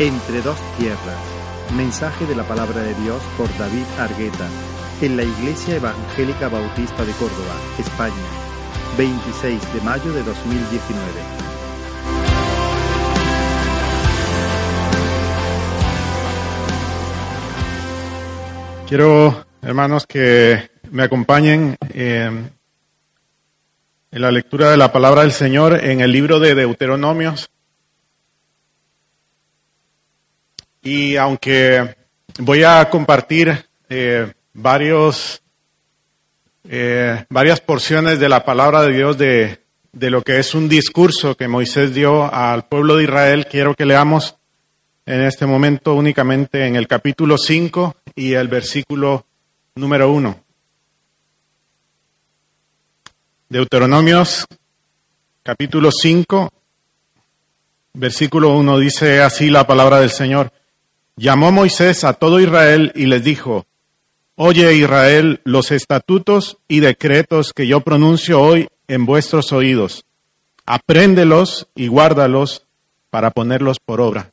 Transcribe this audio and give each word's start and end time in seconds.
Entre 0.00 0.40
dos 0.42 0.56
tierras. 0.78 1.00
Mensaje 1.76 2.24
de 2.24 2.36
la 2.36 2.44
palabra 2.44 2.82
de 2.82 2.94
Dios 3.02 3.20
por 3.36 3.48
David 3.58 3.82
Argueta. 3.98 4.48
En 5.02 5.16
la 5.16 5.24
Iglesia 5.24 5.74
Evangélica 5.74 6.48
Bautista 6.48 7.04
de 7.04 7.10
Córdoba, 7.14 7.56
España. 7.80 8.14
26 8.96 9.74
de 9.74 9.80
mayo 9.80 10.12
de 10.12 10.22
2019. 10.22 11.48
Quiero, 18.86 19.46
hermanos, 19.62 20.06
que 20.06 20.70
me 20.92 21.02
acompañen 21.02 21.76
eh, 21.92 22.30
en 24.12 24.22
la 24.22 24.30
lectura 24.30 24.70
de 24.70 24.76
la 24.76 24.92
palabra 24.92 25.22
del 25.22 25.32
Señor 25.32 25.84
en 25.84 26.00
el 26.00 26.12
libro 26.12 26.38
de 26.38 26.54
Deuteronomios. 26.54 27.50
Y 30.88 31.18
aunque 31.18 31.96
voy 32.38 32.62
a 32.62 32.88
compartir 32.88 33.66
eh, 33.90 34.32
varios, 34.54 35.42
eh, 36.66 37.26
varias 37.28 37.60
porciones 37.60 38.18
de 38.18 38.30
la 38.30 38.42
palabra 38.42 38.80
de 38.80 38.94
Dios 38.94 39.18
de, 39.18 39.60
de 39.92 40.08
lo 40.08 40.22
que 40.22 40.38
es 40.38 40.54
un 40.54 40.66
discurso 40.66 41.36
que 41.36 41.46
Moisés 41.46 41.92
dio 41.92 42.32
al 42.32 42.68
pueblo 42.68 42.96
de 42.96 43.04
Israel, 43.04 43.46
quiero 43.50 43.74
que 43.74 43.84
leamos 43.84 44.36
en 45.04 45.20
este 45.20 45.44
momento 45.44 45.92
únicamente 45.92 46.66
en 46.66 46.76
el 46.76 46.88
capítulo 46.88 47.36
5 47.36 47.96
y 48.14 48.32
el 48.32 48.48
versículo 48.48 49.26
número 49.74 50.10
1. 50.10 50.42
Deuteronomios 53.50 54.46
capítulo 55.42 55.90
5, 55.92 56.50
versículo 57.92 58.54
1 58.54 58.78
dice 58.78 59.20
así 59.20 59.50
la 59.50 59.66
palabra 59.66 60.00
del 60.00 60.10
Señor. 60.10 60.50
Llamó 61.18 61.50
Moisés 61.50 62.04
a 62.04 62.12
todo 62.12 62.38
Israel 62.38 62.92
y 62.94 63.06
les 63.06 63.24
dijo, 63.24 63.66
Oye 64.36 64.72
Israel, 64.74 65.40
los 65.42 65.72
estatutos 65.72 66.58
y 66.68 66.78
decretos 66.78 67.52
que 67.52 67.66
yo 67.66 67.80
pronuncio 67.80 68.40
hoy 68.40 68.68
en 68.86 69.04
vuestros 69.04 69.50
oídos, 69.52 70.04
apréndelos 70.64 71.66
y 71.74 71.88
guárdalos 71.88 72.64
para 73.10 73.32
ponerlos 73.32 73.80
por 73.80 74.00
obra. 74.00 74.30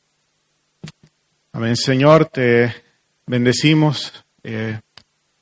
Amén, 1.52 1.76
Señor, 1.76 2.26
te 2.26 2.72
bendecimos. 3.26 4.24
Eh, 4.44 4.78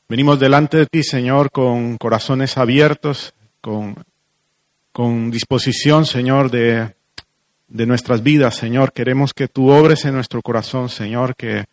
venimos 0.09 0.41
delante 0.41 0.79
de 0.79 0.87
ti, 0.87 1.03
Señor, 1.03 1.51
con 1.51 1.99
corazones 1.99 2.57
abiertos, 2.57 3.35
con, 3.61 4.03
con 4.93 5.31
disposición, 5.31 6.07
Señor, 6.07 6.51
de, 6.51 6.95
de 7.69 7.87
nuestras 7.87 8.23
vidas, 8.23 8.55
Señor. 8.55 8.93
Queremos 8.93 9.33
que 9.33 9.49
tú 9.49 9.71
obres 9.71 10.05
en 10.05 10.15
nuestro 10.15 10.43
corazón, 10.43 10.89
Señor, 10.89 11.35
que, 11.37 11.65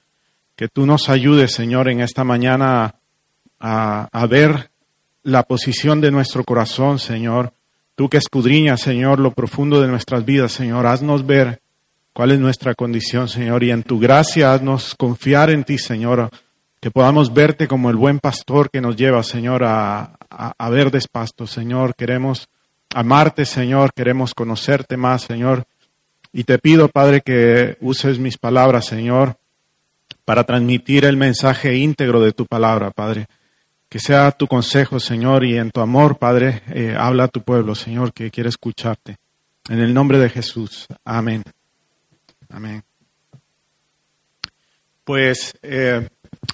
que 0.55 0.67
tú 0.67 0.85
nos 0.85 1.09
ayudes, 1.09 1.53
Señor, 1.53 1.89
en 1.89 2.01
esta 2.01 2.23
mañana 2.23 2.95
a, 3.59 4.07
a 4.11 4.25
ver 4.25 4.71
la 5.23 5.43
posición 5.43 6.01
de 6.01 6.11
nuestro 6.11 6.43
corazón, 6.43 6.99
Señor. 6.99 7.53
Tú 7.95 8.09
que 8.09 8.17
escudriñas, 8.17 8.81
Señor, 8.81 9.19
lo 9.19 9.31
profundo 9.31 9.81
de 9.81 9.87
nuestras 9.87 10.25
vidas, 10.25 10.51
Señor, 10.51 10.87
haznos 10.87 11.25
ver 11.25 11.61
cuál 12.13 12.31
es 12.31 12.39
nuestra 12.39 12.73
condición, 12.73 13.27
Señor, 13.27 13.63
y 13.63 13.71
en 13.71 13.83
tu 13.83 13.99
gracia 13.99 14.53
haznos 14.53 14.95
confiar 14.95 15.49
en 15.49 15.63
ti, 15.63 15.77
Señor, 15.77 16.29
que 16.79 16.89
podamos 16.89 17.33
verte 17.33 17.67
como 17.67 17.89
el 17.89 17.95
buen 17.95 18.19
pastor 18.19 18.71
que 18.71 18.81
nos 18.81 18.95
lleva, 18.95 19.21
Señor, 19.23 19.63
a, 19.63 20.17
a, 20.29 20.53
a 20.57 21.45
Señor. 21.45 21.95
Queremos 21.95 22.49
amarte, 22.93 23.45
Señor, 23.45 23.93
queremos 23.93 24.33
conocerte 24.33 24.97
más, 24.97 25.21
Señor. 25.21 25.65
Y 26.33 26.45
te 26.45 26.59
pido, 26.59 26.87
Padre, 26.87 27.21
que 27.21 27.77
uses 27.81 28.19
mis 28.19 28.37
palabras, 28.37 28.85
Señor, 28.85 29.37
para 30.23 30.45
transmitir 30.45 31.03
el 31.05 31.17
mensaje 31.17 31.75
íntegro 31.75 32.21
de 32.21 32.31
tu 32.31 32.45
palabra, 32.45 32.91
Padre. 32.91 33.27
Que 33.89 33.99
sea 33.99 34.31
tu 34.31 34.47
consejo, 34.47 34.99
Señor, 34.99 35.43
y 35.43 35.57
en 35.57 35.71
tu 35.71 35.81
amor, 35.81 36.17
Padre, 36.17 36.61
eh, 36.73 36.95
habla 36.97 37.25
a 37.25 37.27
tu 37.27 37.41
pueblo, 37.41 37.75
Señor, 37.75 38.13
que 38.13 38.31
quiere 38.31 38.49
escucharte. 38.49 39.17
En 39.69 39.79
el 39.79 39.93
nombre 39.93 40.17
de 40.17 40.29
Jesús. 40.29 40.87
Amén. 41.03 41.43
Amén. 42.49 42.83
Pues 45.03 45.53
eh, 45.61 46.07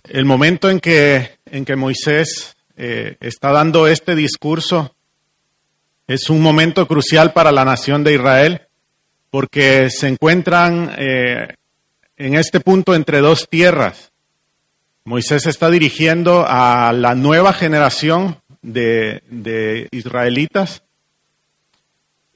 el 0.09 0.25
momento 0.25 0.69
en 0.69 0.79
que, 0.79 1.37
en 1.45 1.63
que 1.63 1.75
Moisés 1.75 2.55
eh, 2.75 3.17
está 3.19 3.51
dando 3.51 3.87
este 3.87 4.15
discurso 4.15 4.95
es 6.07 6.29
un 6.29 6.41
momento 6.41 6.87
crucial 6.87 7.33
para 7.33 7.51
la 7.51 7.65
nación 7.65 8.03
de 8.03 8.13
Israel 8.13 8.66
porque 9.29 9.89
se 9.89 10.07
encuentran 10.07 10.93
eh, 10.97 11.55
en 12.15 12.35
este 12.35 12.59
punto 12.59 12.95
entre 12.95 13.19
dos 13.19 13.47
tierras. 13.49 14.11
Moisés 15.05 15.45
está 15.45 15.69
dirigiendo 15.69 16.45
a 16.47 16.91
la 16.93 17.15
nueva 17.15 17.53
generación 17.53 18.37
de, 18.61 19.23
de 19.29 19.87
israelitas 19.91 20.83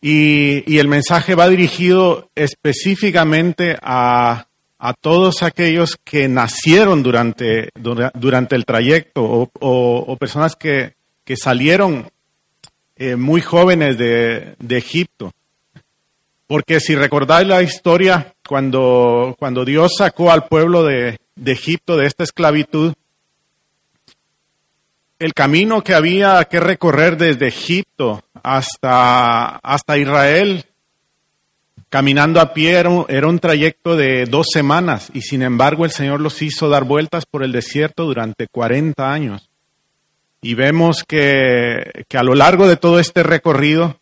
y, 0.01 0.63
y, 0.71 0.79
el 0.79 0.87
mensaje 0.87 1.35
va 1.35 1.47
dirigido 1.47 2.29
específicamente 2.33 3.77
a, 3.81 4.47
a 4.81 4.93
todos 4.95 5.43
aquellos 5.43 5.95
que 6.03 6.27
nacieron 6.27 7.03
durante, 7.03 7.69
durante 7.75 8.55
el 8.55 8.65
trayecto 8.65 9.23
o, 9.23 9.51
o, 9.59 10.17
personas 10.17 10.55
que, 10.55 10.95
que 11.23 11.37
salieron 11.37 12.09
eh, 12.95 13.15
muy 13.15 13.41
jóvenes 13.41 13.99
de, 13.99 14.55
de, 14.57 14.77
Egipto. 14.77 15.33
Porque 16.51 16.81
si 16.81 16.95
recordáis 16.95 17.47
la 17.47 17.63
historia, 17.63 18.33
cuando, 18.45 19.37
cuando 19.39 19.63
Dios 19.63 19.93
sacó 19.97 20.33
al 20.33 20.49
pueblo 20.49 20.83
de, 20.83 21.17
de 21.33 21.51
Egipto 21.53 21.95
de 21.95 22.07
esta 22.07 22.25
esclavitud, 22.25 22.91
el 25.17 25.33
camino 25.33 25.81
que 25.81 25.93
había 25.93 26.43
que 26.43 26.59
recorrer 26.59 27.15
desde 27.15 27.47
Egipto 27.47 28.25
hasta, 28.43 29.59
hasta 29.59 29.97
Israel, 29.97 30.65
caminando 31.87 32.41
a 32.41 32.53
pie, 32.53 32.73
era 32.73 32.89
un, 33.29 33.39
trayecto 33.39 33.95
de 33.95 34.25
dos 34.25 34.47
semanas 34.51 35.09
y 35.13 35.21
sin 35.21 35.43
embargo 35.43 35.85
el 35.85 35.91
Señor 35.91 36.19
los 36.19 36.41
hizo 36.41 36.67
dar 36.67 36.83
vueltas 36.83 37.25
por 37.25 37.43
el 37.43 37.53
desierto 37.53 38.03
durante 38.03 38.47
40 38.47 39.09
años. 39.09 39.49
Y 40.41 40.55
vemos 40.55 41.05
que, 41.05 42.03
que 42.09 42.17
a 42.17 42.23
lo 42.23 42.35
largo 42.35 42.67
de 42.67 42.75
todo 42.75 42.99
este 42.99 43.23
recorrido, 43.23 44.00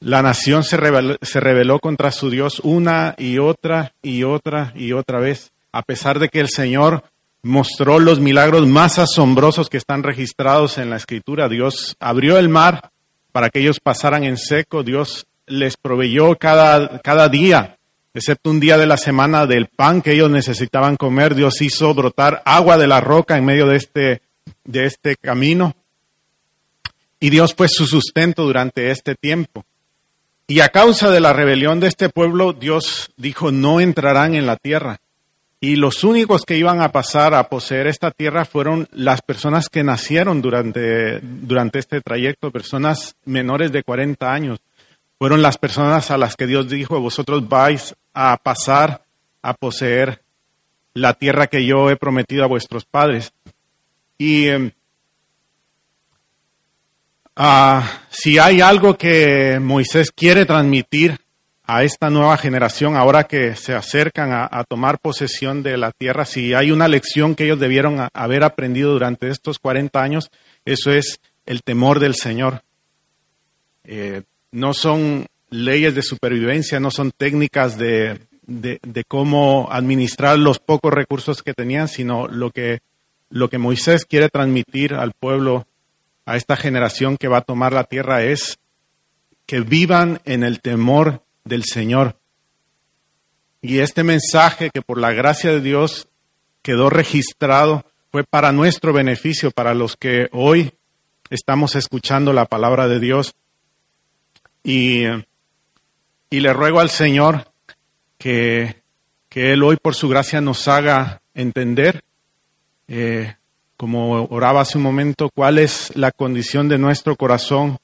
la 0.00 0.22
nación 0.22 0.64
se 0.64 0.76
rebeló, 0.76 1.16
se 1.22 1.40
rebeló 1.40 1.80
contra 1.80 2.12
su 2.12 2.30
Dios 2.30 2.60
una 2.62 3.14
y 3.18 3.38
otra 3.38 3.94
y 4.02 4.22
otra 4.22 4.72
y 4.76 4.92
otra 4.92 5.18
vez, 5.18 5.50
a 5.72 5.82
pesar 5.82 6.18
de 6.18 6.28
que 6.28 6.40
el 6.40 6.48
Señor 6.48 7.04
mostró 7.42 7.98
los 7.98 8.20
milagros 8.20 8.66
más 8.66 8.98
asombrosos 8.98 9.68
que 9.68 9.76
están 9.76 10.02
registrados 10.02 10.78
en 10.78 10.90
la 10.90 10.96
escritura. 10.96 11.48
Dios 11.48 11.96
abrió 12.00 12.38
el 12.38 12.48
mar 12.48 12.90
para 13.32 13.50
que 13.50 13.60
ellos 13.60 13.80
pasaran 13.80 14.24
en 14.24 14.36
seco. 14.36 14.82
Dios 14.82 15.26
les 15.46 15.76
proveyó 15.76 16.36
cada, 16.36 16.98
cada 17.00 17.28
día, 17.28 17.78
excepto 18.14 18.50
un 18.50 18.60
día 18.60 18.76
de 18.76 18.86
la 18.86 18.96
semana, 18.96 19.46
del 19.46 19.66
pan 19.66 20.02
que 20.02 20.12
ellos 20.12 20.30
necesitaban 20.30 20.96
comer. 20.96 21.34
Dios 21.34 21.60
hizo 21.62 21.94
brotar 21.94 22.42
agua 22.44 22.76
de 22.76 22.86
la 22.86 23.00
roca 23.00 23.36
en 23.36 23.44
medio 23.44 23.66
de 23.66 23.76
este, 23.76 24.22
de 24.64 24.84
este 24.84 25.16
camino. 25.16 25.74
Y 27.20 27.30
Dios 27.30 27.54
fue 27.54 27.68
su 27.68 27.86
sustento 27.86 28.44
durante 28.44 28.90
este 28.90 29.14
tiempo. 29.14 29.64
Y 30.50 30.60
a 30.60 30.70
causa 30.70 31.10
de 31.10 31.20
la 31.20 31.34
rebelión 31.34 31.78
de 31.78 31.88
este 31.88 32.08
pueblo, 32.08 32.54
Dios 32.54 33.10
dijo, 33.18 33.52
no 33.52 33.80
entrarán 33.80 34.34
en 34.34 34.46
la 34.46 34.56
tierra. 34.56 34.98
Y 35.60 35.76
los 35.76 36.04
únicos 36.04 36.46
que 36.46 36.56
iban 36.56 36.80
a 36.80 36.90
pasar 36.90 37.34
a 37.34 37.50
poseer 37.50 37.86
esta 37.86 38.12
tierra 38.12 38.46
fueron 38.46 38.88
las 38.90 39.20
personas 39.20 39.68
que 39.68 39.84
nacieron 39.84 40.40
durante, 40.40 41.20
durante 41.20 41.78
este 41.78 42.00
trayecto, 42.00 42.50
personas 42.50 43.14
menores 43.26 43.72
de 43.72 43.82
40 43.82 44.32
años. 44.32 44.60
Fueron 45.18 45.42
las 45.42 45.58
personas 45.58 46.10
a 46.10 46.16
las 46.16 46.34
que 46.34 46.46
Dios 46.46 46.70
dijo, 46.70 46.98
vosotros 46.98 47.46
vais 47.46 47.94
a 48.14 48.34
pasar 48.38 49.02
a 49.42 49.52
poseer 49.52 50.22
la 50.94 51.12
tierra 51.12 51.48
que 51.48 51.66
yo 51.66 51.90
he 51.90 51.96
prometido 51.96 52.44
a 52.44 52.48
vuestros 52.48 52.86
padres. 52.86 53.34
Y 54.16 54.46
eh, 54.46 54.72
uh, 57.38 57.80
si 58.10 58.38
hay 58.38 58.60
algo 58.60 58.96
que 58.96 59.58
Moisés 59.60 60.10
quiere 60.10 60.44
transmitir 60.44 61.18
a 61.64 61.84
esta 61.84 62.08
nueva 62.08 62.38
generación, 62.38 62.96
ahora 62.96 63.24
que 63.24 63.54
se 63.54 63.74
acercan 63.74 64.32
a, 64.32 64.64
tomar 64.64 64.98
posesión 64.98 65.62
de 65.62 65.76
la 65.76 65.92
tierra, 65.92 66.24
si 66.24 66.54
hay 66.54 66.70
una 66.70 66.88
lección 66.88 67.34
que 67.34 67.44
ellos 67.44 67.60
debieron 67.60 68.08
haber 68.14 68.42
aprendido 68.42 68.92
durante 68.92 69.28
estos 69.28 69.58
40 69.58 70.02
años, 70.02 70.30
eso 70.64 70.90
es 70.90 71.20
el 71.44 71.62
temor 71.62 72.00
del 72.00 72.14
Señor. 72.14 72.62
Eh, 73.84 74.22
no 74.50 74.72
son 74.72 75.26
leyes 75.50 75.94
de 75.94 76.02
supervivencia, 76.02 76.80
no 76.80 76.90
son 76.90 77.10
técnicas 77.14 77.76
de, 77.76 78.18
de, 78.46 78.78
de, 78.82 79.04
cómo 79.04 79.68
administrar 79.70 80.38
los 80.38 80.58
pocos 80.58 80.92
recursos 80.92 81.42
que 81.42 81.52
tenían, 81.52 81.88
sino 81.88 82.28
lo 82.28 82.50
que, 82.50 82.80
lo 83.28 83.50
que 83.50 83.58
Moisés 83.58 84.06
quiere 84.06 84.30
transmitir 84.30 84.94
al 84.94 85.12
pueblo, 85.12 85.66
a 86.28 86.36
esta 86.36 86.56
generación 86.56 87.16
que 87.16 87.26
va 87.26 87.38
a 87.38 87.42
tomar 87.42 87.72
la 87.72 87.84
tierra, 87.84 88.22
es 88.22 88.58
que 89.46 89.60
vivan 89.60 90.20
en 90.26 90.42
el 90.42 90.60
temor 90.60 91.22
del 91.44 91.64
Señor. 91.64 92.18
Y 93.62 93.78
este 93.78 94.04
mensaje 94.04 94.68
que 94.68 94.82
por 94.82 94.98
la 94.98 95.14
gracia 95.14 95.50
de 95.50 95.62
Dios 95.62 96.06
quedó 96.60 96.90
registrado 96.90 97.86
fue 98.12 98.24
para 98.24 98.52
nuestro 98.52 98.92
beneficio, 98.92 99.50
para 99.52 99.72
los 99.72 99.96
que 99.96 100.28
hoy 100.32 100.74
estamos 101.30 101.76
escuchando 101.76 102.34
la 102.34 102.44
palabra 102.44 102.88
de 102.88 103.00
Dios. 103.00 103.34
Y, 104.62 105.04
y 106.28 106.40
le 106.40 106.52
ruego 106.52 106.80
al 106.80 106.90
Señor 106.90 107.50
que, 108.18 108.82
que 109.30 109.54
Él 109.54 109.62
hoy 109.62 109.78
por 109.78 109.94
su 109.94 110.10
gracia 110.10 110.42
nos 110.42 110.68
haga 110.68 111.22
entender, 111.32 112.04
eh, 112.86 113.34
como 113.78 114.24
oraba 114.24 114.60
hace 114.60 114.76
un 114.76 114.82
momento, 114.82 115.30
cuál 115.30 115.58
es 115.58 115.92
la 115.94 116.10
condición 116.10 116.68
de 116.68 116.78
nuestro 116.78 117.14
corazón 117.14 117.78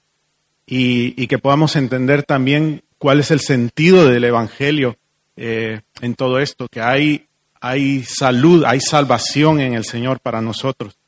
y, 0.66 1.26
que 1.28 1.38
podamos 1.38 1.76
entender 1.76 2.24
también 2.24 2.82
cuál 2.98 3.20
es 3.20 3.30
el 3.30 3.40
sentido 3.40 4.04
del 4.08 4.24
Evangelio 4.24 4.96
eh, 5.36 5.82
en 6.00 6.14
todo 6.16 6.40
esto, 6.40 6.66
que 6.68 6.80
hay, 6.80 7.28
hay 7.60 8.02
salud, 8.02 8.64
hay 8.66 8.80
salvación 8.80 9.60
en 9.60 9.74
el 9.74 9.84
Señor 9.84 10.18
para 10.18 10.42
nosotros. 10.42 10.98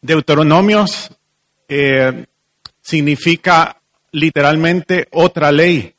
Deuteronomios 0.00 1.10
eh, 1.68 2.24
significa 2.80 3.82
literalmente 4.12 5.08
otra 5.10 5.52
ley. 5.52 5.94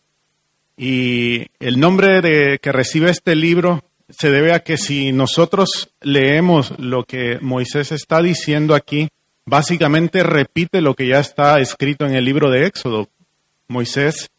Y 0.76 1.46
el 1.60 1.80
nombre 1.80 2.22
de, 2.22 2.58
que 2.60 2.72
recibe 2.72 3.12
este 3.12 3.36
libro 3.36 3.84
se 4.10 4.30
debe 4.32 4.54
a 4.54 4.62
que 4.62 4.78
si 4.78 5.12
nosotros 5.12 5.90
leemos 6.02 6.74
lo 6.80 7.04
que 7.04 7.40
Moisés 7.42 7.92
está 7.92 8.22
diciendo 8.22 8.76
aquí, 8.76 9.10
básicamente 9.46 10.24
repite 10.24 10.82
lo 10.82 10.94
que 10.94 11.08
ya 11.08 11.20
está 11.20 11.60
escrito 11.60 12.06
en 12.06 12.16
el 12.16 12.26
libro 12.26 12.50
de 12.50 12.66
Éxodo. 12.66 13.10
Moisés 13.68 14.30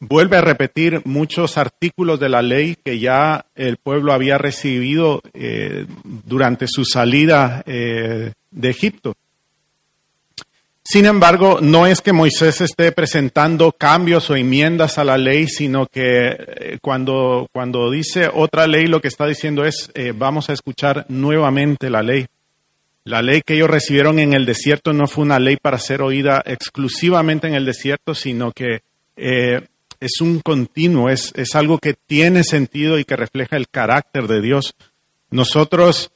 vuelve 0.00 0.36
a 0.36 0.40
repetir 0.40 1.00
muchos 1.04 1.56
artículos 1.56 2.18
de 2.18 2.28
la 2.28 2.42
ley 2.42 2.76
que 2.84 2.98
ya 2.98 3.46
el 3.54 3.76
pueblo 3.76 4.12
había 4.12 4.36
recibido 4.36 5.22
eh, 5.32 5.86
durante 6.02 6.66
su 6.66 6.84
salida 6.84 7.62
eh, 7.66 8.32
de 8.50 8.70
Egipto. 8.70 9.14
Sin 10.84 11.06
embargo, 11.06 11.58
no 11.60 11.86
es 11.86 12.00
que 12.00 12.12
Moisés 12.12 12.60
esté 12.60 12.90
presentando 12.92 13.72
cambios 13.72 14.28
o 14.30 14.36
enmiendas 14.36 14.98
a 14.98 15.04
la 15.04 15.16
ley, 15.16 15.46
sino 15.46 15.86
que 15.86 16.28
eh, 16.28 16.78
cuando, 16.82 17.48
cuando 17.52 17.90
dice 17.90 18.28
otra 18.32 18.66
ley, 18.66 18.86
lo 18.86 19.00
que 19.00 19.08
está 19.08 19.26
diciendo 19.26 19.64
es, 19.64 19.90
vamos 20.16 20.50
a 20.50 20.52
escuchar 20.52 21.06
nuevamente 21.08 21.88
la 21.88 22.02
ley. 22.02 22.26
La 23.04 23.22
ley 23.22 23.42
que 23.42 23.54
ellos 23.54 23.70
recibieron 23.70 24.18
en 24.18 24.32
el 24.32 24.44
desierto 24.44 24.92
no 24.92 25.06
fue 25.06 25.24
una 25.24 25.38
ley 25.38 25.56
para 25.56 25.78
ser 25.78 26.02
oída 26.02 26.42
exclusivamente 26.44 27.46
en 27.46 27.54
el 27.54 27.64
desierto, 27.64 28.14
sino 28.14 28.52
que 28.52 28.82
es 30.02 30.20
un 30.20 30.40
continuo, 30.40 31.10
es, 31.10 31.32
es 31.36 31.54
algo 31.54 31.78
que 31.78 31.94
tiene 31.94 32.42
sentido 32.42 32.98
y 32.98 33.04
que 33.04 33.14
refleja 33.14 33.56
el 33.56 33.68
carácter 33.68 34.26
de 34.26 34.40
Dios. 34.40 34.74
Nosotros 35.30 36.10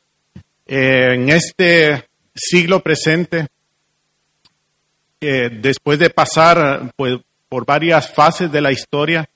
eh, 0.67 1.15
en 1.15 1.29
este 1.29 2.05
siglo 2.35 2.81
presente, 2.81 3.47
eh, 5.21 5.51
después 5.51 5.99
de 5.99 6.11
pasar 6.11 6.93
pues, 6.97 7.19
por 7.49 7.65
varias 7.65 8.13
fases 8.13 8.51
de 8.53 8.61
la 8.61 8.73
historia, 8.73 9.29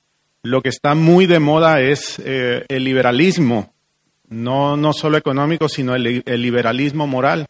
lo 0.43 0.61
que 0.61 0.69
está 0.69 0.95
muy 0.95 1.27
de 1.27 1.39
moda 1.39 1.81
es 1.81 2.19
eh, 2.23 2.65
el 2.67 2.83
liberalismo, 2.83 3.73
no, 4.29 4.77
no 4.77 4.93
solo 4.93 5.17
económico, 5.17 5.69
sino 5.69 5.95
el, 5.95 6.23
liberalismo 6.25 7.05
moral 7.05 7.47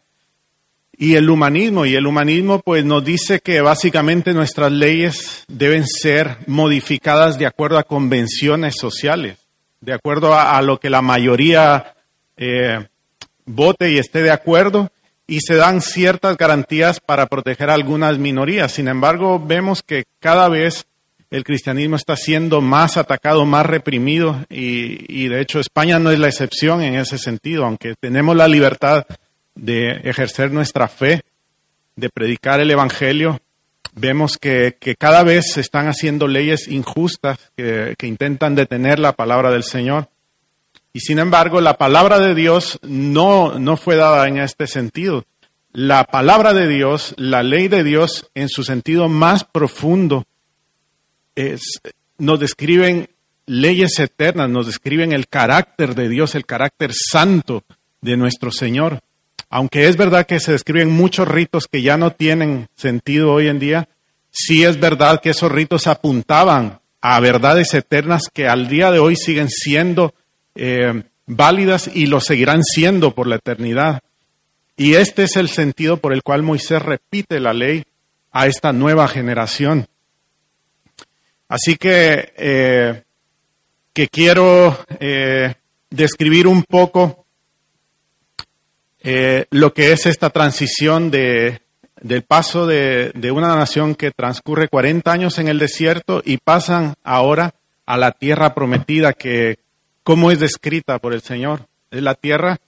y 0.96 1.14
el 1.14 1.30
humanismo. 1.30 1.86
Y 1.86 1.94
el 1.94 2.06
humanismo 2.06 2.60
pues 2.60 2.84
nos 2.84 3.04
dice 3.04 3.40
que 3.40 3.60
básicamente 3.60 4.34
nuestras 4.34 4.72
leyes 4.72 5.44
deben 5.48 5.86
ser 5.86 6.38
modificadas 6.46 7.38
de 7.38 7.46
acuerdo 7.46 7.78
a 7.78 7.84
convenciones 7.84 8.76
sociales, 8.76 9.38
de 9.80 9.94
acuerdo 9.94 10.34
a, 10.34 10.60
lo 10.60 10.78
que 10.78 10.90
la 10.90 11.02
mayoría 11.02 11.94
eh, 12.36 12.86
vote 13.46 13.90
y 13.90 13.98
esté 13.98 14.22
de 14.22 14.30
acuerdo, 14.30 14.90
y 15.26 15.40
se 15.40 15.54
dan 15.54 15.80
ciertas 15.80 16.36
garantías 16.36 17.00
para 17.00 17.26
proteger 17.26 17.70
a 17.70 17.74
algunas 17.74 18.18
minorías. 18.18 18.72
Sin 18.72 18.88
embargo, 18.88 19.42
vemos 19.44 19.82
que 19.82 20.04
cada 20.20 20.48
vez 20.48 20.86
el 21.30 21.44
cristianismo 21.44 21.96
está 21.96 22.16
siendo 22.16 22.60
más 22.60 22.96
atacado, 22.96 23.46
más 23.46 23.64
reprimido, 23.64 24.44
y, 24.50 25.06
y 25.08 25.28
de 25.28 25.40
hecho 25.40 25.60
España 25.60 25.98
no 25.98 26.10
es 26.10 26.18
la 26.18 26.28
excepción 26.28 26.82
en 26.82 26.96
ese 26.96 27.16
sentido, 27.18 27.64
aunque 27.64 27.94
tenemos 27.98 28.36
la 28.36 28.48
libertad 28.48 29.06
de 29.54 30.00
ejercer 30.04 30.50
nuestra 30.52 30.88
fe, 30.88 31.22
de 31.96 32.10
predicar 32.10 32.60
el 32.60 32.70
Evangelio, 32.70 33.40
vemos 33.94 34.38
que, 34.38 34.76
cada 34.98 35.22
vez 35.22 35.52
se 35.52 35.60
están 35.60 35.86
haciendo 35.88 36.26
leyes 36.26 36.68
injustas 36.68 37.38
que, 37.56 37.94
intentan 38.02 38.54
detener 38.54 38.98
la 38.98 39.12
palabra 39.12 39.50
del 39.50 39.64
Señor. 39.64 40.08
Y 40.92 41.00
sin 41.00 41.18
embargo, 41.18 41.60
la 41.60 41.78
palabra 41.78 42.18
de 42.18 42.34
Dios 42.34 42.78
no, 42.82 43.58
no 43.58 43.76
fue 43.76 43.96
dada 43.96 44.28
en 44.28 44.38
este 44.38 44.66
sentido. 44.66 45.24
La 45.72 46.04
palabra 46.04 46.52
de 46.52 46.68
Dios, 46.68 47.14
la 47.16 47.42
ley 47.42 47.68
de 47.68 47.82
Dios, 47.82 48.30
en 48.34 48.48
su 48.48 48.62
sentido 48.62 49.08
más 49.08 49.44
profundo, 49.44 50.26
es, 51.34 51.80
nos 52.18 52.38
describen 52.38 53.08
leyes 53.46 53.98
eternas, 53.98 54.50
nos 54.50 54.66
describen 54.66 55.12
el 55.12 55.28
carácter 55.28 55.94
de 55.94 56.08
Dios, 56.08 56.34
el 56.34 56.44
carácter 56.44 56.92
santo 56.92 57.64
de 58.02 58.16
nuestro 58.16 58.50
Señor 58.50 59.02
aunque 59.52 59.86
es 59.86 59.98
verdad 59.98 60.24
que 60.24 60.40
se 60.40 60.52
describen 60.52 60.90
muchos 60.90 61.28
ritos 61.28 61.68
que 61.70 61.82
ya 61.82 61.98
no 61.98 62.12
tienen 62.12 62.68
sentido 62.74 63.34
hoy 63.34 63.48
en 63.48 63.58
día, 63.58 63.86
sí 64.30 64.64
es 64.64 64.80
verdad 64.80 65.20
que 65.20 65.28
esos 65.28 65.52
ritos 65.52 65.86
apuntaban 65.86 66.80
a 67.02 67.20
verdades 67.20 67.74
eternas 67.74 68.22
que 68.32 68.48
al 68.48 68.68
día 68.68 68.90
de 68.90 68.98
hoy 68.98 69.14
siguen 69.14 69.50
siendo 69.50 70.14
eh, 70.54 71.02
válidas 71.26 71.90
y 71.92 72.06
lo 72.06 72.20
seguirán 72.20 72.62
siendo 72.62 73.14
por 73.14 73.26
la 73.26 73.36
eternidad. 73.36 74.00
Y 74.76 74.94
este 74.94 75.24
es 75.24 75.36
el 75.36 75.48
sentido 75.48 75.98
por 75.98 76.12
el 76.12 76.22
cual 76.22 76.42
Moisés 76.42 76.82
repite 76.82 77.40
la 77.40 77.52
ley 77.52 77.84
a 78.32 78.46
esta 78.46 78.72
nueva 78.72 79.08
generación. 79.08 79.86
Así 81.48 81.76
que, 81.76 82.32
eh, 82.36 83.02
que 83.92 84.08
quiero 84.08 84.78
eh, 84.98 85.54
describir 85.90 86.46
un 86.46 86.64
poco 86.64 87.18
lo 89.50 89.74
que 89.74 89.90
es 89.90 90.06
esta 90.06 90.30
transición 90.30 91.10
de, 91.10 91.60
del 92.00 92.22
paso 92.22 92.68
de, 92.68 93.10
de, 93.16 93.32
una 93.32 93.56
nación 93.56 93.96
que 93.96 94.12
transcurre 94.12 94.68
40 94.68 95.10
años 95.10 95.38
en 95.38 95.48
el 95.48 95.58
desierto 95.58 96.22
y 96.24 96.36
pasan 96.36 96.94
ahora 97.02 97.52
a 97.84 97.96
la 97.96 98.12
tierra 98.12 98.54
prometida 98.54 99.12
que, 99.12 99.58
como 100.02 100.30
es 100.30 100.40
descrita 100.40 100.98
por 100.98 101.12
el 101.12 101.22
Señor, 101.22 101.66
es 101.90 102.02
la 102.02 102.14
tierra 102.14 102.58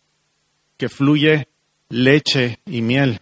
que 0.76 0.88
fluye 0.88 1.48
leche 1.88 2.58
y 2.66 2.82
miel. 2.82 3.20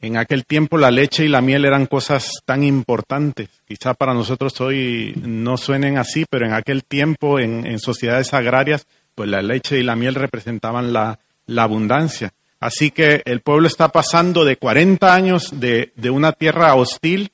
En 0.00 0.18
aquel 0.18 0.44
tiempo 0.44 0.76
la 0.76 0.90
leche 0.90 1.24
y 1.24 1.28
la 1.28 1.40
miel 1.40 1.64
eran 1.64 1.86
cosas 1.86 2.30
tan 2.44 2.62
importantes. 2.62 3.48
Quizá 3.66 3.94
para 3.94 4.12
nosotros 4.12 4.60
hoy 4.60 5.14
no 5.16 5.56
suenen 5.56 5.96
así, 5.96 6.26
pero 6.28 6.44
en 6.44 6.52
aquel 6.52 6.84
tiempo 6.84 7.38
en, 7.38 7.78
sociedades 7.78 8.34
agrarias, 8.34 8.86
pues 9.14 9.30
la 9.30 9.40
leche 9.40 9.78
y 9.78 9.82
la 9.82 9.96
miel 9.96 10.14
representaban 10.14 10.92
la, 10.92 11.18
la 11.46 11.62
abundancia. 11.62 12.34
Así 12.60 12.90
que 12.90 13.22
el 13.26 13.40
pueblo 13.40 13.66
está 13.66 13.88
pasando 13.88 14.44
de 14.44 14.56
40 14.56 15.14
años 15.14 15.60
de, 15.60 15.92
una 16.10 16.32
tierra 16.32 16.74
hostil 16.74 17.30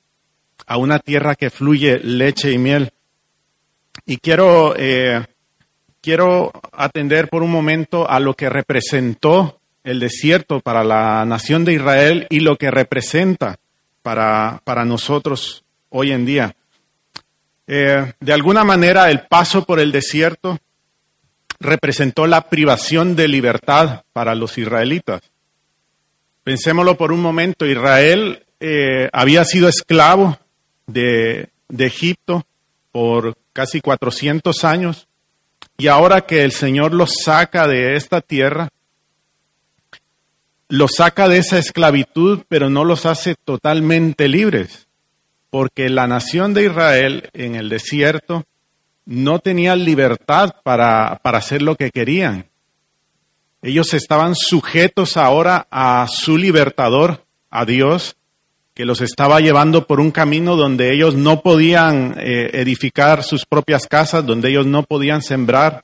a 0.67 0.77
una 0.77 0.99
tierra 0.99 1.35
que 1.35 1.49
fluye 1.49 1.99
leche 1.99 2.51
y 2.51 2.57
miel. 2.57 2.91
Y 4.05 4.17
quiero, 4.17 4.75
eh, 4.77 5.25
quiero 6.01 6.51
atender 6.73 7.29
por 7.29 7.43
un 7.43 7.51
momento 7.51 8.09
a 8.09 8.19
lo 8.19 8.33
que 8.33 8.49
representó 8.49 9.59
el 9.83 9.99
desierto 9.99 10.59
para 10.59 10.83
la 10.83 11.25
nación 11.25 11.63
de 11.63 11.73
Israel 11.73 12.27
y 12.29 12.41
lo 12.41 12.57
que 12.57 12.71
representa 12.71 13.57
para, 14.01 14.61
para 14.63 14.85
nosotros 14.85 15.63
hoy 15.89 16.11
en 16.11 16.25
día. 16.25 16.55
Eh, 17.67 18.13
de 18.19 18.33
alguna 18.33 18.63
manera 18.63 19.09
el 19.09 19.21
paso 19.27 19.63
por 19.63 19.79
el 19.79 19.91
desierto 19.91 20.59
representó 21.59 22.27
la 22.27 22.49
privación 22.49 23.15
de 23.15 23.27
libertad 23.27 24.03
para 24.13 24.35
los 24.35 24.57
israelitas. 24.57 25.21
Pensémoslo 26.43 26.97
por 26.97 27.11
un 27.11 27.21
momento, 27.21 27.67
Israel 27.67 28.43
eh, 28.59 29.09
había 29.13 29.45
sido 29.45 29.69
esclavo 29.69 30.39
de, 30.87 31.49
de 31.69 31.85
Egipto 31.85 32.45
por 32.91 33.37
casi 33.53 33.79
400 33.79 34.63
años 34.63 35.07
y 35.81 35.87
ahora 35.87 36.27
que 36.27 36.43
el 36.43 36.51
Señor 36.51 36.93
los 36.93 37.09
saca 37.25 37.67
de 37.67 37.95
esta 37.95 38.21
tierra, 38.21 38.69
los 40.69 40.91
saca 40.95 41.27
de 41.27 41.39
esa 41.39 41.57
esclavitud, 41.57 42.43
pero 42.47 42.69
no 42.69 42.85
los 42.85 43.07
hace 43.07 43.33
totalmente 43.33 44.27
libres, 44.27 44.87
porque 45.49 45.89
la 45.89 46.05
nación 46.05 46.53
de 46.53 46.65
Israel 46.65 47.31
en 47.33 47.55
el 47.55 47.67
desierto 47.67 48.43
no 49.07 49.39
tenían 49.39 49.83
libertad 49.83 50.53
para, 50.61 51.19
hacer 51.23 51.63
lo 51.63 51.75
que 51.75 51.89
querían. 51.89 52.45
Ellos 53.63 53.95
estaban 53.95 54.35
sujetos 54.35 55.17
ahora 55.17 55.65
a 55.71 56.05
su 56.07 56.37
libertador, 56.37 57.25
a 57.49 57.65
Dios, 57.65 58.17
que 58.73 58.85
los 58.85 59.01
estaba 59.01 59.39
llevando 59.41 59.85
por 59.85 59.99
un 59.99 60.11
camino 60.11 60.55
donde 60.55 60.93
ellos 60.93 61.15
no 61.15 61.41
podían 61.41 62.15
eh, 62.17 62.51
edificar 62.53 63.23
sus 63.23 63.45
propias 63.45 63.87
casas, 63.87 64.25
donde 64.25 64.49
ellos 64.49 64.65
no 64.65 64.83
podían 64.83 65.21
sembrar, 65.21 65.83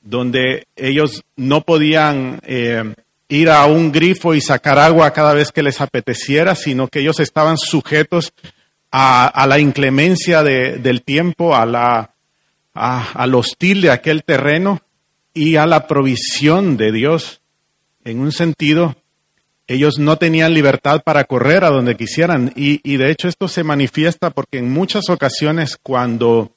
donde 0.00 0.66
ellos 0.76 1.22
no 1.36 1.60
podían 1.62 2.40
eh, 2.44 2.94
ir 3.28 3.50
a 3.50 3.66
un 3.66 3.92
grifo 3.92 4.34
y 4.34 4.40
sacar 4.40 4.78
agua 4.78 5.12
cada 5.12 5.34
vez 5.34 5.52
que 5.52 5.62
les 5.62 5.80
apeteciera, 5.80 6.54
sino 6.54 6.88
que 6.88 7.00
ellos 7.00 7.20
estaban 7.20 7.58
sujetos 7.58 8.32
a, 8.90 9.46
la 9.46 9.58
inclemencia 9.60 10.42
del 10.42 11.02
tiempo, 11.02 11.54
a 11.54 11.64
la, 11.64 12.14
al 12.74 13.34
hostil 13.34 13.82
de 13.82 13.90
aquel 13.90 14.24
terreno 14.24 14.82
y 15.32 15.56
a 15.56 15.66
la 15.66 15.86
provisión 15.86 16.76
de 16.76 16.90
Dios. 16.90 17.40
En 18.04 18.18
un 18.18 18.32
sentido, 18.32 18.96
ellos 19.70 20.00
no 20.00 20.16
tenían 20.16 20.52
libertad 20.52 21.00
para 21.04 21.22
correr 21.22 21.62
a 21.62 21.70
donde 21.70 21.96
quisieran. 21.96 22.52
Y, 22.56 22.96
de 22.96 23.08
hecho 23.08 23.28
esto 23.28 23.46
se 23.46 23.62
manifiesta 23.62 24.30
porque 24.30 24.58
en 24.58 24.68
muchas 24.68 25.08
ocasiones 25.08 25.78
cuando, 25.80 26.50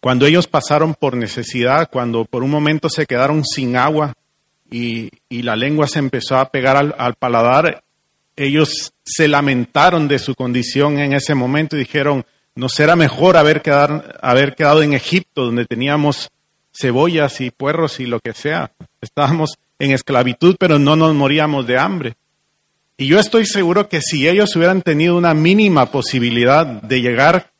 cuando 0.00 0.26
ellos 0.26 0.48
pasaron 0.48 0.96
por 0.96 1.16
necesidad, 1.16 1.88
cuando 1.88 2.24
por 2.24 2.42
un 2.42 2.50
momento 2.50 2.88
se 2.88 3.06
quedaron 3.06 3.44
sin 3.44 3.76
agua 3.76 4.12
y, 4.68 5.08
la 5.30 5.54
lengua 5.54 5.86
se 5.86 6.00
empezó 6.00 6.36
a 6.36 6.50
pegar 6.50 6.76
al, 6.76 6.96
al, 6.98 7.14
paladar, 7.14 7.84
ellos 8.34 8.92
se 9.04 9.28
lamentaron 9.28 10.08
de 10.08 10.18
su 10.18 10.34
condición 10.34 10.98
en 10.98 11.12
ese 11.12 11.36
momento 11.36 11.76
y 11.76 11.80
dijeron, 11.80 12.26
¿no 12.56 12.68
será 12.68 12.96
mejor 12.96 13.36
haber, 13.36 13.62
quedar, 13.62 14.18
haber 14.20 14.56
quedado 14.56 14.82
en 14.82 14.94
Egipto 14.94 15.44
donde 15.44 15.64
teníamos 15.64 16.32
cebollas 16.76 17.40
y 17.40 17.52
puerros 17.52 18.00
y 18.00 18.06
lo 18.06 18.18
que 18.18 18.32
sea? 18.32 18.72
Estábamos 19.00 19.58
en 19.78 19.92
esclavitud, 19.92 20.56
pero 20.58 20.78
no 20.78 20.96
nos 20.96 21.14
moríamos 21.14 21.66
de 21.66 21.78
hambre. 21.78 22.14
Y 22.96 23.06
yo 23.06 23.18
estoy 23.18 23.46
seguro 23.46 23.88
que 23.88 24.00
si 24.00 24.28
ellos 24.28 24.54
hubieran 24.54 24.82
tenido 24.82 25.16
una 25.16 25.34
mínima 25.34 25.90
posibilidad 25.90 26.64
de 26.64 27.00
llegar 27.00 27.50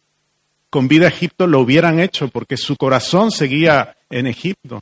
con 0.70 0.86
vida 0.88 1.06
a 1.06 1.08
Egipto, 1.08 1.46
lo 1.46 1.60
hubieran 1.60 2.00
hecho, 2.00 2.28
porque 2.28 2.56
su 2.56 2.76
corazón 2.76 3.30
seguía 3.30 3.96
en 4.10 4.26
Egipto. 4.26 4.80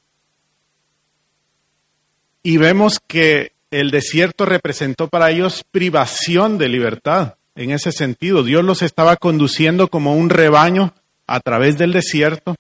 Y 2.43 2.57
vemos 2.57 2.99
que 3.07 3.53
el 3.71 3.91
desierto 3.91 4.45
representó 4.45 5.09
para 5.09 5.31
ellos 5.31 5.65
privación 5.71 6.59
de 6.59 6.69
libertad. 6.69 7.37
En 7.55 7.71
ese 7.71 7.93
sentido, 7.93 8.43
Dios 8.43 8.65
los 8.65 8.83
estaba 8.83 9.17
conduciendo 9.17 9.89
como 9.89 10.15
un 10.15 10.29
rebaño 10.29 10.95
a 11.27 11.41
través 11.41 11.79
del 11.79 11.93
desierto. 11.93 12.57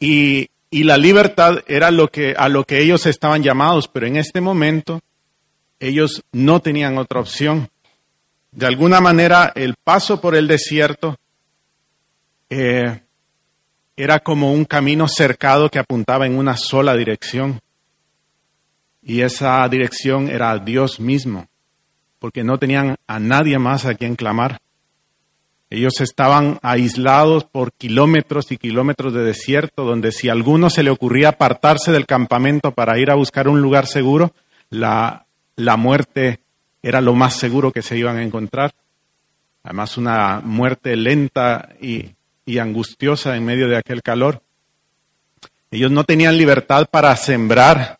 Y 0.00 0.48
y 0.70 0.84
la 0.84 0.98
libertad 0.98 1.58
era 1.66 1.90
lo 1.90 2.08
que, 2.08 2.34
a 2.36 2.48
lo 2.48 2.64
que 2.64 2.80
ellos 2.80 3.06
estaban 3.06 3.42
llamados, 3.42 3.88
pero 3.88 4.06
en 4.06 4.16
este 4.16 4.40
momento 4.40 5.00
ellos 5.80 6.22
no 6.32 6.60
tenían 6.60 6.98
otra 6.98 7.20
opción. 7.20 7.68
De 8.50 8.66
alguna 8.66 9.00
manera, 9.00 9.52
el 9.54 9.74
paso 9.82 10.20
por 10.20 10.34
el 10.34 10.46
desierto 10.46 11.16
eh, 12.50 13.00
era 13.96 14.20
como 14.20 14.52
un 14.52 14.64
camino 14.64 15.08
cercado 15.08 15.70
que 15.70 15.78
apuntaba 15.78 16.26
en 16.26 16.36
una 16.36 16.56
sola 16.56 16.96
dirección. 16.96 17.60
Y 19.02 19.22
esa 19.22 19.66
dirección 19.68 20.28
era 20.28 20.58
Dios 20.58 21.00
mismo, 21.00 21.46
porque 22.18 22.44
no 22.44 22.58
tenían 22.58 22.96
a 23.06 23.18
nadie 23.18 23.58
más 23.58 23.86
a 23.86 23.94
quien 23.94 24.16
clamar. 24.16 24.58
Ellos 25.70 26.00
estaban 26.00 26.58
aislados 26.62 27.44
por 27.44 27.72
kilómetros 27.72 28.50
y 28.52 28.56
kilómetros 28.56 29.12
de 29.12 29.22
desierto, 29.22 29.84
donde 29.84 30.12
si 30.12 30.28
a 30.28 30.32
alguno 30.32 30.70
se 30.70 30.82
le 30.82 30.90
ocurría 30.90 31.30
apartarse 31.30 31.92
del 31.92 32.06
campamento 32.06 32.72
para 32.72 32.98
ir 32.98 33.10
a 33.10 33.16
buscar 33.16 33.48
un 33.48 33.60
lugar 33.60 33.86
seguro, 33.86 34.32
la, 34.70 35.26
la 35.56 35.76
muerte 35.76 36.40
era 36.82 37.00
lo 37.00 37.14
más 37.14 37.34
seguro 37.34 37.70
que 37.70 37.82
se 37.82 37.98
iban 37.98 38.16
a 38.16 38.22
encontrar. 38.22 38.72
Además, 39.62 39.98
una 39.98 40.40
muerte 40.42 40.96
lenta 40.96 41.68
y, 41.80 42.12
y 42.46 42.58
angustiosa 42.58 43.36
en 43.36 43.44
medio 43.44 43.68
de 43.68 43.76
aquel 43.76 44.02
calor. 44.02 44.40
Ellos 45.70 45.90
no 45.90 46.04
tenían 46.04 46.38
libertad 46.38 46.86
para 46.90 47.14
sembrar 47.16 47.98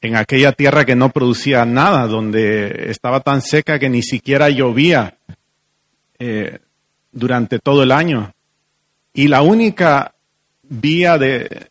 en 0.00 0.16
aquella 0.16 0.52
tierra 0.52 0.86
que 0.86 0.96
no 0.96 1.10
producía 1.10 1.66
nada, 1.66 2.06
donde 2.06 2.90
estaba 2.90 3.20
tan 3.20 3.42
seca 3.42 3.78
que 3.78 3.90
ni 3.90 4.02
siquiera 4.02 4.48
llovía. 4.48 5.18
Eh, 6.18 6.60
durante 7.14 7.58
todo 7.58 7.82
el 7.82 7.92
año. 7.92 8.32
Y 9.14 9.28
la 9.28 9.40
única 9.40 10.14
vía 10.62 11.16
de, 11.16 11.70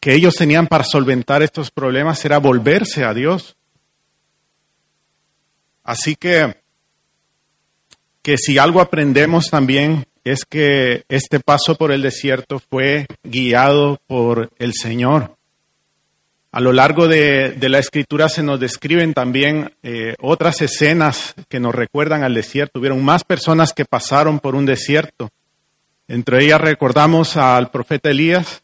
que 0.00 0.14
ellos 0.14 0.34
tenían 0.34 0.66
para 0.66 0.82
solventar 0.82 1.42
estos 1.42 1.70
problemas 1.70 2.24
era 2.24 2.38
volverse 2.38 3.04
a 3.04 3.14
Dios. 3.14 3.54
Así 5.84 6.16
que, 6.16 6.56
que 8.22 8.36
si 8.36 8.58
algo 8.58 8.80
aprendemos 8.80 9.48
también 9.48 10.06
es 10.24 10.44
que 10.44 11.04
este 11.08 11.38
paso 11.38 11.76
por 11.76 11.92
el 11.92 12.02
desierto 12.02 12.58
fue 12.58 13.06
guiado 13.22 14.00
por 14.06 14.50
el 14.58 14.72
Señor. 14.74 15.36
A 16.54 16.60
lo 16.60 16.74
largo 16.74 17.08
de, 17.08 17.56
la 17.58 17.78
escritura 17.78 18.28
se 18.28 18.42
nos 18.42 18.60
describen 18.60 19.14
también 19.14 19.72
eh, 19.82 20.16
otras 20.20 20.60
escenas 20.60 21.34
que 21.48 21.60
nos 21.60 21.74
recuerdan 21.74 22.24
al 22.24 22.34
desierto. 22.34 22.78
Hubieron 22.78 23.02
más 23.02 23.24
personas 23.24 23.72
que 23.72 23.86
pasaron 23.86 24.38
por 24.38 24.54
un 24.54 24.66
desierto. 24.66 25.30
Entre 26.08 26.44
ellas 26.44 26.60
recordamos 26.60 27.38
al 27.38 27.70
profeta 27.70 28.10
Elías, 28.10 28.62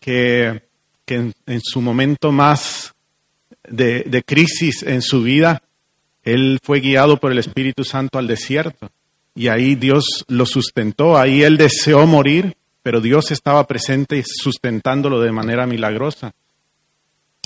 que, 0.00 0.62
en, 1.06 1.32
su 1.62 1.80
momento 1.80 2.32
más 2.32 2.92
de, 3.68 4.02
de 4.02 4.22
crisis 4.24 4.82
en 4.82 5.00
su 5.00 5.22
vida, 5.22 5.62
él 6.24 6.58
fue 6.60 6.80
guiado 6.80 7.18
por 7.18 7.30
el 7.30 7.38
Espíritu 7.38 7.84
Santo 7.84 8.18
al 8.18 8.26
desierto. 8.26 8.90
Y 9.36 9.46
ahí 9.46 9.76
Dios 9.76 10.24
lo 10.26 10.44
sustentó, 10.44 11.16
ahí 11.16 11.44
él 11.44 11.56
deseó 11.56 12.04
morir, 12.04 12.56
pero 12.82 13.00
Dios 13.00 13.30
estaba 13.30 13.64
presente 13.68 14.24
sustentándolo 14.26 15.20
de 15.20 15.30
manera 15.30 15.68
milagrosa. 15.68 16.34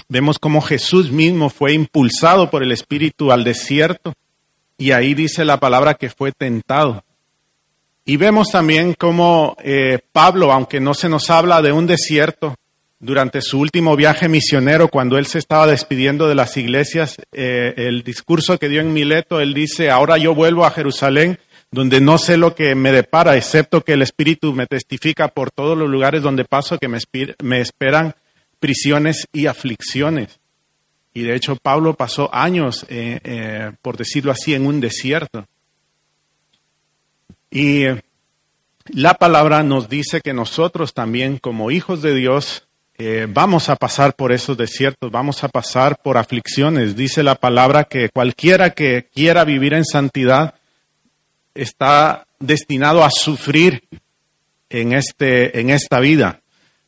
Vemos 0.09 0.39
cómo 0.39 0.61
Jesús 0.61 1.11
mismo 1.11 1.51
fue 1.51 1.73
impulsado 1.73 2.51
por 2.51 2.63
el 2.63 2.73
Espíritu 2.73 3.33
al 3.33 3.45
desierto 3.45 4.15
y 4.79 4.93
ahí 4.93 5.15
dice 5.15 5.45
la 5.45 5.59
palabra 5.59 5.95
que 5.95 6.11
fue 6.11 6.33
tentado. 6.33 7.05
Y 8.05 8.17
vemos 8.17 8.49
también 8.51 8.95
cómo 8.95 9.57
eh, 9.63 10.01
Pablo, 10.13 10.53
aunque 10.53 10.81
no 10.81 10.93
se 10.93 11.09
nos 11.09 11.31
habla 11.31 11.63
de 11.63 11.73
un 11.73 11.87
desierto, 11.87 12.57
durante 13.03 13.43
su 13.43 13.59
último 13.59 13.97
viaje 13.97 14.29
misionero, 14.29 14.87
cuando 14.87 15.19
él 15.19 15.27
se 15.27 15.41
estaba 15.41 15.67
despidiendo 15.67 16.29
de 16.29 16.37
las 16.37 16.57
iglesias, 16.57 17.17
eh, 17.33 17.75
el 17.77 18.05
discurso 18.05 18.59
que 18.59 18.69
dio 18.69 18.81
en 18.81 18.93
Mileto, 18.93 19.41
él 19.41 19.55
dice, 19.55 19.91
ahora 19.91 20.19
yo 20.19 20.37
vuelvo 20.37 20.65
a 20.65 20.71
Jerusalén, 20.71 21.39
donde 21.73 22.01
no 22.01 22.17
sé 22.17 22.37
lo 22.37 22.55
que 22.55 22.77
me 22.77 22.93
depara, 22.93 23.37
excepto 23.37 23.81
que 23.83 23.95
el 23.95 24.03
Espíritu 24.03 24.53
me 24.53 24.67
testifica 24.67 25.27
por 25.29 25.51
todos 25.51 25.77
los 25.77 25.89
lugares 25.89 26.23
donde 26.23 26.45
paso 26.45 26.79
que 26.79 26.87
me, 26.87 26.99
me 27.43 27.61
esperan 27.61 28.15
prisiones 28.63 29.27
y 29.33 29.47
aflicciones. 29.47 30.39
Y 31.13 31.23
de 31.23 31.35
hecho 31.35 31.57
Pablo 31.57 31.95
pasó 31.95 32.33
años, 32.33 32.87
eh, 32.89 33.19
eh, 33.25 33.73
por 33.83 33.97
decirlo 33.97 34.31
así, 34.31 34.55
en 34.55 34.67
un 34.67 34.81
desierto. 34.81 35.49
Y 37.51 37.87
la 38.87 39.15
palabra 39.15 39.65
nos 39.65 39.89
dice 39.89 40.21
que 40.21 40.33
nosotros 40.33 40.95
también 40.95 41.39
como 41.39 41.73
hijos 41.73 42.03
de 42.03 42.15
Dios 42.15 42.69
eh, 42.99 43.27
vamos 43.29 43.69
a 43.69 43.75
pasar 43.75 44.15
por 44.15 44.31
esos 44.31 44.57
desiertos, 44.57 45.11
vamos 45.11 45.43
a 45.43 45.49
pasar 45.49 46.01
por 46.01 46.17
aflicciones. 46.17 46.95
Dice 46.95 47.25
la 47.25 47.35
palabra 47.35 47.83
que 47.83 48.11
cualquiera 48.11 48.71
que 48.71 49.09
quiera 49.13 49.45
vivir 49.45 49.75
en 49.75 49.85
santidad 49.85 50.55
está 51.53 52.29
destinado 52.39 53.03
a 53.03 53.11
sufrir 53.11 53.83
en, 54.71 54.93
este, 54.93 55.59
en 55.59 55.71
esta 55.71 55.99
vida. 55.99 56.42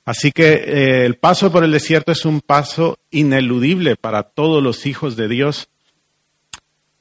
Así 0.04 0.32
que 0.32 0.52
eh, 0.52 1.06
el 1.06 1.16
paso 1.16 1.50
por 1.50 1.64
el 1.64 1.72
desierto 1.72 2.12
es 2.12 2.24
un 2.24 2.40
paso 2.40 2.98
ineludible 3.10 3.96
para 3.96 4.22
todos 4.22 4.62
los 4.62 4.84
hijos 4.86 5.16
de 5.16 5.28
Dios. 5.28 5.68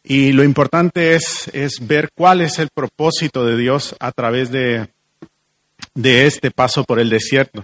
Y 0.04 0.32
lo 0.32 0.44
importante 0.44 1.16
es, 1.16 1.50
es 1.54 1.86
ver 1.86 2.12
cuál 2.14 2.42
es 2.42 2.60
el 2.60 2.70
propósito 2.70 3.46
de 3.46 3.58
Dios 3.58 3.96
a 4.00 4.12
través 4.12 4.52
de, 4.52 4.88
de 5.94 6.28
este 6.28 6.52
paso 6.52 6.84
por 6.84 7.00
el 7.00 7.10
desierto. 7.10 7.64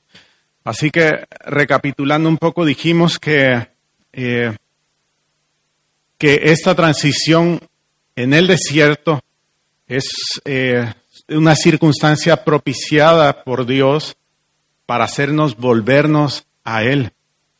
Así 0.64 0.92
que 0.92 1.26
recapitulando 1.46 2.28
un 2.30 2.38
poco, 2.38 2.66
dijimos 2.66 3.18
que, 3.18 3.68
eh, 4.14 4.56
que 6.18 6.40
esta 6.44 6.76
transición 6.76 7.62
en 8.16 8.34
el 8.34 8.48
desierto 8.48 9.22
es 9.88 10.10
eh, 10.44 10.94
una 11.30 11.56
circunstancia 11.56 12.44
propiciada 12.44 13.44
por 13.44 13.66
Dios 13.66 14.16
para 14.90 15.04
hacernos 15.04 15.56
volvernos 15.56 16.48
a 16.64 16.82
Él. 16.82 17.12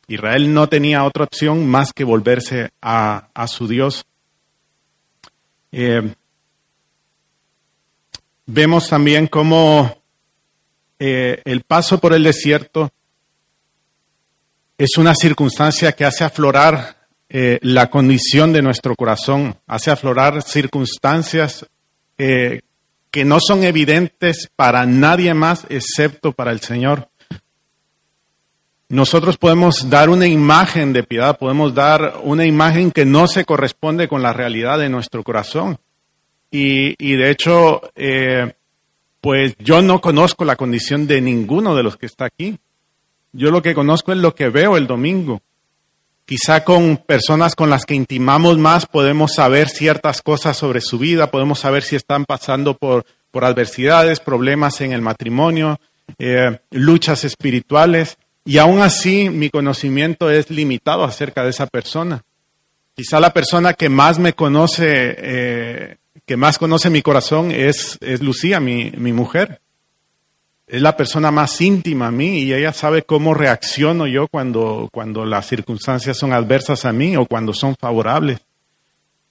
Israel 0.08 0.52
no 0.52 0.68
tenía 0.68 1.04
otra 1.04 1.22
opción 1.22 1.64
más 1.68 1.92
que 1.92 2.02
volverse 2.02 2.70
a, 2.82 3.28
su 3.46 3.68
Dios. 3.68 4.04
Eh, 5.70 6.12
vemos 8.46 8.88
también 8.88 9.28
cómo 9.28 10.02
eh, 10.98 11.40
el 11.44 11.60
paso 11.60 12.00
por 12.00 12.14
el 12.14 12.24
desierto 12.24 12.90
es 14.76 14.98
una 14.98 15.14
circunstancia 15.14 15.92
que 15.92 16.04
hace 16.04 16.24
aflorar 16.24 16.96
eh, 17.28 17.60
la 17.62 17.90
condición 17.90 18.52
de 18.52 18.62
nuestro 18.62 18.96
corazón, 18.96 19.56
hace 19.68 19.92
aflorar 19.92 20.42
circunstancias 20.42 21.64
que 22.16 23.24
no 23.24 23.38
son 23.40 23.62
evidentes 23.62 24.50
para 24.56 24.84
nadie 24.84 25.32
más 25.32 25.64
excepto 25.68 26.32
para 26.32 26.50
el 26.50 26.60
Señor. 26.60 27.09
Nosotros 28.90 29.36
podemos 29.36 29.88
dar 29.88 30.10
una 30.10 30.26
imagen 30.26 30.92
de 30.92 31.04
piedad, 31.04 31.38
podemos 31.38 31.76
dar 31.76 32.16
una 32.24 32.44
imagen 32.44 32.90
que 32.90 33.04
no 33.04 33.28
se 33.28 33.44
corresponde 33.44 34.08
con 34.08 34.20
la 34.20 34.32
realidad 34.32 34.80
de 34.80 34.88
nuestro 34.88 35.22
corazón. 35.22 35.78
Y, 36.50 36.96
y 36.98 37.14
de 37.14 37.30
hecho, 37.30 37.82
eh, 37.94 38.52
pues 39.20 39.54
yo 39.60 39.80
no 39.80 40.00
conozco 40.00 40.44
la 40.44 40.56
condición 40.56 41.06
de 41.06 41.20
ninguno 41.20 41.76
de 41.76 41.84
los 41.84 41.96
que 41.96 42.06
está 42.06 42.24
aquí. 42.24 42.58
Yo 43.32 43.52
lo 43.52 43.62
que 43.62 43.76
conozco 43.76 44.10
es 44.10 44.18
lo 44.18 44.34
que 44.34 44.48
veo 44.48 44.76
el 44.76 44.88
domingo. 44.88 45.40
Quizá 46.24 46.64
con 46.64 46.96
personas 46.96 47.54
con 47.54 47.70
las 47.70 47.84
que 47.84 47.94
intimamos 47.94 48.58
más 48.58 48.86
podemos 48.86 49.34
saber 49.34 49.68
ciertas 49.68 50.20
cosas 50.20 50.56
sobre 50.56 50.80
su 50.80 50.98
vida, 50.98 51.30
podemos 51.30 51.60
saber 51.60 51.84
si 51.84 51.94
están 51.94 52.24
pasando 52.24 52.76
por, 52.76 53.06
por 53.30 53.44
adversidades, 53.44 54.18
problemas 54.18 54.80
en 54.80 54.90
el 54.90 55.00
matrimonio, 55.00 55.78
eh, 56.18 56.58
luchas 56.72 57.22
espirituales, 57.22 58.18
y 58.44 58.58
aún 58.58 58.80
así 58.80 59.30
mi 59.30 59.50
conocimiento 59.50 60.30
es 60.30 60.50
limitado 60.50 61.04
acerca 61.04 61.44
de 61.44 61.50
esa 61.50 61.66
persona. 61.66 62.22
Quizá 62.94 63.20
la 63.20 63.32
persona 63.32 63.74
que 63.74 63.88
más 63.88 64.18
me 64.18 64.32
conoce 64.32 65.14
eh, 65.18 65.96
que 66.30 66.36
más 66.36 66.58
conoce 66.58 66.90
mi 66.90 67.02
corazón 67.02 67.50
es, 67.50 67.98
es 68.00 68.22
Lucía, 68.22 68.60
mi, 68.60 68.92
mi 68.92 69.12
mujer. 69.12 69.60
Es 70.66 70.80
la 70.80 70.96
persona 70.96 71.32
más 71.32 71.60
íntima 71.60 72.06
a 72.06 72.10
mí 72.12 72.38
y 72.38 72.54
ella 72.54 72.72
sabe 72.72 73.02
cómo 73.02 73.34
reacciono 73.34 74.06
yo 74.06 74.28
cuando, 74.28 74.88
cuando 74.92 75.24
las 75.24 75.48
circunstancias 75.48 76.16
son 76.16 76.32
adversas 76.32 76.84
a 76.84 76.92
mí 76.92 77.16
o 77.16 77.26
cuando 77.26 77.52
son 77.52 77.74
favorables. 77.74 78.38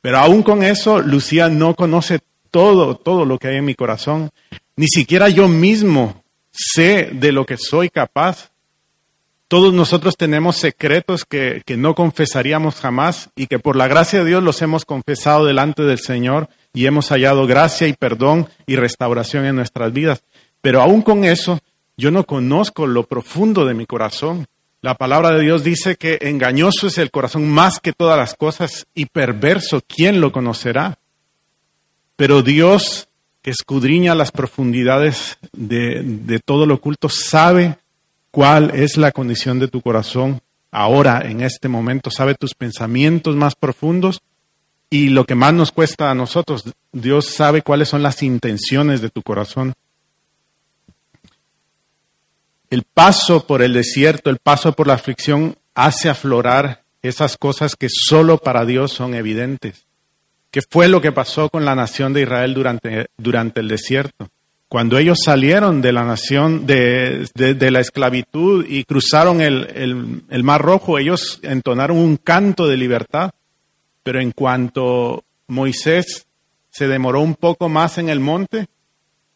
Pero 0.02 0.18
aún 0.18 0.44
con 0.44 0.64
eso, 0.64 1.00
Lucía 1.00 1.48
no 1.48 1.74
conoce 1.76 2.20
todo, 2.52 2.98
todo 2.98 3.24
lo 3.24 3.38
que 3.38 3.48
hay 3.48 3.56
en 3.58 3.66
mi 3.66 3.76
corazón. 3.76 4.30
Ni 4.76 4.88
siquiera 4.88 5.30
yo 5.30 5.48
mismo 5.48 6.24
sé 6.52 7.12
de 7.14 7.32
lo 7.32 7.46
que 7.46 7.56
soy 7.56 7.90
capaz. 7.90 8.49
Todos 9.50 9.74
nosotros 9.74 10.16
tenemos 10.16 10.58
secretos 10.58 11.26
que, 11.26 11.64
que, 11.66 11.76
no 11.76 11.96
confesaríamos 11.96 12.76
jamás 12.76 13.32
y 13.36 13.48
que 13.48 13.58
por 13.58 13.76
la 13.76 13.88
gracia 13.88 14.20
de 14.20 14.30
Dios 14.30 14.44
los 14.44 14.62
hemos 14.62 14.86
confesado 14.86 15.44
delante 15.44 15.82
del 15.82 15.98
Señor 15.98 16.50
y 16.72 16.86
hemos 16.86 17.10
hallado 17.10 17.48
gracia 17.48 17.88
y 17.88 17.94
perdón 17.94 18.48
y 18.68 18.76
restauración 18.76 19.46
en 19.46 19.56
nuestras 19.56 19.92
vidas. 19.92 20.22
Pero 20.62 20.84
aún 20.84 21.02
con 21.02 21.26
eso, 21.26 21.58
yo 21.98 22.12
no 22.12 22.26
conozco 22.26 22.86
lo 22.86 23.08
profundo 23.08 23.66
de 23.66 23.74
mi 23.74 23.88
corazón. 23.88 24.46
La 24.82 24.94
palabra 24.94 25.32
de 25.32 25.42
Dios 25.42 25.64
dice 25.64 25.96
que 25.96 26.20
engañoso 26.22 26.86
es 26.86 27.00
el 27.00 27.10
corazón 27.10 27.50
más 27.50 27.80
que 27.80 27.92
todas 27.92 28.20
las 28.20 28.36
cosas 28.36 28.86
y 28.94 29.08
perverso, 29.08 29.82
¿quién 29.88 30.22
lo 30.22 30.32
conocerá? 30.32 31.00
Pero 32.16 32.44
Dios, 32.44 33.08
que 33.42 33.50
escudriña 33.50 34.14
las 34.14 34.32
profundidades 34.32 35.40
de, 35.54 36.04
de 36.04 36.40
todo 36.40 36.68
lo 36.68 36.76
oculto, 36.76 37.10
sabe 37.10 37.79
cuál 38.32 38.72
es 38.72 38.98
la 38.98 39.12
condición 39.12 39.60
de 39.60 39.68
tu 39.68 39.82
corazón 39.82 40.42
ahora, 40.72 41.22
en 41.26 41.42
este 41.42 41.68
momento, 41.68 42.12
sabe 42.12 42.36
tus 42.36 42.54
pensamientos 42.54 43.36
más 43.36 43.56
profundos 43.56 44.22
y 44.90 45.10
lo 45.10 45.26
que 45.26 45.36
más 45.36 45.54
nos 45.54 45.72
cuesta 45.72 46.10
a 46.10 46.16
nosotros, 46.16 46.64
Dios 46.92 47.28
sabe 47.28 47.62
cuáles 47.62 47.90
son 47.90 48.02
las 48.02 48.24
intenciones 48.24 49.02
de 49.02 49.10
tu 49.10 49.22
corazón. 49.22 49.74
El 52.70 52.84
paso 52.84 53.46
por 53.46 53.62
el 53.62 53.74
desierto, 53.74 54.30
el 54.30 54.38
paso 54.38 54.74
por 54.74 54.88
la 54.88 54.96
aflicción, 54.96 55.58
hace 55.76 56.10
aflorar 56.10 56.84
esas 57.02 57.38
cosas 57.38 57.76
que 57.76 57.88
solo 57.90 58.38
para 58.38 58.66
Dios 58.66 58.92
son 58.92 59.14
evidentes. 59.14 59.86
¿Qué 60.52 60.62
fue 60.68 60.88
lo 60.88 61.02
que 61.02 61.12
pasó 61.12 61.50
con 61.50 61.66
la 61.66 61.76
nación 61.76 62.14
de 62.14 62.24
Israel 62.24 62.54
durante, 62.54 63.08
durante 63.18 63.60
el 63.60 63.68
desierto? 63.68 64.30
Cuando 64.70 65.00
ellos 65.00 65.18
salieron 65.26 65.82
de 65.82 65.92
la 65.92 66.04
nación, 66.04 66.68
de, 66.68 67.28
de, 67.34 67.72
la 67.72 67.80
esclavitud 67.80 68.64
y 68.70 68.84
cruzaron 68.84 69.42
el, 69.42 70.24
el, 70.30 70.44
Mar 70.44 70.62
Rojo, 70.62 71.00
ellos 71.00 71.40
entonaron 71.42 71.98
un 71.98 72.18
canto 72.18 72.68
de 72.68 72.78
libertad. 72.78 73.32
Pero 74.04 74.22
en 74.22 74.32
cuanto 74.32 75.24
Moisés 75.48 76.28
se 76.70 76.88
demoró 76.88 77.22
un 77.22 77.34
poco 77.34 77.68
más 77.68 77.98
en 77.98 78.10
el 78.10 78.20
monte, 78.20 78.68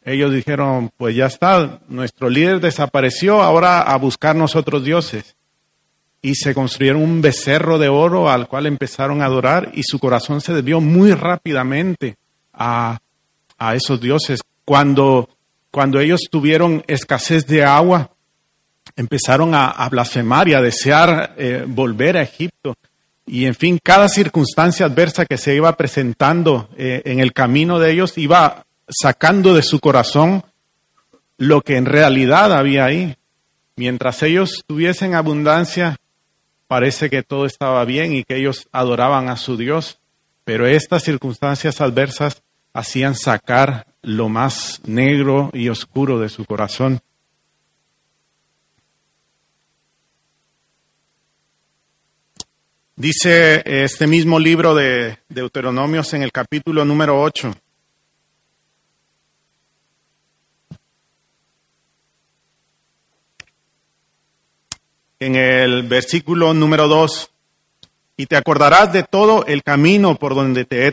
ellos 0.04 0.32
dijeron, 0.32 0.92
pues 0.96 1.16
ya 1.16 1.26
está, 1.26 1.80
nuestro 1.88 2.30
líder 2.30 2.60
desapareció, 2.60 3.42
ahora 3.42 3.82
a 3.82 3.96
buscarnos 3.96 4.54
otros 4.54 4.84
dioses. 4.84 5.34
Y 6.22 6.36
se 6.36 6.54
construyeron 6.54 7.02
un 7.02 7.20
becerro 7.20 7.78
de 7.78 7.88
oro 7.88 8.30
al 8.30 8.46
cual 8.46 8.66
empezaron 8.66 9.20
a 9.20 9.24
adorar 9.24 9.72
y 9.74 9.82
su 9.82 9.98
corazón 9.98 10.40
se 10.40 10.54
desvió 10.54 10.80
muy 10.80 11.12
rápidamente 11.12 12.14
a, 12.52 13.00
a 13.58 13.74
esos 13.74 14.00
dioses. 14.00 14.40
Cuando, 14.64 15.28
cuando 15.70 16.00
ellos 16.00 16.20
tuvieron 16.30 16.84
escasez 16.86 17.46
de 17.46 17.64
agua, 17.64 18.10
empezaron 18.96 19.54
a, 19.54 19.88
blasfemar 19.88 20.48
y 20.48 20.54
a 20.54 20.60
desear 20.60 21.34
eh, 21.36 21.64
volver 21.66 22.16
a 22.16 22.22
Egipto. 22.22 22.76
Y 23.26 23.46
en 23.46 23.54
fin, 23.54 23.78
cada 23.82 24.08
circunstancia 24.08 24.86
adversa 24.86 25.26
que 25.26 25.38
se 25.38 25.54
iba 25.54 25.76
presentando 25.76 26.68
eh, 26.76 27.02
en 27.04 27.20
el 27.20 27.32
camino 27.32 27.78
de 27.78 27.92
ellos 27.92 28.18
iba 28.18 28.66
sacando 28.88 29.54
de 29.54 29.62
su 29.62 29.80
corazón 29.80 30.44
lo 31.38 31.62
que 31.62 31.76
en 31.76 31.86
realidad 31.86 32.52
había 32.52 32.84
ahí. 32.84 33.16
Mientras 33.76 34.22
ellos 34.22 34.62
tuviesen 34.66 35.14
abundancia, 35.14 35.96
parece 36.68 37.10
que 37.10 37.22
todo 37.22 37.46
estaba 37.46 37.84
bien 37.84 38.14
y 38.14 38.24
que 38.24 38.36
ellos 38.36 38.68
adoraban 38.72 39.28
a 39.28 39.36
su 39.36 39.56
Dios, 39.56 39.98
pero 40.44 40.66
estas 40.66 41.02
circunstancias 41.02 41.80
adversas 41.80 42.42
hacían 42.72 43.14
sacar 43.14 43.86
lo 44.04 44.28
más 44.28 44.80
negro 44.84 45.50
y 45.52 45.68
oscuro 45.68 46.20
de 46.20 46.28
su 46.28 46.44
corazón. 46.44 47.00
Dice 52.96 53.62
este 53.64 54.06
mismo 54.06 54.38
libro 54.38 54.74
de 54.74 55.18
Deuteronomios 55.28 56.14
en 56.14 56.22
el 56.22 56.30
capítulo 56.30 56.84
número 56.84 57.20
8. 57.20 57.52
En 65.18 65.34
el 65.34 65.82
versículo 65.84 66.54
número 66.54 66.86
2, 66.86 67.33
y 68.16 68.26
te 68.26 68.36
acordarás 68.36 68.92
de 68.92 69.02
todo 69.02 69.44
el 69.46 69.62
camino 69.62 70.16
por 70.16 70.34
donde 70.34 70.64
te, 70.64 70.92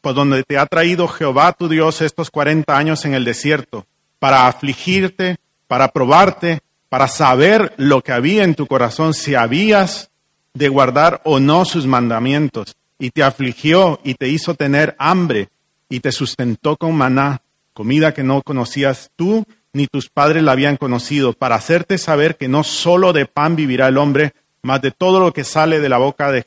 por 0.00 0.14
donde 0.14 0.42
te 0.44 0.58
ha 0.58 0.66
traído 0.66 1.08
Jehová 1.08 1.52
tu 1.52 1.68
Dios 1.68 2.00
estos 2.00 2.30
40 2.30 2.76
años 2.76 3.04
en 3.04 3.14
el 3.14 3.24
desierto, 3.24 3.86
para 4.18 4.46
afligirte, 4.46 5.36
para 5.66 5.88
probarte, 5.88 6.60
para 6.88 7.08
saber 7.08 7.74
lo 7.76 8.02
que 8.02 8.12
había 8.12 8.44
en 8.44 8.54
tu 8.54 8.66
corazón, 8.66 9.12
si 9.14 9.34
habías 9.34 10.10
de 10.54 10.68
guardar 10.68 11.20
o 11.24 11.40
no 11.40 11.64
sus 11.64 11.86
mandamientos, 11.86 12.76
y 12.98 13.10
te 13.10 13.22
afligió 13.22 14.00
y 14.04 14.14
te 14.14 14.28
hizo 14.28 14.54
tener 14.54 14.94
hambre, 14.98 15.48
y 15.88 16.00
te 16.00 16.12
sustentó 16.12 16.76
con 16.76 16.96
maná, 16.96 17.42
comida 17.72 18.14
que 18.14 18.22
no 18.22 18.40
conocías 18.42 19.10
tú 19.16 19.44
ni 19.74 19.88
tus 19.88 20.08
padres 20.08 20.42
la 20.42 20.52
habían 20.52 20.76
conocido, 20.76 21.32
para 21.32 21.56
hacerte 21.56 21.98
saber 21.98 22.36
que 22.36 22.48
no 22.48 22.62
solo 22.62 23.12
de 23.12 23.26
pan 23.26 23.56
vivirá 23.56 23.88
el 23.88 23.98
hombre, 23.98 24.32
mas 24.64 24.80
de 24.80 24.90
todo 24.90 25.20
lo 25.20 25.32
que 25.32 25.44
sale 25.44 25.78
de 25.78 25.90
la 25.90 25.98
boca 25.98 26.32
de, 26.32 26.46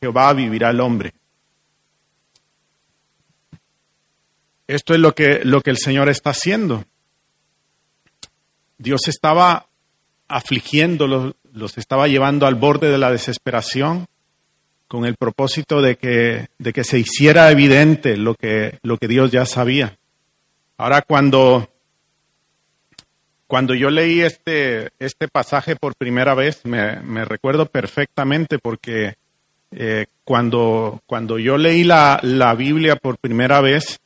Jehová 0.00 0.32
vivirá 0.32 0.70
el 0.70 0.80
hombre. 0.80 1.12
Esto 4.66 4.94
es 4.94 5.00
lo 5.00 5.14
que, 5.14 5.42
lo 5.44 5.60
que 5.60 5.68
el 5.68 5.76
Señor 5.76 6.08
está 6.08 6.30
haciendo. 6.30 6.84
Dios 8.78 9.08
estaba 9.08 9.66
afligiéndolos, 10.26 11.34
los 11.52 11.76
estaba 11.76 12.08
llevando 12.08 12.46
al 12.46 12.54
borde 12.54 12.90
de 12.90 12.96
la 12.96 13.10
desesperación 13.10 14.06
con 14.88 15.04
el 15.04 15.16
propósito 15.16 15.82
de 15.82 15.96
que, 15.96 16.48
de 16.58 16.72
que 16.72 16.82
se 16.82 16.98
hiciera 16.98 17.50
evidente 17.50 18.16
lo 18.16 18.34
que, 18.36 18.78
lo 18.82 18.96
que 18.96 19.06
Dios 19.06 19.30
ya 19.30 19.44
sabía. 19.44 19.98
Ahora 20.78 21.02
cuando, 21.02 21.69
cuando 23.50 23.74
yo 23.74 23.90
leí 23.90 24.20
este, 24.20 24.90
este 25.00 25.26
pasaje 25.26 25.74
por 25.74 25.96
primera 25.96 26.34
vez, 26.34 26.64
me, 26.64 27.24
recuerdo 27.24 27.66
perfectamente 27.66 28.60
porque 28.60 29.16
eh, 29.72 30.06
cuando, 30.22 31.02
cuando 31.04 31.36
yo 31.36 31.58
leí 31.58 31.82
la, 31.82 32.20
la 32.22 32.54
Biblia 32.54 32.94
por 32.94 33.18
primera 33.18 33.60
vez, 33.60 33.98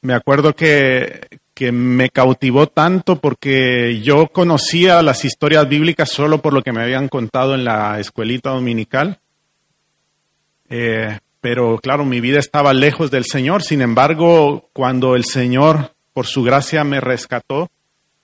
me 0.00 0.14
acuerdo 0.14 0.56
que, 0.56 1.28
que 1.52 1.70
me 1.70 2.08
cautivó 2.08 2.66
tanto 2.66 3.20
porque 3.20 4.00
yo 4.00 4.28
conocía 4.28 5.02
las 5.02 5.26
historias 5.26 5.68
bíblicas 5.68 6.08
solo 6.08 6.40
por 6.40 6.54
lo 6.54 6.62
que 6.62 6.72
me 6.72 6.82
habían 6.82 7.08
contado 7.08 7.54
en 7.54 7.64
la 7.64 8.00
escuelita 8.00 8.52
dominical. 8.52 9.18
Eh, 10.70 11.18
pero 11.42 11.76
claro, 11.76 12.06
mi 12.06 12.22
vida 12.22 12.38
estaba 12.38 12.72
lejos 12.72 13.10
del 13.10 13.26
Señor. 13.26 13.62
Sin 13.62 13.82
embargo, 13.82 14.70
cuando 14.72 15.14
el 15.14 15.26
Señor, 15.26 15.92
por 16.14 16.26
su 16.26 16.42
gracia, 16.42 16.84
me 16.84 16.98
rescató, 16.98 17.68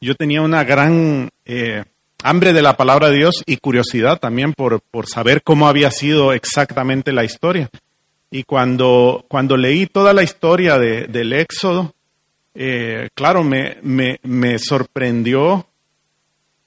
yo 0.00 0.14
tenía 0.14 0.42
una 0.42 0.64
gran, 0.64 1.30
eh, 1.44 1.84
hambre 2.22 2.52
de 2.52 2.62
la 2.62 2.76
palabra 2.76 3.10
de 3.10 3.16
Dios 3.16 3.42
y 3.46 3.58
curiosidad 3.58 4.18
también 4.18 4.52
por, 4.52 4.80
por 4.80 5.06
saber 5.06 5.42
cómo 5.42 5.68
había 5.68 5.90
sido 5.90 6.32
exactamente 6.32 7.12
la 7.12 7.24
historia. 7.24 7.68
Y 8.30 8.42
cuando, 8.42 9.24
cuando 9.28 9.56
leí 9.56 9.86
toda 9.86 10.12
la 10.12 10.22
historia 10.22 10.78
de, 10.78 11.06
del 11.06 11.32
Éxodo, 11.32 11.94
eh, 12.54 13.08
claro, 13.14 13.44
me, 13.44 13.78
me, 13.82 14.18
me 14.22 14.58
sorprendió 14.58 15.66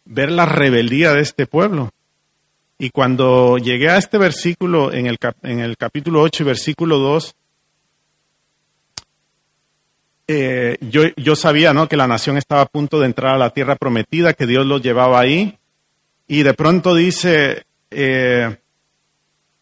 ver 0.06 0.32
la 0.32 0.46
rebeldía 0.46 1.13
de 1.13 1.22
este 1.22 1.46
pueblo. 1.46 1.91
Y 2.80 2.89
cuando 2.89 3.58
llegué 3.58 3.89
a 3.89 3.98
este 3.98 4.17
versículo, 4.17 4.91
en 4.91 5.06
el, 5.06 5.17
en 5.44 5.60
el 5.60 5.78
capítulo 5.78 6.22
8, 6.22 6.46
versículo 6.46 6.98
2, 6.98 7.36
eh, 10.34 10.78
yo, 11.17 11.36
sabía 11.36 11.74
¿no? 11.74 11.89
que 11.89 11.98
la 11.98 12.08
nación 12.08 12.38
estaba 12.38 12.62
a 12.62 12.65
punto 12.65 13.00
de 13.00 13.06
entrar 13.06 13.36
a 13.36 13.38
la 13.38 13.50
tierra 13.50 13.76
prometida, 13.76 14.34
que 14.34 14.48
Dios 14.48 14.65
los 14.65 14.82
llevaba 14.82 15.20
ahí. 15.20 15.58
Y 16.26 16.44
de 16.44 16.54
pronto 16.54 16.96
dice, 16.96 17.65
eh, 17.89 18.56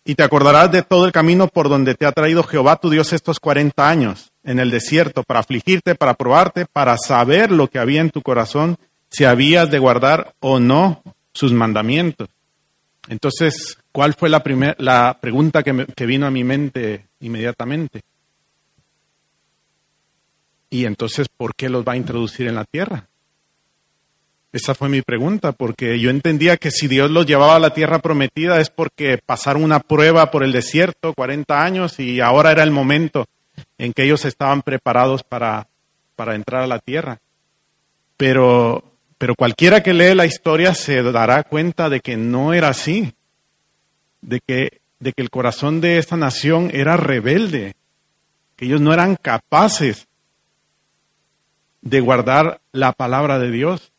y 0.06 0.14
te 0.14 0.24
acordarás 0.24 0.72
de 0.72 0.84
todo 0.84 1.08
el 1.08 1.12
camino 1.12 1.48
por 1.48 1.70
donde 1.70 1.96
te 1.96 2.06
ha 2.06 2.12
traído 2.12 2.44
Jehová 2.44 2.76
tu 2.76 2.92
Dios 2.92 3.14
estos 3.14 3.40
40 3.40 3.90
años 3.90 4.32
en 4.44 4.60
el 4.60 4.70
desierto, 4.70 5.24
para 5.24 5.40
afligirte, 5.40 5.96
para 5.96 6.14
probarte, 6.14 6.66
para 6.66 6.98
saber 6.98 7.52
lo 7.52 7.68
que 7.68 7.80
había 7.80 8.02
en 8.02 8.12
tu 8.12 8.22
corazón, 8.22 8.78
si 9.10 9.26
habías 9.26 9.72
de 9.72 9.80
guardar 9.80 10.34
o 10.40 10.60
no 10.60 11.02
sus 11.34 11.52
mandamientos. 11.52 12.30
Entonces, 13.08 13.80
¿cuál 13.92 14.14
fue 14.14 14.30
la, 14.30 14.44
la 14.78 15.18
pregunta 15.20 15.64
que 15.64 16.06
vino 16.06 16.28
a 16.28 16.32
mi 16.32 16.44
mente 16.44 17.08
inmediatamente? 17.22 18.02
Y 20.70 20.86
entonces, 20.86 21.28
¿por 21.30 21.56
qué 21.56 21.70
los 21.70 21.84
va 21.84 21.94
a 21.94 21.98
introducir 21.98 22.48
en 22.48 22.56
la 22.56 22.66
tierra? 22.66 23.08
Esa 24.52 24.74
fue 24.74 24.90
mi 24.90 25.04
pregunta, 25.04 25.52
porque 25.52 26.00
yo 26.00 26.10
entendía 26.10 26.58
que 26.58 26.72
si 26.72 26.88
Dios 26.88 27.12
los 27.12 27.26
llevaba 27.26 27.56
a 27.56 27.60
la 27.60 27.74
tierra 27.74 28.00
prometida 28.00 28.60
es 28.60 28.72
porque 28.72 29.20
pasaron 29.24 29.64
una 29.64 29.80
prueba 29.80 30.32
por 30.32 30.44
el 30.44 30.52
desierto, 30.52 31.14
40 31.14 31.64
años, 31.64 32.00
y 32.00 32.20
ahora 32.20 32.52
era 32.52 32.64
el 32.64 32.72
momento 32.72 33.28
en 33.78 33.94
que 33.94 34.04
ellos 34.04 34.26
estaban 34.26 34.64
preparados 34.64 35.24
para, 35.24 35.68
para 36.16 36.36
entrar 36.36 36.64
a 36.64 36.68
la 36.68 36.80
tierra. 36.80 37.20
Pero, 38.18 38.84
pero 39.18 39.36
cualquiera 39.36 39.84
que 39.84 39.94
lee 39.94 40.16
la 40.16 40.26
historia 40.26 40.74
se 40.74 41.04
dará 41.04 41.44
cuenta 41.44 41.90
de 41.90 42.00
que 42.00 42.18
no 42.18 42.54
era 42.54 42.70
así, 42.70 43.14
de 44.22 44.42
que, 44.46 44.82
de 45.00 45.14
que 45.14 45.22
el 45.22 45.30
corazón 45.30 45.80
de 45.80 46.00
esta 46.00 46.18
nación 46.18 46.72
era 46.74 46.98
rebelde, 46.98 47.76
que 48.56 48.66
ellos 48.66 48.82
no 48.82 48.94
eran 48.94 49.16
capaces 49.16 50.09
de 51.82 52.00
guardar 52.00 52.62
la 52.72 52.94
palabra 52.94 53.40
de 53.40 53.52
Dios. 53.52 53.92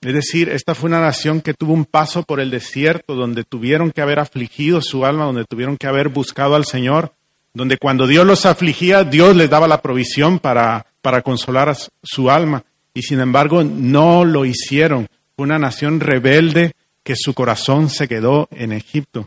Es 0.00 0.14
decir, 0.14 0.48
esta 0.48 0.74
fue 0.74 0.88
una 0.88 1.00
nación 1.00 1.40
que 1.40 1.54
tuvo 1.54 1.72
un 1.72 1.84
paso 1.84 2.22
por 2.22 2.40
el 2.40 2.50
desierto, 2.50 3.14
donde 3.14 3.44
tuvieron 3.44 3.90
que 3.90 4.00
haber 4.00 4.20
afligido 4.20 4.80
su 4.80 5.04
alma, 5.04 5.24
donde 5.24 5.44
tuvieron 5.44 5.76
que 5.76 5.88
haber 5.88 6.08
buscado 6.08 6.54
al 6.54 6.64
Señor, 6.64 7.12
donde 7.52 7.78
cuando 7.78 8.06
Dios 8.06 8.24
los 8.24 8.46
afligía, 8.46 9.02
Dios 9.02 9.34
les 9.34 9.50
daba 9.50 9.66
la 9.66 9.82
provisión 9.82 10.38
para, 10.38 10.86
para 11.02 11.22
consolar 11.22 11.68
a 11.68 11.76
su 12.02 12.30
alma. 12.30 12.64
Y 12.94 13.02
sin 13.02 13.20
embargo, 13.20 13.64
no 13.64 14.24
lo 14.24 14.44
hicieron. 14.44 15.08
Fue 15.34 15.44
una 15.44 15.58
nación 15.58 15.98
rebelde 15.98 16.72
que 17.02 17.16
su 17.16 17.34
corazón 17.34 17.90
se 17.90 18.06
quedó 18.06 18.48
en 18.52 18.72
Egipto. 18.72 19.26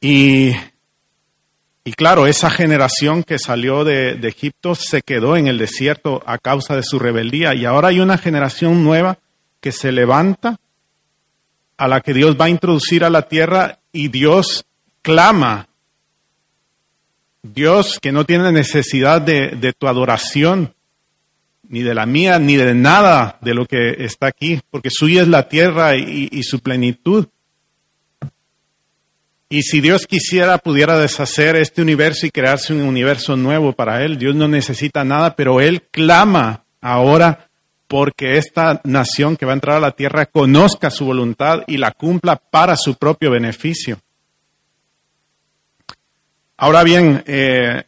Y 0.00 0.52
y 1.88 1.92
claro, 1.92 2.26
esa 2.26 2.50
generación 2.50 3.22
que 3.22 3.38
salió 3.38 3.82
de, 3.82 4.20
Egipto 4.22 4.74
se 4.74 5.00
quedó 5.00 5.38
en 5.38 5.46
el 5.46 5.56
desierto 5.56 6.22
a 6.26 6.36
causa 6.36 6.76
de 6.76 6.82
su 6.82 6.98
rebeldía. 6.98 7.54
Y 7.54 7.64
ahora 7.64 7.88
hay 7.88 8.00
una 8.00 8.18
generación 8.18 8.84
nueva 8.84 9.16
que 9.62 9.72
se 9.72 9.90
levanta, 9.90 10.60
a 11.78 11.88
la 11.88 12.02
que 12.02 12.12
Dios 12.12 12.36
va 12.38 12.44
a 12.44 12.50
introducir 12.50 13.04
a 13.04 13.08
la 13.08 13.22
tierra 13.22 13.78
y 13.90 14.08
Dios 14.08 14.66
clama. 15.00 15.66
Dios 17.42 17.98
que 18.02 18.12
no 18.12 18.26
tiene 18.26 18.52
necesidad 18.52 19.22
de, 19.22 19.72
tu 19.78 19.88
adoración, 19.88 20.74
ni 21.70 21.80
de 21.80 21.94
la 21.94 22.04
mía, 22.04 22.38
ni 22.38 22.56
de 22.56 22.74
nada 22.74 23.38
de 23.40 23.54
lo 23.54 23.64
que 23.64 24.04
está 24.04 24.26
aquí, 24.26 24.60
porque 24.70 24.90
suya 24.90 25.22
es 25.22 25.28
la 25.28 25.48
tierra 25.48 25.96
y 25.96 26.42
su 26.42 26.60
plenitud. 26.60 27.28
Y 29.50 29.62
si 29.62 29.80
Dios 29.80 30.06
quisiera, 30.06 30.58
pudiera 30.58 30.98
deshacer 30.98 31.56
este 31.56 31.80
universo 31.80 32.26
y 32.26 32.30
crearse 32.30 32.74
un 32.74 32.82
universo 32.82 33.34
nuevo 33.34 33.72
para 33.72 34.04
Él. 34.04 34.18
Dios 34.18 34.34
no 34.34 34.46
necesita 34.46 35.04
nada, 35.04 35.36
pero 35.36 35.60
Él 35.60 35.82
clama 35.90 36.64
ahora 36.82 37.48
porque 37.86 38.36
esta 38.36 38.82
nación 38.84 39.36
que 39.36 39.46
va 39.46 39.52
a 39.52 39.54
entrar 39.54 39.76
a 39.76 39.80
la 39.80 39.92
tierra 39.92 40.26
conozca 40.26 40.90
su 40.90 41.06
voluntad 41.06 41.62
y 41.66 41.78
la 41.78 41.92
cumpla 41.92 42.36
para 42.36 42.76
su 42.76 42.96
propio 42.96 43.30
beneficio. 43.30 43.98
Ahora 46.58 46.82
bien, 46.82 47.22
eh, 47.26 47.84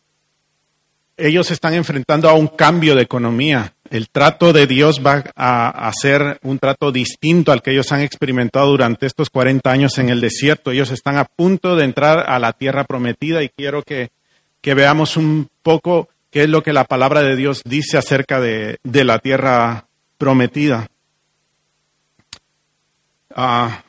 ellos 1.19 1.51
están 1.51 1.75
enfrentando 1.75 2.31
a 2.31 2.35
un 2.35 2.49
cambio 2.49 2.95
de 2.95 3.03
economía 3.03 3.75
el 3.91 4.09
trato 4.09 4.53
de 4.53 4.69
Dios 4.69 5.03
va 5.05 5.25
a, 5.35 5.91
ser 6.01 6.39
un 6.45 6.61
trato 6.61 6.93
distinto 6.93 7.51
al 7.51 7.61
que 7.61 7.73
ellos 7.73 7.91
han 7.91 8.03
experimentado 8.03 8.69
durante 8.69 9.05
estos 9.05 9.31
40 9.31 9.69
años 9.69 9.99
en 9.99 10.09
el 10.09 10.21
desierto. 10.21 10.71
Ellos 10.71 10.93
están 10.93 11.17
a 11.17 11.25
punto 11.25 11.75
de 11.75 11.85
entrar 11.85 12.31
a 12.31 12.39
la 12.39 12.53
tierra 12.53 12.85
prometida 12.85 13.43
y 13.43 13.49
quiero 13.49 13.83
que, 13.83 14.11
veamos 14.63 15.17
un 15.17 15.49
poco 15.63 16.09
qué 16.31 16.45
es 16.45 16.49
lo 16.49 16.63
que 16.63 16.73
la 16.73 16.85
palabra 16.85 17.23
de 17.23 17.35
Dios 17.35 17.63
dice 17.65 17.99
acerca 17.99 18.41
de, 18.41 18.79
la 18.85 19.19
tierra 19.19 19.87
prometida. 20.17 20.87
Ah, 23.35 23.83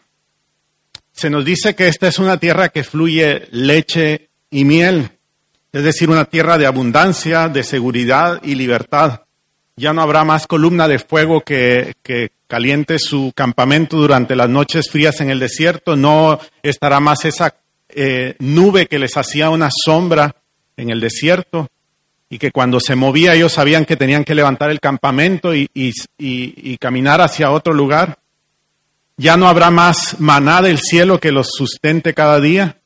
se 1.11 1.29
nos 1.29 1.45
dice 1.45 1.75
que 1.75 1.87
esta 1.87 2.07
es 2.07 2.17
una 2.17 2.37
tierra 2.37 2.69
que 2.69 2.83
fluye 2.83 3.47
leche 3.51 4.29
y 4.49 4.65
miel, 4.65 5.11
es 5.71 5.83
decir, 5.83 6.09
una 6.09 6.25
tierra 6.25 6.57
de 6.57 6.65
abundancia, 6.65 7.49
de 7.49 7.63
seguridad 7.63 8.41
y 8.43 8.55
libertad. 8.55 9.21
Ya 9.81 9.93
no 9.93 10.03
habrá 10.03 10.23
más 10.23 10.45
columna 10.45 10.87
de 10.87 10.99
fuego 10.99 11.41
que, 11.41 11.95
caliente 12.45 12.99
su 12.99 13.31
campamento 13.33 13.97
durante 13.97 14.35
las 14.35 14.47
noches 14.47 14.91
frías 14.91 15.19
en 15.21 15.31
el 15.31 15.39
desierto. 15.39 15.95
No 15.95 16.39
estará 16.61 16.99
más 16.99 17.25
esa 17.25 17.55
eh, 17.89 18.35
nube 18.37 18.85
que 18.85 18.99
les 18.99 19.17
hacía 19.17 19.49
una 19.49 19.71
sombra 19.71 20.35
en 20.77 20.91
el 20.91 20.99
desierto 20.99 21.67
y 22.29 22.37
que 22.37 22.51
cuando 22.51 22.79
se 22.79 22.95
movía 22.95 23.33
ellos 23.33 23.53
sabían 23.53 23.85
que 23.85 23.97
tenían 23.97 24.23
que 24.23 24.35
levantar 24.35 24.69
el 24.69 24.79
campamento 24.79 25.55
y, 25.55 25.67
y, 25.73 26.77
caminar 26.77 27.19
hacia 27.19 27.49
otro 27.49 27.73
lugar. 27.73 28.19
Ya 29.17 29.35
no 29.35 29.47
habrá 29.47 29.71
más 29.71 30.19
maná 30.19 30.61
del 30.61 30.77
cielo 30.77 31.19
que 31.19 31.31
los 31.31 31.47
sustente 31.51 32.13
cada 32.13 32.39
día 32.39 32.77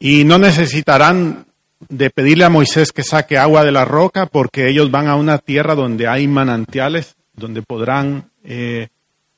y 0.00 0.24
no 0.24 0.38
necesitarán 0.38 1.45
de 1.88 2.10
pedirle 2.10 2.44
a 2.44 2.50
Moisés 2.50 2.92
que 2.92 3.02
saque 3.02 3.38
agua 3.38 3.64
de 3.64 3.72
la 3.72 3.84
roca 3.84 4.26
porque 4.26 4.68
ellos 4.68 4.90
van 4.90 5.08
a 5.08 5.16
una 5.16 5.38
tierra 5.38 5.74
donde 5.74 6.08
hay 6.08 6.26
manantiales, 6.26 7.16
donde 7.34 7.62
podrán 7.62 8.30
eh, 8.44 8.88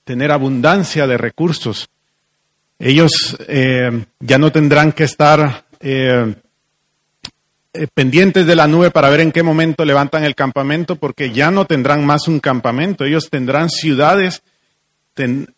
tener 0.05 0.31
abundancia 0.31 1.07
de 1.07 1.19
recursos. 1.19 1.89
Ellos 2.79 3.37
eh, 3.49 4.05
ya 4.21 4.39
no 4.39 4.53
tendrán 4.53 4.93
que 4.93 5.05
estar 5.05 5.65
eh, 5.81 6.35
pendientes 7.93 8.47
de 8.47 8.57
la 8.57 8.67
nube 8.67 8.91
para 8.91 9.11
ver 9.11 9.21
en 9.21 9.33
qué 9.33 9.43
momento 9.43 9.85
levantan 9.85 10.25
el 10.25 10.35
campamento 10.35 10.97
porque 10.97 11.33
ya 11.33 11.51
no 11.51 11.65
tendrán 11.65 12.07
más 12.07 12.29
un 12.29 12.41
campamento. 12.41 13.05
Ellos 13.05 13.29
tendrán 13.31 13.69
ciudades, 13.69 14.43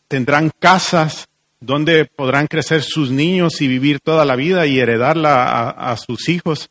tendrán 0.09 0.51
casas, 0.59 1.29
donde 1.61 2.07
podrán 2.07 2.47
crecer 2.47 2.83
sus 2.83 3.11
niños 3.11 3.61
y 3.61 3.69
vivir 3.69 4.01
toda 4.01 4.25
la 4.25 4.35
vida 4.35 4.67
y 4.67 4.81
heredarla 4.81 5.69
a, 5.71 5.97
sus 5.97 6.29
hijos. 6.29 6.71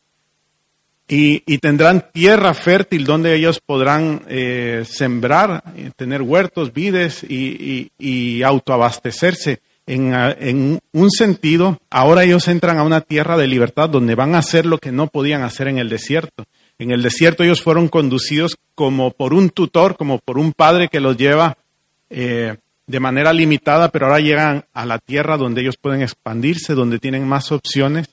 Y, 1.06 1.58
tendrán 1.58 2.06
tierra 2.12 2.54
fértil 2.54 3.04
donde 3.04 3.34
ellos 3.34 3.60
podrán 3.64 4.22
eh, 4.28 4.84
sembrar, 4.88 5.62
eh, 5.76 5.90
tener 5.96 6.22
huertos, 6.22 6.72
vides 6.72 7.24
y, 7.28 8.42
autoabastecerse. 8.42 9.60
En, 9.86 10.78
un 10.92 11.10
sentido, 11.10 11.80
ahora 11.90 12.22
ellos 12.22 12.46
entran 12.46 12.78
a 12.78 12.84
una 12.84 13.00
tierra 13.00 13.36
de 13.36 13.48
libertad 13.48 13.88
donde 13.88 14.14
van 14.14 14.36
a 14.36 14.38
hacer 14.38 14.66
lo 14.66 14.78
que 14.78 14.92
no 14.92 15.08
podían 15.08 15.42
hacer 15.42 15.66
en 15.66 15.78
el 15.78 15.88
desierto. 15.88 16.44
En 16.78 16.92
el 16.92 17.02
desierto 17.02 17.42
ellos 17.42 17.60
fueron 17.60 17.88
conducidos 17.88 18.56
como 18.74 19.10
por 19.10 19.34
un 19.34 19.50
tutor, 19.50 19.96
como 19.96 20.18
por 20.18 20.38
un 20.38 20.52
padre 20.52 20.88
que 20.88 21.00
los 21.00 21.16
lleva 21.16 21.58
eh, 22.08 22.56
de 22.90 22.98
manera 22.98 23.32
limitada, 23.32 23.90
pero 23.90 24.06
ahora 24.06 24.18
llegan 24.18 24.64
a 24.72 24.84
la 24.84 24.98
tierra 24.98 25.36
donde 25.36 25.60
ellos 25.60 25.76
pueden 25.76 26.02
expandirse, 26.02 26.74
donde 26.74 26.98
tienen 26.98 27.26
más 27.26 27.52
opciones. 27.52 28.08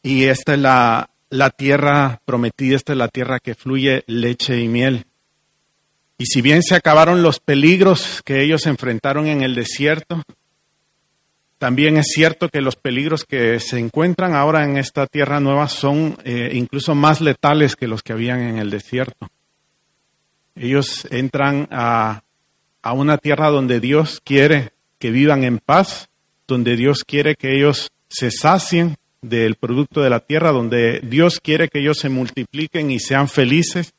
Y 0.00 0.26
esta 0.26 0.54
es 0.54 0.60
la, 0.60 1.10
la 1.28 1.50
tierra 1.50 2.20
prometida, 2.24 2.76
esta 2.76 2.92
es 2.92 2.98
la 2.98 3.08
tierra 3.08 3.40
que 3.40 3.56
fluye 3.56 4.04
leche 4.06 4.60
y 4.60 4.68
miel. 4.68 5.06
Y 6.18 6.26
si 6.26 6.40
bien 6.40 6.62
se 6.62 6.76
acabaron 6.76 7.22
los 7.22 7.40
peligros 7.40 8.22
que 8.24 8.44
ellos 8.44 8.66
enfrentaron 8.66 9.26
en 9.26 9.42
el 9.42 9.56
desierto, 9.56 10.22
también 11.58 11.96
es 11.96 12.12
cierto 12.14 12.48
que 12.48 12.60
los 12.60 12.76
peligros 12.76 13.24
que 13.24 13.58
se 13.58 13.80
encuentran 13.80 14.34
ahora 14.34 14.64
en 14.64 14.76
esta 14.76 15.08
tierra 15.08 15.40
nueva 15.40 15.68
son 15.68 16.16
eh, 16.22 16.52
incluso 16.54 16.94
más 16.94 17.20
letales 17.20 17.74
que 17.74 17.88
los 17.88 18.04
que 18.04 18.12
habían 18.12 18.40
en 18.40 18.58
el 18.58 18.70
desierto. 18.70 19.28
Ellos 20.54 21.08
entran 21.10 21.66
a 21.72 22.22
a 22.82 22.92
una 22.92 23.18
tierra 23.18 23.50
donde 23.50 23.80
Dios 23.80 24.20
quiere 24.24 24.72
que 24.98 25.10
vivan 25.10 25.44
en 25.44 25.58
paz, 25.58 26.08
donde 26.46 26.76
Dios 26.76 27.04
quiere 27.04 27.34
que 27.34 27.56
ellos 27.56 27.90
se 28.08 28.30
sacien 28.30 28.96
del 29.22 29.56
producto 29.56 30.00
de 30.00 30.10
la 30.10 30.20
tierra, 30.20 30.52
donde 30.52 31.00
Dios 31.00 31.40
quiere 31.42 31.68
que 31.68 31.80
ellos 31.80 31.98
se 31.98 32.08
multipliquen 32.08 32.90
y 32.90 32.98
sean 32.98 33.28
felices, 33.28 33.92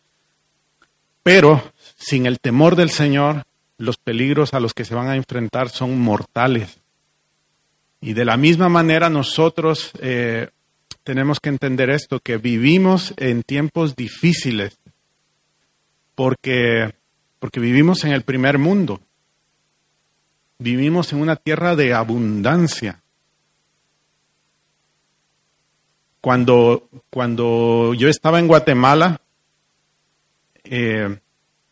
pero 1.24 1.72
sin 1.96 2.26
el 2.26 2.40
temor 2.40 2.76
del 2.76 2.90
Señor, 2.90 3.44
los 3.78 3.98
peligros 3.98 4.54
a 4.54 4.60
los 4.60 4.74
que 4.74 4.86
se 4.86 4.96
van 4.96 5.08
a 5.08 5.16
enfrentar 5.16 5.70
son 5.70 6.00
mortales. 6.00 6.80
Y 8.00 8.14
de 8.14 8.26
la 8.26 8.38
misma 8.38 8.70
manera 8.70 9.10
nosotros 9.10 9.92
eh, 10.00 10.50
tenemos 11.04 11.40
que 11.40 11.50
entender 11.50 11.90
esto, 11.90 12.20
que 12.20 12.38
vivimos 12.38 13.14
en 13.18 13.44
tiempos 13.44 13.96
difíciles, 13.96 14.78
porque, 16.16 16.94
porque 17.42 17.60
vivimos 17.60 18.04
en 18.04 18.12
el 18.12 18.22
primer 18.22 18.60
mundo, 18.60 19.02
vivimos 20.60 21.12
en 21.12 21.22
una 21.22 21.36
tierra 21.36 21.76
de 21.76 21.92
abundancia. 21.92 23.02
Cuando, 26.22 26.88
cuando 27.10 27.96
yo 27.96 28.10
estaba 28.10 28.38
en 28.38 28.48
Guatemala, 28.48 29.22
eh, 30.66 31.18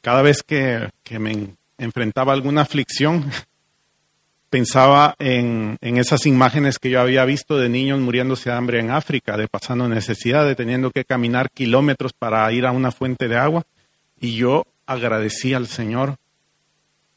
cada 0.01 0.23
vez 0.23 0.41
que, 0.41 0.89
me 1.19 1.49
enfrentaba 1.77 2.33
alguna 2.33 2.61
aflicción, 2.61 3.29
pensaba 4.49 5.13
en, 5.19 5.77
esas 5.81 6.25
imágenes 6.25 6.79
que 6.79 6.89
yo 6.89 6.99
había 6.99 7.25
visto 7.25 7.59
de 7.59 7.69
niños 7.69 7.99
muriéndose 7.99 8.49
de 8.49 8.55
hambre 8.55 8.79
en 8.79 8.89
África, 8.89 9.37
de 9.37 9.47
pasando 9.47 9.87
necesidad, 9.87 10.47
de 10.47 10.55
teniendo 10.55 10.89
que 10.89 11.05
caminar 11.05 11.51
kilómetros 11.51 12.11
para 12.13 12.51
ir 12.51 12.65
a 12.65 12.71
una 12.71 12.89
fuente 12.91 13.27
de 13.27 13.37
agua. 13.37 13.67
Y 14.19 14.33
yo 14.33 14.65
agradecí 14.89 15.53
al 15.53 15.67
Señor 15.67 16.15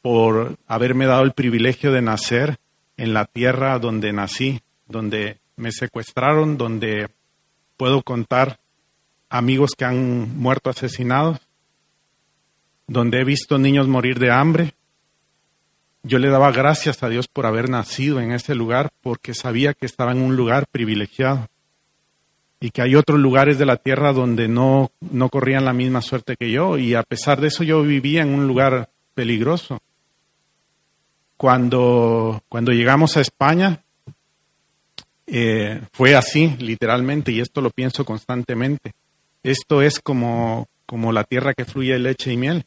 por 0.03 0.57
haberme 0.67 1.07
dado 1.07 1.23
el 1.23 1.31
privilegio 1.31 1.91
de 1.91 2.03
nacer 2.03 2.57
en 2.97 3.15
la 3.15 3.25
tierra 3.25 3.79
donde 3.79 4.13
nací, 4.13 4.61
donde 4.87 5.39
me 5.55 5.71
secuestraron, 5.71 6.57
donde 6.57 7.09
puedo 7.75 8.03
contar 8.03 8.59
amigos 9.27 9.71
que 9.75 9.85
han 9.85 10.37
muerto 10.37 10.69
asesinados, 10.69 11.39
donde 12.85 13.21
he 13.21 13.23
visto 13.23 13.57
niños 13.57 13.87
morir 13.87 14.19
de 14.19 14.29
hambre. 14.29 14.75
Yo 16.03 16.19
le 16.19 16.29
daba 16.29 16.51
gracias 16.51 17.01
a 17.01 17.09
Dios 17.09 17.27
por 17.27 17.47
haber 17.47 17.69
nacido 17.69 18.19
en 18.19 18.33
ese 18.33 18.53
lugar 18.53 18.91
porque 19.01 19.33
sabía 19.33 19.73
que 19.73 19.87
estaba 19.87 20.11
en 20.11 20.21
un 20.21 20.35
lugar 20.35 20.67
privilegiado 20.67 21.47
y 22.63 22.71
que 22.71 22.81
hay 22.81 22.95
otros 22.95 23.19
lugares 23.19 23.57
de 23.57 23.65
la 23.65 23.75
tierra 23.75 24.13
donde 24.13 24.47
no, 24.47 24.89
no 25.01 25.27
corrían 25.27 25.65
la 25.65 25.73
misma 25.73 26.01
suerte 26.01 26.37
que 26.37 26.49
yo 26.49 26.77
y 26.77 26.95
a 26.95 27.03
pesar 27.03 27.41
de 27.41 27.49
eso 27.49 27.61
yo 27.65 27.81
vivía 27.83 28.21
en 28.21 28.33
un 28.33 28.47
lugar 28.47 28.89
peligroso. 29.13 29.81
Cuando, 31.35 32.41
cuando 32.47 32.71
llegamos 32.71 33.17
a 33.17 33.19
España, 33.19 33.83
eh, 35.27 35.81
fue 35.91 36.15
así, 36.15 36.55
literalmente, 36.57 37.33
y 37.33 37.41
esto 37.41 37.59
lo 37.59 37.69
pienso 37.69 38.05
constantemente. 38.05 38.93
Esto 39.43 39.81
es 39.81 39.99
como, 39.99 40.69
como 40.85 41.11
la 41.11 41.25
tierra 41.25 41.53
que 41.53 41.65
fluye 41.65 41.99
leche 41.99 42.31
y 42.31 42.37
miel 42.37 42.65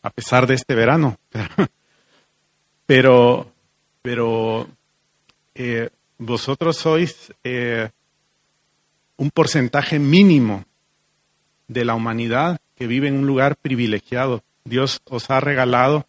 a 0.00 0.08
pesar 0.08 0.46
de 0.46 0.54
este 0.54 0.74
verano. 0.74 1.18
Pero, 2.86 3.52
pero 4.00 4.66
eh, 5.54 5.90
vosotros 6.16 6.78
sois 6.78 7.30
eh, 7.44 7.90
un 9.18 9.30
porcentaje 9.30 9.98
mínimo 9.98 10.64
de 11.66 11.84
la 11.84 11.94
humanidad 11.94 12.58
que 12.74 12.86
vive 12.86 13.08
en 13.08 13.16
un 13.16 13.26
lugar 13.26 13.56
privilegiado. 13.56 14.42
Dios 14.64 15.02
os 15.04 15.28
ha 15.28 15.40
regalado 15.40 16.06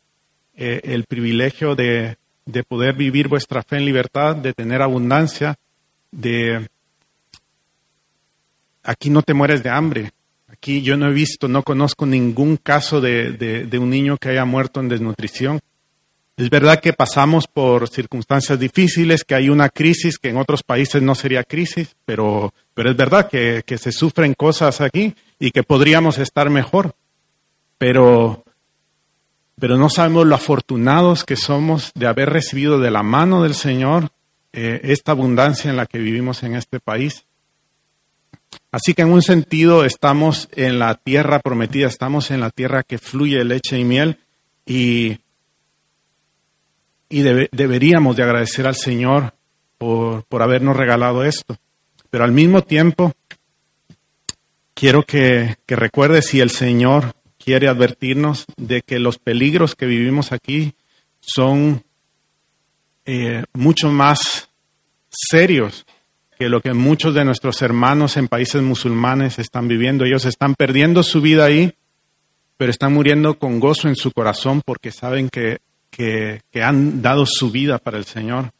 eh, 0.55 0.79
el 0.85 1.03
privilegio 1.03 1.75
de, 1.75 2.15
de 2.45 2.63
poder 2.63 2.95
vivir 2.95 3.27
vuestra 3.27 3.61
fe 3.61 3.75
en 3.75 3.85
libertad, 3.85 4.37
de 4.37 4.53
tener 4.53 4.81
abundancia, 4.81 5.55
de... 6.11 6.69
Aquí 8.83 9.09
no 9.09 9.21
te 9.21 9.33
mueres 9.33 9.61
de 9.61 9.69
hambre, 9.69 10.13
Aquí 10.51 10.81
yo 10.81 10.97
no 10.97 11.07
he 11.07 11.13
visto, 11.13 11.47
no 11.47 11.63
conozco 11.63 12.05
ningún 12.05 12.57
caso 12.57 12.99
de, 12.99 13.69
un 13.79 13.89
niño 13.89 14.17
que 14.17 14.29
haya 14.29 14.45
muerto 14.45 14.79
en 14.79 14.89
desnutrición. 14.89 15.59
Es 16.35 16.49
verdad 16.49 16.81
que 16.81 16.91
pasamos 16.91 17.47
por 17.47 17.87
circunstancias 17.87 18.59
difíciles, 18.59 19.23
que 19.23 19.35
hay 19.35 19.49
una 19.49 19.69
crisis 19.69 20.17
que 20.17 20.29
en 20.29 20.37
otros 20.37 20.63
países 20.63 21.01
no 21.01 21.13
sería 21.15 21.43
crisis, 21.43 21.95
pero, 22.03 22.53
pero 22.79 22.91
es 22.91 22.95
verdad 22.95 23.29
que, 23.29 23.63
que 23.65 23.77
se 23.77 23.91
sufren 23.91 24.33
cosas 24.33 24.79
aquí 24.79 25.13
y 25.37 25.51
que 25.51 25.63
podríamos 25.63 26.17
estar 26.17 26.49
mejor. 26.49 26.95
Pero, 27.77 28.45
pero 29.59 29.75
no 29.75 29.89
sabemos 29.89 30.25
lo 30.25 30.35
afortunados 30.35 31.25
que 31.25 31.35
somos 31.35 31.91
de 31.93 32.07
haber 32.07 32.29
recibido 32.29 32.79
de 32.79 32.89
la 32.89 33.03
mano 33.03 33.43
del 33.43 33.53
Señor 33.53 34.11
eh, 34.53 34.79
esta 34.83 35.11
abundancia 35.11 35.69
en 35.69 35.75
la 35.75 35.87
que 35.87 35.97
vivimos 35.97 36.41
en 36.43 36.55
este 36.55 36.79
país. 36.79 37.25
Así 38.71 38.93
que 38.93 39.01
en 39.01 39.11
un 39.11 39.23
sentido 39.23 39.83
estamos 39.83 40.47
en 40.53 40.79
la 40.79 40.95
tierra 40.95 41.39
prometida, 41.39 41.85
estamos 41.85 42.31
en 42.31 42.39
la 42.39 42.49
tierra 42.49 42.83
que 42.83 42.97
fluye 42.97 43.43
leche 43.43 43.77
y 43.77 43.83
miel 43.83 44.19
y, 44.65 45.19
y 47.09 47.23
deberíamos 47.23 48.15
de 48.15 48.23
agradecer 48.23 48.65
al 48.67 48.77
Señor 48.77 49.33
por, 49.77 50.23
por 50.23 50.41
habernos 50.41 50.77
regalado 50.77 51.25
esto. 51.25 51.57
Pero 52.09 52.23
al 52.23 52.31
mismo 52.31 52.63
tiempo, 52.63 53.13
quiero 54.73 55.03
que, 55.03 55.57
que 55.65 55.75
recuerde 55.75 56.21
si 56.21 56.39
el 56.39 56.49
Señor 56.49 57.13
quiere 57.37 57.67
advertirnos 57.67 58.45
de 58.57 58.81
que 58.81 58.99
los 58.99 59.17
peligros 59.17 59.75
que 59.75 59.85
vivimos 59.85 60.31
aquí 60.31 60.73
son 61.19 61.83
eh, 63.05 63.43
mucho 63.53 63.89
más 63.91 64.49
serios 65.09 65.85
que 66.37 66.47
lo 66.47 66.61
que 66.61 66.73
muchos 66.73 67.13
de 67.13 67.25
nuestros 67.25 67.61
hermanos 67.61 68.15
en 68.15 68.29
países 68.29 68.61
musulmanes 68.61 69.39
están 69.39 69.67
viviendo. 69.67 70.05
Ellos 70.05 70.25
están 70.25 70.55
perdiendo 70.55 71.03
su 71.03 71.19
vida 71.19 71.43
ahí, 71.43 71.73
pero 72.55 72.71
están 72.71 72.93
muriendo 72.93 73.37
con 73.37 73.59
gozo 73.59 73.89
en 73.89 73.95
su 73.95 74.11
corazón 74.11 74.61
porque 74.63 74.91
saben 74.91 75.29
que, 75.29 75.59
han 76.61 77.01
dado 77.01 77.25
su 77.25 77.51
vida 77.51 77.77
para 77.77 77.97
el 77.97 78.05
Señor. 78.05 78.51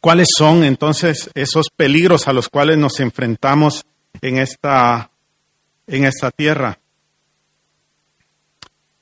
¿Cuáles 0.00 0.28
son 0.36 0.64
entonces 0.64 1.30
esos 1.34 1.68
peligros 1.74 2.28
a 2.28 2.32
los 2.32 2.48
cuales 2.48 2.78
nos 2.78 3.00
enfrentamos 3.00 3.84
en 4.20 4.38
esta, 4.38 5.10
en 5.86 6.04
esta 6.04 6.30
tierra? 6.30 6.78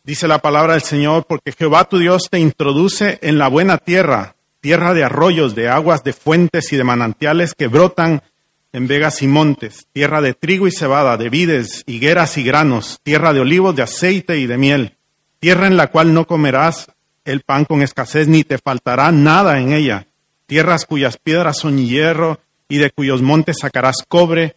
Dice 0.05 0.29
la 0.29 0.39
palabra 0.39 0.75
del 0.75 0.83
Señor, 0.83 1.27
porque 1.27 1.53
Jehová 1.53 1.85
tu 1.85 1.99
Dios 1.99 2.29
te 2.31 2.39
introduce 2.39 3.19
en 3.23 3.39
la 3.39 3.49
buena 3.49 3.79
tierra 3.79 4.37
tierra 4.67 4.95
de 4.95 5.05
arroyos, 5.05 5.55
de 5.55 5.69
aguas, 5.69 6.03
de 6.03 6.13
fuentes 6.13 6.73
y 6.73 6.77
de 6.77 6.83
manantiales 6.83 7.55
que 7.55 7.69
brotan 7.69 8.25
en 8.73 8.89
vegas 8.89 9.23
y 9.23 9.29
montes, 9.29 9.87
tierra 9.93 10.21
de 10.21 10.35
trigo 10.35 10.67
y 10.67 10.73
cebada, 10.73 11.17
de 11.17 11.31
vides, 11.31 11.85
higueras 11.87 12.37
y 12.37 12.43
granos, 12.43 12.99
tierra 13.05 13.33
de 13.33 13.39
olivos, 13.39 13.77
de 13.77 13.83
aceite 13.83 14.39
y 14.39 14.47
de 14.49 14.59
miel, 14.59 14.97
tierra 15.39 15.69
en 15.69 15.77
la 15.77 15.87
cual 15.87 16.13
no 16.13 16.27
comerás 16.27 16.91
el 17.25 17.43
pan 17.43 17.65
con 17.65 17.81
escasez, 17.81 18.27
ni 18.27 18.43
te 18.43 18.59
faltará 18.59 19.13
nada 19.13 19.61
en 19.61 19.73
ella, 19.73 20.09
tierras 20.47 20.87
cuyas 20.87 21.19
piedras 21.19 21.59
son 21.59 21.79
hierro 21.79 22.41
y 22.69 22.79
de 22.79 22.91
cuyos 22.91 23.23
montes 23.23 23.59
sacarás 23.61 23.97
cobre, 24.09 24.57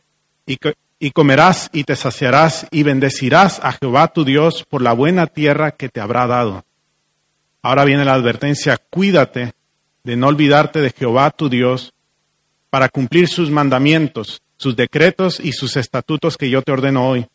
y, 0.99 1.11
comerás 1.11 1.69
y 1.71 1.83
te 1.83 1.95
saciarás 1.95 2.67
y 2.71 2.83
bendecirás 2.83 3.59
a 3.63 3.73
Jehová 3.73 4.07
tu 4.07 4.25
Dios 4.25 4.65
por 4.67 4.81
la 4.81 4.93
buena 4.93 5.27
tierra 5.27 5.71
que 5.71 5.89
te 5.89 6.01
habrá 6.01 6.25
dado. 6.27 6.65
Ahora 7.61 7.85
viene 7.85 8.05
la 8.05 8.13
advertencia, 8.13 8.77
cuídate 8.89 9.53
de 10.03 10.15
no 10.15 10.27
olvidarte 10.27 10.81
de 10.81 10.89
Jehová 10.89 11.29
tu 11.31 11.49
Dios 11.49 11.93
para 12.69 12.89
cumplir 12.89 13.27
sus 13.27 13.51
mandamientos, 13.51 14.41
sus 14.57 14.75
decretos 14.75 15.39
y 15.39 15.53
sus 15.53 15.77
estatutos 15.77 16.35
que 16.35 16.49
yo 16.49 16.61
te 16.61 16.71
ordeno 16.71 17.07
hoy. 17.07 17.27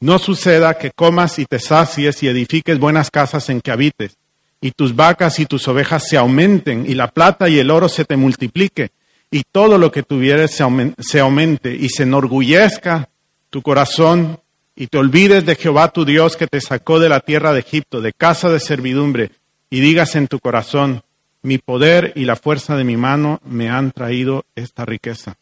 No 0.00 0.18
suceda 0.18 0.78
que 0.78 0.92
comas 0.92 1.38
y 1.38 1.44
te 1.44 1.58
sacies 1.58 2.22
y 2.22 2.28
edifiques 2.28 2.78
buenas 2.78 3.10
casas 3.10 3.50
en 3.50 3.60
que 3.60 3.70
habites, 3.70 4.16
y 4.60 4.72
tus 4.72 4.94
vacas 4.94 5.38
y 5.38 5.46
tus 5.46 5.66
ovejas 5.68 6.08
se 6.08 6.16
aumenten, 6.16 6.84
y 6.88 6.94
la 6.94 7.08
plata 7.08 7.48
y 7.48 7.58
el 7.58 7.70
oro 7.70 7.88
se 7.88 8.04
te 8.04 8.16
multiplique, 8.16 8.90
y 9.30 9.42
todo 9.50 9.78
lo 9.78 9.90
que 9.90 10.02
tuvieres 10.02 10.50
se 10.52 11.20
aumente, 11.20 11.74
y 11.74 11.88
se 11.88 12.02
enorgullezca 12.02 13.08
tu 13.48 13.62
corazón, 13.62 14.40
y 14.76 14.86
te 14.86 14.98
olvides 14.98 15.46
de 15.46 15.56
Jehová 15.56 15.92
tu 15.92 16.04
Dios 16.04 16.36
que 16.36 16.46
te 16.46 16.60
sacó 16.60 17.00
de 17.00 17.08
la 17.08 17.20
tierra 17.20 17.52
de 17.52 17.60
Egipto, 17.60 18.00
de 18.00 18.12
casa 18.12 18.50
de 18.50 18.60
servidumbre, 18.60 19.30
y 19.70 19.80
digas 19.80 20.16
en 20.16 20.28
tu 20.28 20.40
corazón, 20.40 21.02
mi 21.42 21.58
poder 21.58 22.12
y 22.16 22.24
la 22.24 22.36
fuerza 22.36 22.76
de 22.76 22.84
mi 22.84 22.96
mano 22.96 23.40
me 23.44 23.70
han 23.70 23.92
traído 23.92 24.44
esta 24.54 24.84
riqueza. 24.84 25.36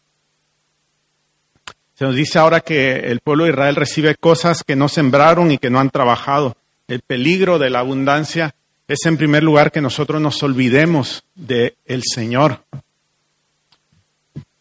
Se 1.95 2.05
nos 2.05 2.15
dice 2.15 2.39
ahora 2.39 2.61
que 2.61 3.11
el 3.11 3.19
pueblo 3.19 3.45
de 3.45 3.51
Israel 3.51 3.75
recibe 3.75 4.15
cosas 4.15 4.63
que 4.63 4.77
no 4.77 4.89
sembraron 4.89 5.51
y 5.51 5.59
que 5.59 5.71
no 5.71 5.81
han 5.81 5.91
trabajado. 5.91 6.57
El 6.87 7.01
peligro 7.01 7.59
de 7.59 7.71
la 7.71 7.81
abundancia 7.81 8.55
es 8.89 9.05
en 9.05 9.19
primer 9.19 9.45
lugar 9.45 9.71
que 9.71 9.83
nosotros 9.83 10.21
nos 10.21 10.43
olvidemos 10.43 11.23
del 11.35 11.75
el 11.85 12.03
Señor. 12.03 12.63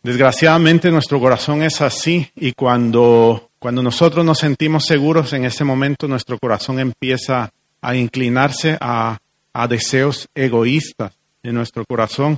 Desgraciadamente 0.03 0.91
nuestro 0.91 1.19
corazón 1.19 1.63
es 1.63 1.81
así 1.81 2.29
y 2.35 2.51
cuando, 2.51 3.49
cuando 3.57 3.81
nosotros 3.81 4.23
nos 4.25 4.39
sentimos 4.39 4.85
seguros 4.85 5.33
en 5.33 5.45
ese 5.45 5.63
momento 5.63 6.07
nuestro 6.07 6.37
corazón 6.37 6.79
empieza 6.79 7.51
a 7.81 7.95
inclinarse 7.95 8.77
a, 8.79 9.17
a 9.53 9.67
deseos 9.67 10.27
egoístas 10.35 11.13
en 11.43 11.55
nuestro 11.55 11.85
corazón 11.85 12.37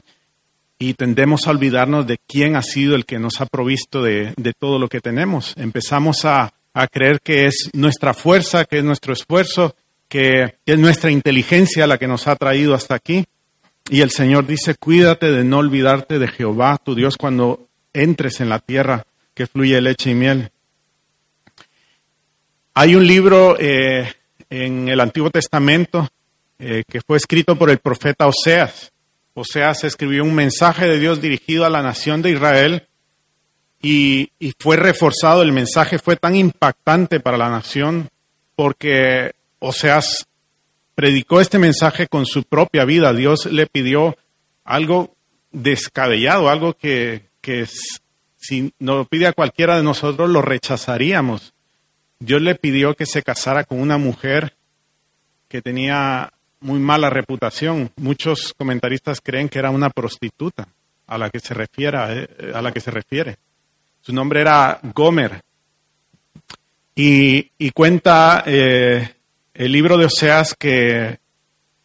y 0.77 0.93
tendemos 0.93 1.45
a 1.45 1.51
olvidarnos 1.51 2.07
de 2.07 2.17
quién 2.25 2.55
ha 2.55 2.61
sido 2.61 2.95
el 2.95 3.05
que 3.05 3.19
nos 3.19 3.41
ha 3.41 3.45
provisto 3.45 4.01
de, 4.01 4.33
de 4.37 4.53
todo 4.53 4.79
lo 4.79 4.87
que 4.87 5.01
tenemos. 5.01 5.53
Empezamos 5.57 6.23
a, 6.23 6.53
a, 6.73 6.87
creer 6.87 7.19
que 7.21 7.47
es 7.47 7.69
nuestra 7.73 8.13
fuerza, 8.13 8.63
que 8.63 8.77
es 8.77 8.83
nuestro 8.83 9.11
esfuerzo, 9.11 9.75
que, 10.09 10.55
es 10.65 10.79
nuestra 10.79 11.11
inteligencia 11.11 11.87
la 11.87 11.97
que 11.97 12.07
nos 12.07 12.27
ha 12.27 12.35
traído 12.35 12.73
hasta 12.73 12.95
aquí. 12.95 13.23
Y 13.89 14.01
el 14.01 14.11
Señor 14.11 14.45
dice, 14.45 14.75
cuídate 14.75 15.31
de 15.31 15.43
no 15.43 15.59
olvidarte 15.59 16.19
de 16.19 16.27
Jehová, 16.27 16.77
tu 16.83 16.95
Dios, 16.95 17.15
cuando 17.15 17.67
entres 17.93 18.41
en 18.41 18.49
la 18.49 18.59
tierra 18.59 19.05
que 19.33 19.47
fluye 19.47 19.79
leche 19.79 20.11
y 20.11 20.15
miel. 20.15 20.51
Hay 22.73 22.95
un 22.95 23.07
libro 23.07 23.57
eh, 23.59 24.11
en 24.49 24.89
el 24.89 24.99
Antiguo 24.99 25.29
Testamento 25.29 26.07
eh, 26.59 26.83
que 26.87 27.01
fue 27.01 27.17
escrito 27.17 27.55
por 27.55 27.69
el 27.69 27.79
profeta 27.79 28.27
Oseas. 28.27 28.91
Oseas 29.33 29.83
escribió 29.85 30.23
un 30.23 30.35
mensaje 30.35 30.87
de 30.87 30.99
Dios 30.99 31.21
dirigido 31.21 31.65
a 31.65 31.69
la 31.69 31.81
nación 31.81 32.21
de 32.21 32.31
Israel 32.31 32.87
y, 33.81 34.31
y 34.39 34.53
fue 34.59 34.75
reforzado. 34.75 35.41
El 35.41 35.51
mensaje 35.51 35.99
fue 35.99 36.15
tan 36.15 36.35
impactante 36.35 37.19
para 37.19 37.37
la 37.37 37.49
nación 37.49 38.09
porque 38.55 39.31
Oseas 39.59 40.27
predicó 40.95 41.39
este 41.39 41.59
mensaje 41.59 42.07
con 42.07 42.25
su 42.25 42.43
propia 42.43 42.83
vida. 42.83 43.13
Dios 43.13 43.45
le 43.45 43.67
pidió 43.67 44.17
algo 44.65 45.15
descabellado, 45.51 46.49
algo 46.49 46.73
que, 46.73 47.23
si 48.37 48.73
nos 48.79 48.97
lo 48.97 49.05
pide 49.05 49.27
a 49.27 49.33
cualquiera 49.33 49.77
de 49.77 49.83
nosotros 49.83 50.29
lo 50.29 50.41
rechazaríamos. 50.41 51.53
Dios 52.19 52.41
le 52.41 52.55
pidió 52.55 52.95
que 52.95 53.05
se 53.05 53.23
casara 53.23 53.63
con 53.63 53.79
una 53.79 53.97
mujer 53.97 54.55
que 55.47 55.61
tenía 55.61 56.33
muy 56.59 56.79
mala 56.79 57.09
reputación. 57.09 57.91
Muchos 57.95 58.53
comentaristas 58.57 59.21
creen 59.21 59.47
que 59.47 59.59
era 59.59 59.69
una 59.69 59.89
prostituta 59.89 60.67
a 61.07 61.17
la 61.17 61.29
que 61.29 61.39
se 61.39 61.53
refiere. 61.53 61.97
Eh, 61.97 62.51
a 62.53 62.61
la 62.61 62.73
que 62.73 62.81
se 62.81 62.91
refiere. 62.91 63.37
Su 64.01 64.13
nombre 64.13 64.41
era 64.41 64.79
Gomer. 64.93 65.41
Y, 66.93 67.51
y 67.57 67.71
cuenta 67.71 68.43
eh, 68.45 69.15
el 69.59 69.73
libro 69.73 69.97
de 69.97 70.05
Oseas 70.05 70.55
que, 70.57 71.19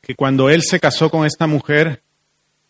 que 0.01 0.15
cuando 0.15 0.49
él 0.49 0.63
se 0.63 0.79
casó 0.79 1.11
con 1.11 1.27
esta 1.27 1.49
mujer, 1.49 2.03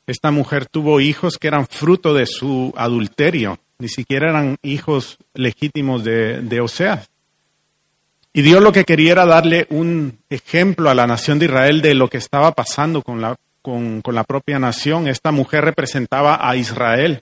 esta 0.07 0.31
mujer 0.31 0.65
tuvo 0.65 0.99
hijos 0.99 1.37
que 1.37 1.47
eran 1.47 1.67
fruto 1.67 2.15
de 2.15 2.25
su 2.25 2.73
adulterio, 2.75 3.59
ni 3.79 3.91
siquiera 3.91 4.31
eran 4.31 4.57
hijos 4.63 5.19
legítimos 5.35 6.05
de, 6.05 6.41
de 6.41 6.61
Oseas. 6.63 7.11
Y 8.33 8.41
Dios 8.41 8.63
lo 8.63 8.73
que 8.73 8.87
quería 8.87 9.13
era 9.13 9.27
darle 9.27 9.67
un 9.69 10.21
ejemplo 10.31 10.89
a 10.89 10.95
la 10.95 11.07
nación 11.07 11.39
de 11.39 11.47
Israel 11.47 11.83
de 11.83 11.95
lo 11.95 12.09
que 12.09 12.17
estaba 12.17 12.53
pasando 12.53 13.03
con 13.03 13.21
la, 13.21 13.37
con, 13.61 14.01
con 14.01 14.15
la 14.15 14.25
propia 14.25 14.59
nación. 14.59 15.07
Esta 15.07 15.33
mujer 15.33 15.67
representaba 15.67 16.49
a 16.49 16.57
Israel 16.57 17.21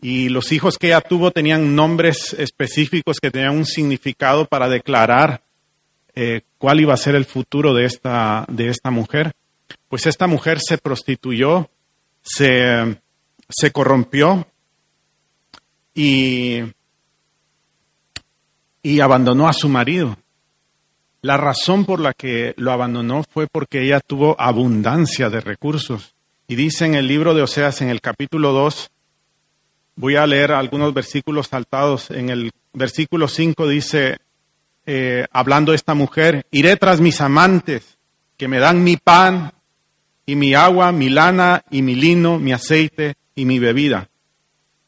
y 0.00 0.28
los 0.28 0.52
hijos 0.52 0.78
que 0.78 0.86
ella 0.86 1.00
tuvo 1.00 1.32
tenían 1.32 1.74
nombres 1.74 2.32
específicos 2.38 3.18
que 3.20 3.32
tenían 3.32 3.56
un 3.56 3.66
significado 3.66 4.46
para 4.46 4.68
declarar 4.68 5.42
eh, 6.14 6.42
cuál 6.62 6.78
iba 6.78 6.94
a 6.94 6.96
ser 6.96 7.16
el 7.16 7.24
futuro 7.24 7.74
de 7.74 7.86
esta, 7.86 8.44
de 8.48 8.68
esta 8.68 8.92
mujer. 8.92 9.32
Pues 9.88 10.06
esta 10.06 10.28
mujer 10.28 10.60
se 10.60 10.78
prostituyó, 10.78 11.68
se, 12.22 13.00
se 13.48 13.72
corrompió 13.72 14.46
y, 15.92 16.60
y 18.80 19.00
abandonó 19.00 19.48
a 19.48 19.52
su 19.52 19.68
marido. 19.68 20.16
La 21.20 21.36
razón 21.36 21.84
por 21.84 21.98
la 21.98 22.12
que 22.14 22.54
lo 22.56 22.70
abandonó 22.70 23.24
fue 23.28 23.48
porque 23.48 23.82
ella 23.82 23.98
tuvo 23.98 24.40
abundancia 24.40 25.30
de 25.30 25.40
recursos. 25.40 26.14
Y 26.46 26.54
dice 26.54 26.86
en 26.86 26.94
el 26.94 27.08
libro 27.08 27.34
de 27.34 27.42
Oseas, 27.42 27.82
en 27.82 27.88
el 27.88 28.00
capítulo 28.00 28.52
2, 28.52 28.88
voy 29.96 30.14
a 30.14 30.28
leer 30.28 30.52
algunos 30.52 30.94
versículos 30.94 31.48
saltados. 31.48 32.12
En 32.12 32.30
el 32.30 32.52
versículo 32.72 33.26
5 33.26 33.66
dice, 33.66 34.18
eh, 34.86 35.26
hablando 35.32 35.74
esta 35.74 35.94
mujer, 35.94 36.46
iré 36.50 36.76
tras 36.76 37.00
mis 37.00 37.20
amantes, 37.20 37.98
que 38.36 38.48
me 38.48 38.58
dan 38.58 38.82
mi 38.82 38.96
pan 38.96 39.52
y 40.26 40.36
mi 40.36 40.54
agua, 40.54 40.92
mi 40.92 41.08
lana 41.08 41.62
y 41.70 41.82
mi 41.82 41.94
lino, 41.94 42.38
mi 42.38 42.52
aceite 42.52 43.14
y 43.34 43.44
mi 43.44 43.58
bebida. 43.58 44.08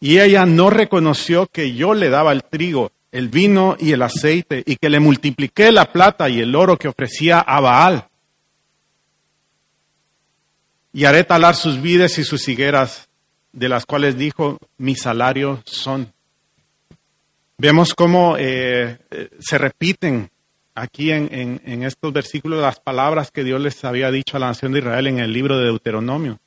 Y 0.00 0.18
ella 0.18 0.46
no 0.46 0.70
reconoció 0.70 1.46
que 1.46 1.74
yo 1.74 1.94
le 1.94 2.10
daba 2.10 2.32
el 2.32 2.44
trigo 2.44 2.90
el 3.14 3.28
vino 3.28 3.76
y 3.78 3.92
el 3.92 4.02
aceite, 4.02 4.64
y 4.66 4.74
que 4.74 4.90
le 4.90 4.98
multipliqué 4.98 5.70
la 5.70 5.92
plata 5.92 6.28
y 6.28 6.40
el 6.40 6.52
oro 6.56 6.76
que 6.76 6.88
ofrecía 6.88 7.38
a 7.38 7.60
Baal. 7.60 8.08
Y 10.92 11.04
haré 11.04 11.22
talar 11.22 11.54
sus 11.54 11.80
vides 11.80 12.18
y 12.18 12.24
sus 12.24 12.48
higueras, 12.48 13.08
de 13.52 13.68
las 13.68 13.86
cuales 13.86 14.18
dijo, 14.18 14.58
mi 14.78 14.96
salario 14.96 15.62
son. 15.64 16.12
Vemos 17.58 17.94
cómo 17.94 18.36
eh, 18.36 18.98
eh, 19.10 19.30
se 19.38 19.58
repiten 19.58 20.30
aquí 20.74 21.12
en, 21.12 21.28
en 21.64 21.82
estos 21.84 22.12
versículos 22.12 22.60
las 22.60 22.80
palabras 22.80 23.30
que 23.30 23.44
Dios 23.44 23.60
les 23.60 23.84
había 23.84 24.10
dicho 24.10 24.36
a 24.36 24.40
la 24.40 24.48
nación 24.48 24.72
de 24.72 24.80
Israel 24.80 25.06
en 25.06 25.18
el 25.20 25.32
libro 25.32 25.58
de 25.58 25.66
Deuteronomio 25.66 26.38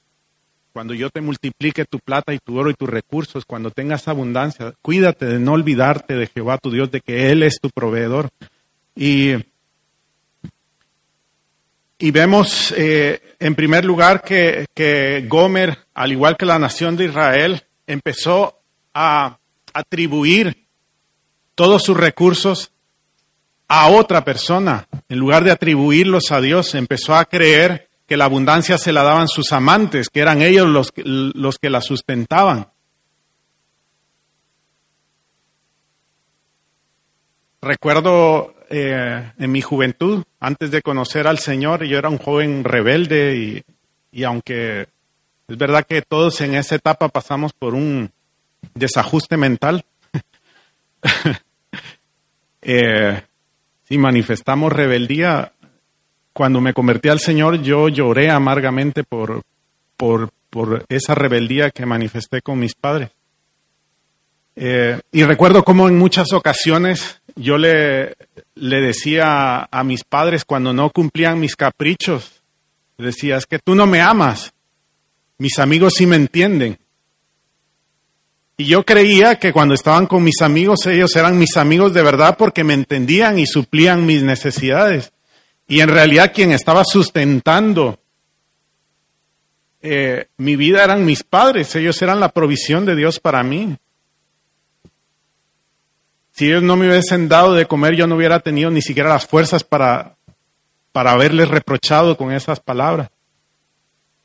cuando 0.77 0.93
yo 0.93 1.09
te 1.09 1.21
multiplique 1.21 1.85
tu 1.85 1.97
plata 1.97 2.35
y 2.35 2.37
tu 2.37 2.55
oro 2.55 2.69
y 2.69 2.75
tus 2.75 2.87
recursos, 2.87 3.45
cuando 3.45 3.71
tengas 3.71 4.07
abundancia, 4.07 4.75
cuídate 4.83 5.25
de 5.25 5.39
no 5.39 5.53
olvidarte 5.53 6.13
de 6.13 6.27
Jehová 6.27 6.59
tu 6.59 6.69
Dios, 6.69 6.91
de 6.91 7.01
que 7.01 7.31
Él 7.31 7.41
es 7.41 7.59
tu 7.59 7.71
proveedor. 7.71 8.29
Y, 8.95 9.31
y 11.97 12.11
vemos 12.11 12.75
eh, 12.77 13.35
en 13.39 13.55
primer 13.55 13.85
lugar 13.85 14.21
que, 14.21 14.67
que 14.75 15.25
Gomer, 15.27 15.79
al 15.95 16.11
igual 16.11 16.37
que 16.37 16.45
la 16.45 16.59
nación 16.59 16.95
de 16.95 17.05
Israel, 17.05 17.63
empezó 17.87 18.59
a 18.93 19.39
atribuir 19.73 20.66
todos 21.57 21.81
sus 21.81 21.97
recursos 21.97 22.71
a 23.67 23.89
otra 23.89 24.23
persona. 24.23 24.87
En 25.09 25.17
lugar 25.17 25.43
de 25.43 25.49
atribuirlos 25.49 26.31
a 26.31 26.39
Dios, 26.39 26.75
empezó 26.75 27.15
a 27.15 27.25
creer 27.25 27.89
que 28.05 28.15
la 28.15 28.25
abundancia 28.25 28.77
se 28.77 28.93
la 28.93 29.01
daban 29.01 29.27
sus 29.27 29.51
amantes, 29.51 30.09
que 30.09 30.19
eran 30.19 30.43
ellos 30.43 30.67
los, 30.67 30.93
los 30.95 31.57
que 31.57 31.71
la 31.71 31.81
sustentaban. 31.81 32.67
Recuerdo 37.59 38.53
eh, 38.69 39.31
en 39.39 39.51
mi 39.51 39.61
juventud, 39.61 40.23
antes 40.39 40.69
de 40.69 40.83
conocer 40.83 41.25
al 41.25 41.39
Señor, 41.39 41.83
yo 41.85 41.97
era 41.97 42.07
un 42.07 42.19
joven 42.19 42.63
rebelde 42.63 43.35
y, 43.35 43.63
y 44.11 44.23
aunque 44.25 44.81
es 45.47 45.57
verdad 45.57 45.87
que 45.87 46.03
todos 46.03 46.39
en 46.41 46.53
esa 46.53 46.75
etapa 46.75 47.09
pasamos 47.09 47.51
por 47.51 47.73
un 47.73 48.11
desajuste 48.75 49.37
mental, 49.37 49.85
eh, 52.67 53.21
si 53.87 53.97
manifestamos 53.97 54.73
rebeldía, 54.73 55.53
cuando 56.33 56.59
me 56.59 56.73
convertí 56.73 57.07
al 57.07 57.21
Señor, 57.21 57.61
yo 57.61 57.87
lloré 57.87 58.29
amargamente 58.29 59.05
por, 59.05 59.41
por, 59.95 60.31
por 60.49 60.85
esa 60.89 61.15
rebeldía 61.15 61.71
que 61.71 61.85
manifesté 61.85 62.41
con 62.41 62.59
mis 62.59 62.75
padres. 62.75 63.09
Eh, 64.57 64.99
y 65.13 65.23
recuerdo 65.23 65.63
cómo 65.63 65.87
en 65.87 65.97
muchas 65.97 66.33
ocasiones 66.33 67.21
yo 67.37 67.57
le, 67.57 68.15
le 68.55 68.81
decía 68.81 69.67
a 69.71 69.83
mis 69.85 70.03
padres 70.03 70.43
cuando 70.43 70.73
no 70.73 70.89
cumplían 70.89 71.39
mis 71.39 71.55
caprichos, 71.55 72.41
decía, 72.97 73.37
es 73.37 73.45
que 73.45 73.59
tú 73.59 73.75
no 73.75 73.87
me 73.87 74.01
amas, 74.01 74.53
mis 75.37 75.57
amigos 75.59 75.93
sí 75.95 76.05
me 76.05 76.17
entienden. 76.17 76.77
Y 78.59 78.65
yo 78.65 78.83
creía 78.83 79.37
que 79.37 79.53
cuando 79.53 79.75
estaban 79.75 80.07
con 80.07 80.23
mis 80.23 80.41
amigos, 80.41 80.85
ellos 80.87 81.15
eran 81.15 81.37
mis 81.37 81.55
amigos 81.57 81.93
de 81.93 82.01
verdad 82.01 82.35
porque 82.37 82.63
me 82.63 82.73
entendían 82.73 83.37
y 83.37 83.45
suplían 83.45 84.05
mis 84.05 84.23
necesidades. 84.23 85.13
Y 85.67 85.81
en 85.81 85.89
realidad 85.89 86.31
quien 86.33 86.51
estaba 86.51 86.83
sustentando 86.83 87.99
eh, 89.79 90.27
mi 90.37 90.55
vida 90.55 90.83
eran 90.83 91.05
mis 91.05 91.23
padres, 91.23 91.75
ellos 91.75 92.01
eran 92.01 92.19
la 92.19 92.29
provisión 92.29 92.83
de 92.83 92.95
Dios 92.95 93.19
para 93.19 93.43
mí. 93.43 93.77
Si 96.31 96.47
ellos 96.47 96.63
no 96.63 96.75
me 96.75 96.89
hubiesen 96.89 97.29
dado 97.29 97.53
de 97.53 97.67
comer, 97.67 97.95
yo 97.95 98.07
no 98.07 98.15
hubiera 98.15 98.39
tenido 98.39 98.71
ni 98.71 98.81
siquiera 98.81 99.09
las 99.09 99.27
fuerzas 99.27 99.63
para, 99.63 100.15
para 100.91 101.11
haberles 101.11 101.47
reprochado 101.47 102.17
con 102.17 102.31
esas 102.31 102.59
palabras. 102.59 103.09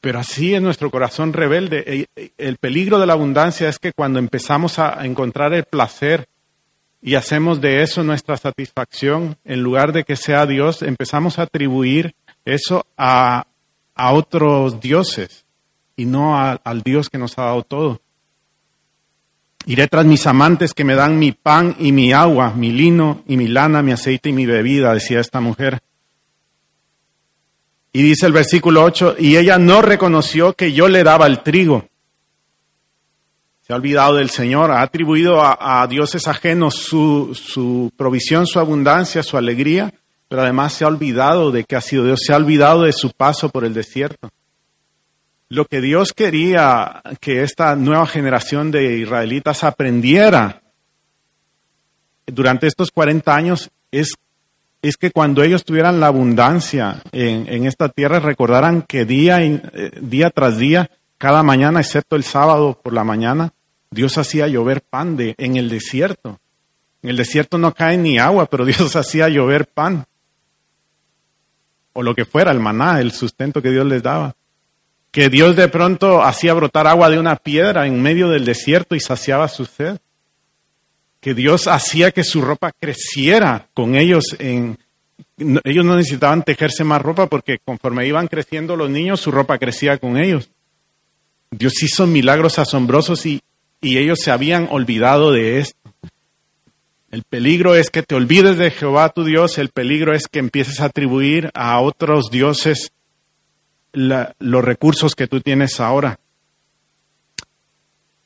Pero 0.03 0.19
así 0.19 0.53
es 0.53 0.61
nuestro 0.61 0.91
corazón 0.91 1.33
rebelde. 1.33 2.09
El 2.37 2.57
peligro 2.57 2.99
de 2.99 3.07
la 3.07 3.13
abundancia 3.13 3.69
es 3.69 3.79
que 3.79 3.93
cuando 3.93 4.19
empezamos 4.19 4.81
a 4.81 5.07
encontrar 5.07 5.55
el 5.55 5.63
placer 5.63 6.27
y 7.01 7.15
hacemos 7.15 7.61
de 7.61 7.83
eso 7.83 8.03
nuestra 8.03 8.37
satisfacción, 8.37 9.37
en 9.45 9.63
lugar 9.63 9.93
de 9.93 10.03
que 10.03 10.17
sea 10.17 10.45
Dios, 10.45 10.83
empezamos 10.83 11.39
a 11.39 11.43
atribuir 11.43 12.17
eso 12.45 12.85
a, 12.99 13.47
a 13.95 14.13
otros 14.13 14.81
dioses 14.81 15.45
y 15.95 16.05
no 16.05 16.37
al 16.37 16.83
Dios 16.83 17.09
que 17.09 17.19
nos 17.19 17.39
ha 17.39 17.45
dado 17.45 17.63
todo. 17.63 18.01
Iré 19.67 19.87
tras 19.87 20.05
mis 20.05 20.27
amantes 20.27 20.75
que 20.75 20.83
me 20.85 20.97
dan 20.97 21.21
mi 21.21 21.31
pan 21.31 21.77
y 21.79 21.93
mi 21.93 22.13
agua, 22.13 22.53
mi 22.57 22.73
lino 22.73 23.23
y 23.29 23.37
mi 23.37 23.47
lana, 23.47 23.83
mi 23.83 23.93
aceite 23.93 24.31
y 24.31 24.33
mi 24.33 24.47
bebida, 24.47 24.95
decía 24.95 25.21
esta 25.21 25.41
mujer. 25.41 25.81
Y 27.93 28.03
dice 28.03 28.27
el 28.27 28.33
versículo 28.33 28.85
8, 28.85 29.17
y 29.19 29.37
ella 29.37 29.59
no 29.59 29.83
reconoció 29.83 30.55
que 30.55 30.73
yo 30.73 30.89
le 30.89 31.05
daba 31.05 31.27
el 31.27 31.43
trigo. 31.43 31.89
Se 33.67 33.73
ha 33.73 33.77
olvidado 33.77 34.17
del 34.17 34.31
Señor, 34.31 34.71
ha 34.71 34.83
atribuido 34.83 35.41
a, 35.43 35.87
dioses 35.87 36.27
ajenos 36.27 36.75
su, 36.75 37.35
su 37.35 37.93
provisión, 37.97 38.47
su 38.47 38.59
abundancia, 38.59 39.23
su 39.23 39.37
alegría, 39.37 39.93
pero 40.29 40.43
además 40.43 40.73
se 40.73 40.85
ha 40.85 40.89
olvidado 40.89 41.51
de 41.51 41.65
que 41.65 41.77
ha 41.77 41.81
sido 41.83 42.05
Dios, 42.05 42.21
se 42.27 42.33
ha 42.33 42.37
olvidado 42.37 42.83
de 42.83 42.93
su 42.93 43.11
paso 43.11 43.51
por 43.51 43.65
el 43.65 43.75
desierto. 43.75 44.31
Lo 45.51 45.67
que 45.67 45.83
Dios 45.83 46.15
quería 46.15 47.03
que 47.21 47.43
esta 47.43 47.77
nueva 47.77 48.07
generación 48.07 48.71
de 48.71 48.97
israelitas 48.97 49.65
aprendiera 49.65 50.63
durante 52.27 52.67
estos 52.67 52.91
40 52.91 53.37
años 53.37 53.71
es 53.91 54.15
es 54.83 54.97
que 54.97 55.13
cuando 55.13 55.45
ellos 55.45 55.65
tuvieran 55.65 56.01
la 56.01 56.09
abundancia 56.09 57.01
en, 57.13 57.67
esta 57.67 57.89
tierra, 57.89 58.19
recordaran 58.19 58.83
que 58.83 59.05
día, 59.05 59.43
eh, 59.45 59.61
día 60.01 60.31
tras 60.31 60.59
día, 60.59 60.91
cada 61.19 61.45
mañana, 61.45 61.81
excepto 61.81 62.17
el 62.17 62.25
sábado 62.25 62.79
por 62.83 62.93
la 62.93 63.05
mañana, 63.05 63.53
Dios 63.93 64.19
hacía 64.19 64.49
llover 64.49 64.83
pan 64.83 65.17
de, 65.17 65.37
en 65.39 65.57
el 65.57 65.69
desierto. 65.69 66.41
En 67.01 67.11
el 67.11 67.17
desierto 67.17 67.59
no 67.59 67.73
cae 67.73 67.97
ni 67.97 68.19
agua, 68.19 68.47
pero 68.47 68.65
Dios 68.67 68.97
hacía 68.97 69.29
llover 69.29 69.69
pan. 69.69 70.05
O 71.93 72.03
lo 72.03 72.17
que 72.17 72.25
fuera, 72.25 72.51
el 72.51 72.59
maná, 72.59 73.01
el 73.01 73.13
sustento 73.13 73.63
que 73.63 73.71
Dios 73.71 73.87
les 73.87 74.03
daba. 74.03 74.35
Que 75.13 75.29
Dios 75.29 75.55
de 75.55 75.69
pronto 75.69 76.23
hacía 76.23 76.55
brotar 76.55 76.89
agua 76.89 77.09
de 77.09 77.21
una 77.21 77.37
piedra 77.37 77.87
en 77.87 78.03
medio 78.03 78.29
del 78.29 78.45
desierto 78.45 78.97
y 78.97 79.01
saciaba 79.01 79.47
su 79.47 79.65
sed 79.65 79.99
que 81.23 81.35
Dios 81.35 81.69
hacía 81.69 82.11
que 82.11 82.25
su 82.25 82.43
ropa 82.43 82.73
creciera 82.73 83.69
con 83.75 83.95
ellos. 83.95 84.25
En, 84.41 84.77
ellos 85.63 85.85
no 85.85 85.97
necesitaban 85.97 86.43
tejerse 86.43 86.83
más 86.83 87.01
ropa 87.01 87.29
porque 87.29 87.61
conforme 87.65 88.09
iban 88.09 88.27
creciendo 88.27 88.75
los 88.75 88.91
niños, 88.91 89.21
su 89.21 89.31
ropa 89.31 89.57
crecía 89.57 89.99
con 89.99 90.17
ellos. 90.17 90.51
Dios 91.53 91.81
hizo 91.81 92.09
milagros 92.09 92.59
asombrosos 92.59 93.25
y, 93.25 93.41
y 93.81 93.99
ellos 93.99 94.19
se 94.21 94.33
habían 94.33 94.67
olvidado 94.71 95.31
de 95.31 95.61
esto. 95.61 95.79
El 97.13 97.23
peligro 97.23 97.77
es 97.77 97.91
que 97.91 98.03
te 98.03 98.17
olvides 98.17 98.59
de 98.59 98.73
Jehová 98.73 99.11
tu 99.11 99.23
Dios, 99.23 99.59
el 99.59 99.69
peligro 99.69 100.15
es 100.15 100.27
que 100.27 100.41
empieces 100.41 100.81
a 100.81 100.87
atribuir 100.87 101.53
a 101.55 101.79
otros 101.81 102.31
dioses 102.33 102.91
los 103.93 104.65
recursos 104.65 105.15
que 105.15 105.29
tú 105.29 105.41
tienes 105.41 105.79
ahora. 105.79 106.19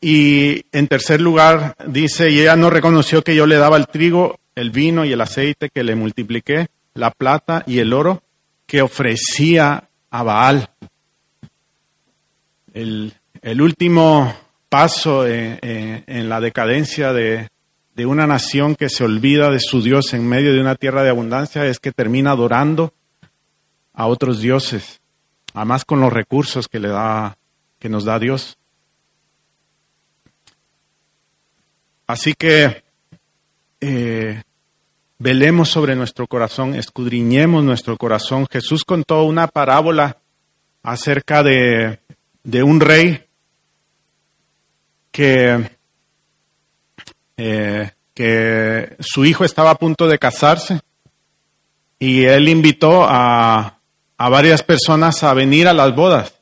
Y 0.00 0.64
en 0.72 0.88
tercer 0.88 1.20
lugar 1.20 1.74
dice, 1.86 2.30
y 2.30 2.40
ella 2.40 2.56
no 2.56 2.70
reconoció 2.70 3.22
que 3.22 3.34
yo 3.34 3.46
le 3.46 3.56
daba 3.56 3.76
el 3.76 3.88
trigo, 3.88 4.38
el 4.54 4.70
vino 4.70 5.04
y 5.04 5.12
el 5.12 5.20
aceite 5.20 5.70
que 5.70 5.82
le 5.82 5.94
multipliqué, 5.96 6.68
la 6.94 7.10
plata 7.10 7.62
y 7.66 7.78
el 7.78 7.92
oro 7.92 8.22
que 8.66 8.82
ofrecía 8.82 9.88
a 10.10 10.22
Baal. 10.22 10.70
El, 12.72 13.12
último 13.60 14.34
paso 14.68 15.26
en, 15.26 16.28
la 16.28 16.40
decadencia 16.40 17.12
de, 17.12 17.48
de 17.94 18.06
una 18.06 18.26
nación 18.26 18.76
que 18.76 18.90
se 18.90 19.04
olvida 19.04 19.50
de 19.50 19.60
su 19.60 19.82
Dios 19.82 20.12
en 20.12 20.28
medio 20.28 20.52
de 20.52 20.60
una 20.60 20.74
tierra 20.74 21.02
de 21.02 21.10
abundancia 21.10 21.64
es 21.64 21.78
que 21.78 21.92
termina 21.92 22.32
adorando 22.32 22.92
a 23.94 24.06
otros 24.06 24.40
dioses, 24.40 25.00
además 25.54 25.86
con 25.86 26.00
los 26.00 26.12
recursos 26.12 26.68
que 26.68 26.78
le 26.78 26.88
da, 26.88 27.38
que 27.78 27.88
nos 27.88 28.04
da 28.04 28.18
Dios. 28.18 28.58
Así 32.06 32.34
que 32.34 32.84
eh, 33.80 34.42
velemos 35.18 35.68
sobre 35.68 35.96
nuestro 35.96 36.26
corazón, 36.26 36.74
escudriñemos 36.74 37.64
nuestro 37.64 37.96
corazón. 37.96 38.46
Jesús 38.50 38.84
contó 38.84 39.24
una 39.24 39.48
parábola 39.48 40.18
acerca 40.82 41.42
de, 41.42 41.98
un 42.62 42.80
rey 42.80 43.24
que, 45.10 45.70
eh, 47.36 47.90
que 48.14 48.96
su 49.00 49.24
hijo 49.24 49.44
estaba 49.44 49.70
a 49.70 49.78
punto 49.78 50.06
de 50.06 50.18
casarse 50.18 50.80
y 51.98 52.24
él 52.24 52.48
invitó 52.48 53.04
a, 53.04 53.78
a 54.16 54.28
varias 54.28 54.62
personas 54.62 55.22
a 55.24 55.34
venir 55.34 55.66
a 55.66 55.72
las 55.72 55.94
bodas. 55.94 56.34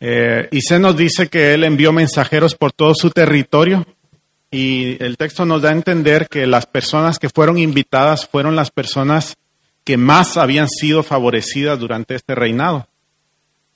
Eh, 0.00 0.48
y 0.52 0.60
se 0.60 0.78
nos 0.78 0.96
dice 0.96 1.28
que 1.28 1.54
él 1.54 1.64
envió 1.64 1.92
mensajeros 1.92 2.54
por 2.54 2.72
todo 2.72 2.94
su 2.94 3.10
territorio 3.10 3.84
y 4.50 5.02
el 5.02 5.16
texto 5.16 5.44
nos 5.44 5.62
da 5.62 5.70
a 5.70 5.72
entender 5.72 6.28
que 6.28 6.46
las 6.46 6.66
personas 6.66 7.18
que 7.18 7.28
fueron 7.28 7.58
invitadas 7.58 8.26
fueron 8.26 8.56
las 8.56 8.70
personas 8.70 9.36
que 9.84 9.96
más 9.96 10.36
habían 10.36 10.68
sido 10.68 11.02
favorecidas 11.02 11.78
durante 11.78 12.14
este 12.14 12.34
reinado. 12.34 12.88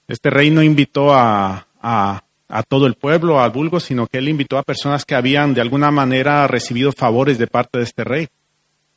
Este 0.08 0.30
rey 0.30 0.50
no 0.50 0.62
invitó 0.62 1.14
a, 1.14 1.66
a, 1.80 2.22
todo 2.68 2.86
el 2.86 2.94
pueblo, 2.94 3.40
a 3.40 3.48
vulgo, 3.48 3.80
sino 3.80 4.06
que 4.06 4.18
él 4.18 4.28
invitó 4.28 4.58
a 4.58 4.62
personas 4.62 5.04
que 5.04 5.14
habían 5.14 5.54
de 5.54 5.60
alguna 5.60 5.90
manera 5.90 6.46
recibido 6.46 6.92
favores 6.92 7.38
de 7.38 7.46
parte 7.46 7.78
de 7.78 7.84
este 7.84 8.04
rey. 8.04 8.28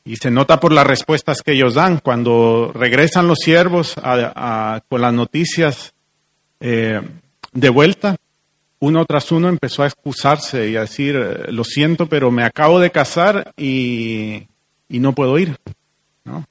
Y 0.03 0.17
se 0.17 0.29
nota 0.29 0.59
por 0.59 0.71
las 0.71 0.85
respuestas 0.85 1.41
que 1.41 1.53
ellos 1.53 1.73
dan. 1.73 1.99
Cuando 1.99 2.71
regresan 2.73 3.27
los 3.27 3.39
siervos 3.39 3.95
con 3.95 5.01
las 5.01 5.13
noticias 5.13 5.93
eh, 6.59 7.01
de 7.53 7.69
vuelta, 7.69 8.17
uno 8.85 9.03
tras 9.05 9.31
uno 9.31 9.49
empezó 9.49 9.81
a 9.81 9.87
excusarse 9.87 10.69
y 10.69 10.75
a 10.75 10.81
decir, 10.81 11.15
lo 11.49 11.63
siento, 11.63 12.05
pero 12.05 12.29
me 12.29 12.43
acabo 12.43 12.79
de 12.79 12.91
casar 12.91 13.51
y, 13.57 14.43
no 14.89 15.13
puedo 15.13 15.39
ir. 15.39 15.57
¿no? 16.23 16.45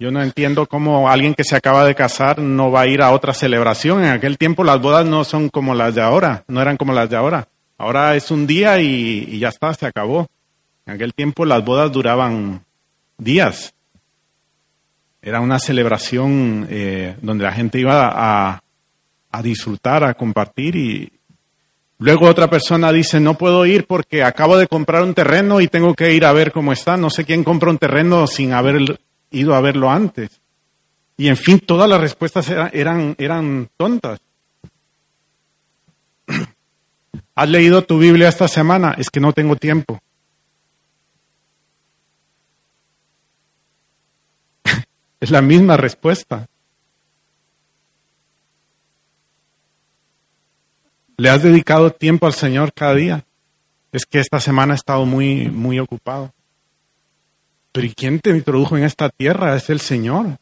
Yo 0.00 0.10
no 0.10 0.20
entiendo 0.20 0.66
cómo 0.66 1.08
alguien 1.08 1.34
que 1.34 1.44
se 1.44 1.54
acaba 1.54 1.84
de 1.84 1.94
casar 1.94 2.40
no 2.40 2.72
va 2.72 2.80
a 2.80 2.86
ir 2.88 3.02
a 3.02 3.12
otra 3.12 3.32
celebración. 3.34 4.04
En 4.04 4.10
aquel 4.10 4.36
tiempo 4.36 4.64
las 4.64 4.80
bodas 4.80 5.06
no 5.06 5.22
son 5.22 5.48
como 5.48 5.74
las 5.74 5.94
de 5.94 6.02
ahora, 6.02 6.42
no 6.48 6.60
eran 6.60 6.76
como 6.76 6.92
las 6.92 7.08
de 7.08 7.16
ahora. 7.16 7.46
Ahora 7.78 8.16
es 8.16 8.32
un 8.32 8.48
día 8.48 8.80
y, 8.80 9.38
ya 9.38 9.48
está, 9.48 9.72
se 9.72 9.86
acabó. 9.86 10.26
En 10.86 10.94
aquel 10.94 11.14
tiempo 11.14 11.44
las 11.44 11.64
bodas 11.64 11.92
duraban 11.92 12.64
días. 13.16 13.74
Era 15.22 15.40
una 15.40 15.60
celebración 15.60 16.66
eh, 16.68 17.16
donde 17.22 17.44
la 17.44 17.52
gente 17.52 17.78
iba 17.78 18.08
a, 18.12 18.60
a 19.30 19.42
disfrutar, 19.42 20.02
a 20.02 20.14
compartir 20.14 20.74
y, 20.74 21.15
Luego 21.98 22.26
otra 22.26 22.50
persona 22.50 22.92
dice, 22.92 23.20
no 23.20 23.38
puedo 23.38 23.64
ir 23.64 23.86
porque 23.86 24.22
acabo 24.22 24.58
de 24.58 24.68
comprar 24.68 25.02
un 25.02 25.14
terreno 25.14 25.62
y 25.62 25.68
tengo 25.68 25.94
que 25.94 26.12
ir 26.12 26.26
a 26.26 26.32
ver 26.32 26.52
cómo 26.52 26.72
está. 26.72 26.98
No 26.98 27.08
sé 27.08 27.24
quién 27.24 27.42
compra 27.42 27.70
un 27.70 27.78
terreno 27.78 28.26
sin 28.26 28.52
haber 28.52 28.98
ido 29.30 29.54
a 29.54 29.62
verlo 29.62 29.90
antes. 29.90 30.40
Y 31.16 31.28
en 31.28 31.38
fin, 31.38 31.58
todas 31.58 31.88
las 31.88 32.00
respuestas 32.00 32.50
eran, 32.50 33.14
eran, 33.18 33.70
tontas. 33.78 34.20
¿Has 37.34 37.48
leído 37.48 37.82
tu 37.82 37.98
Biblia 37.98 38.28
esta 38.28 38.48
semana? 38.48 38.94
Es 38.98 39.08
que 39.08 39.20
no 39.20 39.32
tengo 39.32 39.56
tiempo. 39.56 39.98
es 45.20 45.30
la 45.30 45.40
misma 45.40 45.78
respuesta. 45.78 46.46
¿Le 51.18 51.30
has 51.30 51.42
dedicado 51.42 51.92
tiempo 51.92 52.26
al 52.26 52.34
Señor 52.34 52.72
cada 52.74 52.94
día? 52.94 53.24
Es 53.92 54.04
que 54.04 54.18
esta 54.18 54.38
semana 54.40 54.74
he 54.74 54.76
estado 54.76 55.06
muy, 55.06 55.48
muy 55.48 55.78
ocupado. 55.78 56.34
Pero 57.72 57.86
¿y 57.86 57.94
quién 57.94 58.20
te 58.20 58.30
introdujo 58.30 58.76
en 58.76 58.84
esta 58.84 59.08
tierra? 59.08 59.56
Es 59.56 59.70
el 59.70 59.80
Señor. 59.80 60.38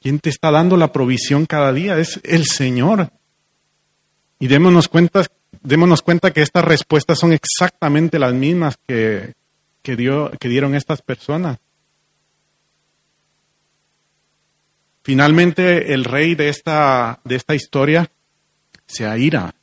¿Quién 0.00 0.20
te 0.20 0.30
está 0.30 0.50
dando 0.50 0.76
la 0.76 0.92
provisión 0.92 1.46
cada 1.46 1.72
día? 1.72 1.98
Es 1.98 2.20
el 2.22 2.46
Señor. 2.46 3.10
Y 4.38 4.46
démonos 4.46 4.88
cuenta, 4.88 5.24
démonos 5.62 6.02
cuenta 6.02 6.32
que 6.32 6.42
estas 6.42 6.64
respuestas 6.64 7.18
son 7.18 7.32
exactamente 7.32 8.18
las 8.18 8.34
mismas 8.34 8.76
que, 8.86 9.34
que, 9.82 9.96
dio, 9.96 10.30
que 10.38 10.48
dieron 10.48 10.74
estas 10.74 11.02
personas. 11.02 11.58
Finalmente, 15.02 15.92
el 15.94 16.04
rey 16.04 16.36
de 16.36 16.48
esta, 16.48 17.20
de 17.24 17.34
esta 17.34 17.56
historia 17.56 18.08
se 18.92 19.06
aira. 19.06 19.54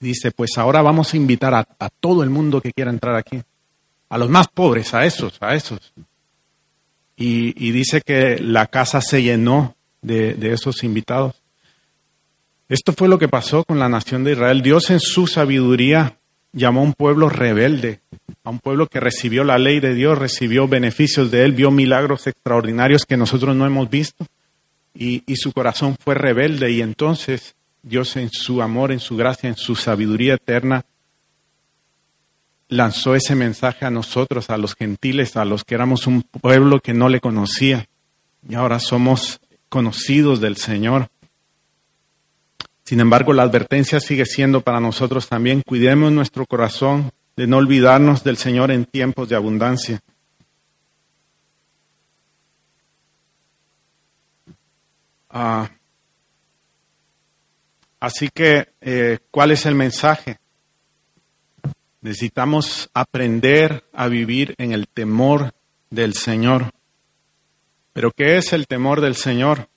Dice, 0.00 0.32
pues 0.32 0.56
ahora 0.56 0.82
vamos 0.82 1.12
a 1.12 1.16
invitar 1.16 1.54
a, 1.54 1.64
todo 2.00 2.22
el 2.22 2.30
mundo 2.30 2.60
que 2.60 2.72
quiera 2.72 2.90
entrar 2.90 3.14
aquí, 3.14 3.40
a 4.08 4.18
los 4.18 4.28
más 4.28 4.48
pobres, 4.48 4.94
a 4.94 5.04
esos, 5.04 5.36
a 5.40 5.54
esos. 5.54 5.92
Y, 7.16 7.70
dice 7.70 8.00
que 8.00 8.38
la 8.40 8.66
casa 8.66 9.00
se 9.00 9.22
llenó 9.22 9.76
de, 10.00 10.34
de 10.34 10.52
esos 10.52 10.82
invitados. 10.82 11.36
Esto 12.68 12.92
fue 12.92 13.06
lo 13.08 13.18
que 13.18 13.28
pasó 13.28 13.62
con 13.62 13.78
la 13.78 13.88
nación 13.88 14.24
de 14.24 14.32
Israel. 14.32 14.62
Dios 14.62 14.90
en 14.90 14.98
su 14.98 15.28
sabiduría 15.28 16.18
llamó 16.52 16.80
a 16.80 16.84
un 16.84 16.94
pueblo 16.94 17.28
rebelde, 17.28 18.00
a 18.42 18.50
un 18.50 18.58
pueblo 18.58 18.86
que 18.86 18.98
recibió 18.98 19.44
la 19.44 19.58
ley 19.58 19.78
de 19.78 19.94
Dios, 19.94 20.18
recibió 20.18 20.66
beneficios 20.66 21.30
de 21.30 21.44
Él, 21.44 21.52
vio 21.52 21.70
milagros 21.70 22.26
extraordinarios 22.26 23.04
que 23.06 23.16
nosotros 23.16 23.54
no 23.54 23.66
hemos 23.66 23.88
visto, 23.88 24.26
y, 24.94 25.22
y 25.26 25.36
su 25.36 25.52
corazón 25.52 25.96
fue 26.02 26.14
rebelde 26.14 26.70
y 26.70 26.82
entonces 26.82 27.54
Dios 27.82 28.16
en 28.16 28.30
su 28.30 28.62
amor, 28.62 28.92
en 28.92 29.00
su 29.00 29.16
gracia, 29.16 29.48
en 29.48 29.56
su 29.56 29.74
sabiduría 29.74 30.34
eterna, 30.34 30.84
lanzó 32.68 33.14
ese 33.14 33.34
mensaje 33.34 33.84
a 33.84 33.90
nosotros, 33.90 34.48
a 34.50 34.56
los 34.56 34.74
gentiles, 34.74 35.36
a 35.36 35.44
los 35.44 35.64
que 35.64 35.74
éramos 35.74 36.06
un 36.06 36.22
pueblo 36.22 36.80
que 36.80 36.94
no 36.94 37.08
le 37.08 37.20
conocía. 37.20 37.86
Y 38.48 38.54
ahora 38.54 38.78
somos 38.78 39.40
conocidos 39.68 40.40
del 40.40 40.56
Señor. 40.56 41.08
Sin 42.84 43.00
embargo, 43.00 43.32
la 43.32 43.42
advertencia 43.42 44.00
sigue 44.00 44.26
siendo 44.26 44.60
para 44.60 44.80
nosotros 44.80 45.28
también, 45.28 45.62
cuidemos 45.66 46.12
nuestro 46.12 46.46
corazón 46.46 47.10
de 47.36 47.46
no 47.46 47.58
olvidarnos 47.58 48.24
del 48.24 48.36
Señor 48.36 48.70
en 48.70 48.84
tiempos 48.84 49.28
de 49.28 49.36
abundancia. 49.36 50.00
Ah, 55.30 55.70
así 58.02 58.30
que, 58.30 58.72
eh, 58.80 59.20
¿cuál 59.30 59.52
es 59.52 59.64
el 59.64 59.76
mensaje? 59.76 60.40
Necesitamos 62.00 62.90
aprender 62.92 63.84
a 63.92 64.08
vivir 64.08 64.56
en 64.58 64.72
el 64.72 64.88
temor 64.88 65.54
del 65.88 66.14
Señor. 66.14 66.72
Pero 67.92 68.10
¿qué 68.10 68.38
es 68.38 68.52
el 68.52 68.66
temor 68.66 69.00
del 69.00 69.14
Señor? 69.14 69.68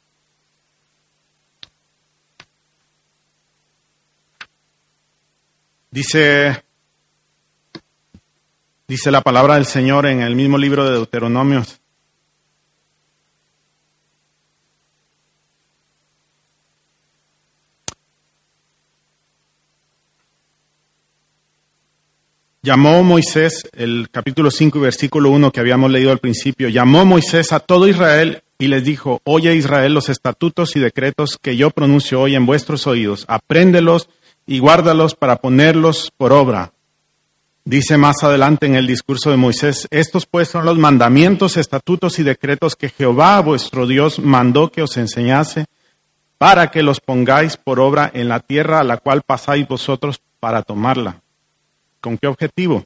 Dice, 5.91 6.63
dice 8.88 9.11
la 9.11 9.21
palabra 9.21 9.53
del 9.53 9.67
Señor 9.67 10.07
en 10.07 10.21
el 10.21 10.36
mismo 10.36 10.57
libro 10.57 10.84
de 10.84 10.93
Deuteronomios. 10.93 11.80
Llamó 22.66 23.03
Moisés, 23.03 23.70
el 23.74 24.07
capítulo 24.09 24.49
5 24.49 24.80
y 24.80 24.82
versículo 24.82 25.30
1 25.30 25.51
que 25.51 25.59
habíamos 25.59 25.91
leído 25.91 26.09
al 26.09 26.18
principio, 26.18 26.68
llamó 26.68 27.05
Moisés 27.05 27.53
a 27.53 27.59
todo 27.59 27.88
Israel 27.88 28.41
y 28.57 28.70
les 28.70 28.84
dijo, 28.84 29.22
oye 29.24 29.53
Israel 29.53 29.93
los 29.93 30.09
estatutos 30.09 30.76
y 30.76 30.80
decretos 30.80 31.38
que 31.39 31.57
yo 31.57 31.70
pronuncio 31.70 32.22
hoy 32.22 32.34
en 32.34 32.47
vuestros 32.47 32.88
oídos, 32.88 33.26
apréndelos 33.28 34.09
y 34.47 34.57
guárdalos 34.57 35.13
para 35.13 35.36
ponerlos 35.36 36.11
por 36.18 36.34
obra. 36.34 36.74
Dice 37.66 37.97
más 37.97 38.24
adelante 38.24 38.66
en 38.66 38.74
el 38.74 38.88
discurso 38.88 39.30
de 39.30 39.38
Moisés, 39.38 39.88
estos 39.91 40.26
pues 40.26 40.47
son 40.47 40.66
los 40.66 40.80
mandamientos, 40.80 41.57
estatutos 41.57 42.18
y 42.18 42.24
decretos 42.24 42.76
que 42.76 42.89
Jehová 42.89 43.39
vuestro 43.41 43.86
Dios 43.86 44.18
mandó 44.18 44.72
que 44.72 44.82
os 44.82 44.97
enseñase 44.97 45.66
para 46.39 46.72
que 46.72 46.82
los 46.82 46.99
pongáis 46.99 47.57
por 47.57 47.80
obra 47.80 48.09
en 48.11 48.28
la 48.28 48.39
tierra 48.39 48.80
a 48.80 48.84
la 48.84 48.97
cual 48.97 49.22
pasáis 49.22 49.68
vosotros 49.68 50.20
para 50.39 50.63
tomarla 50.63 51.22
¿Con 52.06 52.20
qué 52.20 52.28
objetivo? 52.28 52.86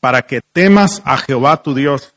Para 0.00 0.22
que 0.22 0.40
temas 0.40 1.00
a 1.04 1.16
Jehová 1.16 1.62
tu 1.62 1.74
Dios. 1.74 2.16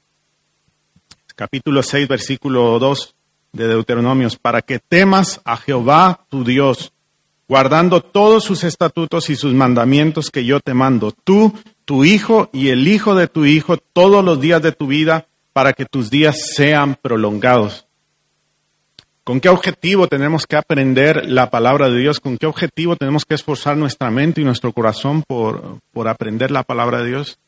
Capítulo 1.36 1.84
6, 1.84 2.08
versículo 2.08 2.80
2 2.80 3.16
de 3.54 3.68
Deuteronomios. 3.68 4.36
Para 4.36 4.64
que 4.64 4.80
temas 4.80 5.40
a 5.46 5.56
Jehová 5.56 6.26
tu 6.30 6.44
Dios, 6.44 6.94
guardando 7.48 8.02
todos 8.02 8.44
sus 8.44 8.64
estatutos 8.64 9.30
y 9.30 9.36
sus 9.36 9.54
mandamientos 9.54 10.32
que 10.32 10.46
yo 10.46 10.60
te 10.62 10.74
mando, 10.74 11.12
tú, 11.12 11.54
tu 11.86 12.04
hijo 12.04 12.50
y 12.52 12.70
el 12.70 12.88
hijo 12.88 13.14
de 13.14 13.28
tu 13.28 13.46
hijo, 13.46 13.78
todos 13.78 14.26
los 14.26 14.42
días 14.42 14.64
de 14.64 14.72
tu 14.72 14.88
vida, 14.88 15.28
para 15.54 15.74
que 15.74 15.86
tus 15.86 16.10
días 16.10 16.38
sean 16.56 16.98
prolongados. 17.00 17.85
¿Con 19.26 19.42
qué 19.42 19.50
objetivo 19.50 20.08
tenemos 20.08 20.46
que 20.46 20.56
aprender 20.56 21.28
la 21.28 21.50
palabra 21.50 21.90
de 21.90 21.98
Dios? 21.98 22.20
¿Con 22.20 22.38
qué 22.38 22.46
objetivo 22.46 22.96
tenemos 22.96 23.26
que 23.26 23.34
esforzar 23.34 23.76
nuestra 23.76 24.12
mente 24.12 24.42
y 24.42 24.44
nuestro 24.44 24.72
corazón 24.72 25.24
por, 25.24 25.80
por 25.92 26.08
aprender 26.08 26.52
la 26.52 26.62
palabra 26.62 27.00
de 27.00 27.08
Dios? 27.08 27.40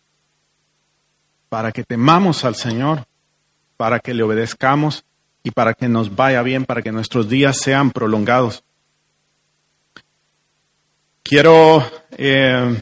Para 1.49 1.71
que 1.71 1.83
temamos 1.83 2.45
al 2.45 2.55
Señor, 2.55 3.05
para 3.77 3.99
que 3.99 4.15
le 4.15 4.23
obedezcamos 4.23 5.05
y 5.43 5.51
para 5.51 5.75
que 5.75 5.87
nos 5.87 6.15
vaya 6.15 6.41
bien, 6.41 6.65
para 6.65 6.81
que 6.81 6.91
nuestros 6.91 7.29
días 7.29 7.57
sean 7.57 7.91
prolongados. 7.91 8.63
Quiero, 11.21 11.85
eh, 12.17 12.81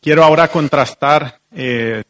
quiero 0.00 0.24
ahora 0.24 0.48
contrastar 0.48 1.38
eh, 1.52 2.02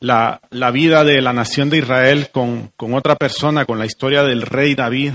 la, 0.00 0.40
la, 0.50 0.70
vida 0.70 1.04
de 1.04 1.20
la 1.22 1.32
nación 1.32 1.70
de 1.70 1.78
Israel 1.78 2.28
con, 2.32 2.72
con 2.76 2.94
otra 2.94 3.16
persona, 3.16 3.64
con 3.64 3.78
la 3.78 3.86
historia 3.86 4.22
del 4.22 4.42
rey 4.42 4.74
David. 4.74 5.14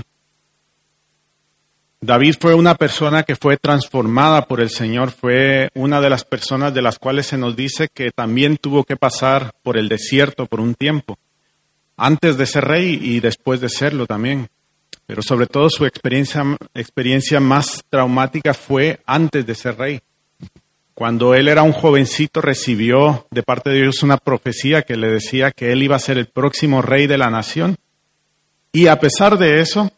David 2.00 2.34
fue 2.40 2.54
una 2.54 2.74
persona 2.74 3.22
que 3.22 3.36
fue 3.36 3.56
transformada 3.56 4.46
por 4.46 4.60
el 4.60 4.70
Señor, 4.70 5.12
fue 5.12 5.70
una 5.74 6.00
de 6.00 6.10
las 6.10 6.24
personas 6.24 6.74
de 6.74 6.82
las 6.82 6.98
cuales 6.98 7.28
se 7.28 7.38
nos 7.38 7.54
dice 7.54 7.88
que 7.94 8.10
también 8.10 8.56
tuvo 8.56 8.82
que 8.82 8.96
pasar 8.96 9.52
por 9.62 9.76
el 9.76 9.88
desierto 9.88 10.46
por 10.46 10.60
un 10.60 10.74
tiempo, 10.74 11.16
antes 11.96 12.36
de 12.36 12.46
ser 12.46 12.64
rey 12.64 12.98
y 13.00 13.20
después 13.20 13.60
de 13.60 13.68
serlo 13.68 14.06
también. 14.06 14.48
Pero 15.06 15.22
sobre 15.22 15.46
todo 15.46 15.70
su 15.70 15.86
experiencia, 15.86 16.44
experiencia 16.74 17.38
más 17.38 17.84
traumática 17.88 18.52
fue 18.52 19.00
antes 19.06 19.46
de 19.46 19.54
ser 19.54 19.78
rey. 19.78 20.00
Cuando 20.94 21.34
él 21.34 21.48
era 21.48 21.62
un 21.62 21.72
jovencito 21.72 22.40
recibió 22.40 23.26
de 23.30 23.42
parte 23.42 23.70
de 23.70 23.82
Dios 23.82 24.02
una 24.02 24.18
profecía 24.18 24.82
que 24.82 24.96
le 24.96 25.08
decía 25.08 25.50
que 25.50 25.72
él 25.72 25.82
iba 25.82 25.96
a 25.96 26.00
ser 26.00 26.18
el 26.18 26.26
próximo 26.26 26.82
rey 26.82 27.06
de 27.06 27.18
la 27.18 27.30
nación. 27.30 27.76
Y 28.72 28.88
a 28.88 29.00
pesar 29.00 29.38
de 29.38 29.60
eso, 29.60 29.90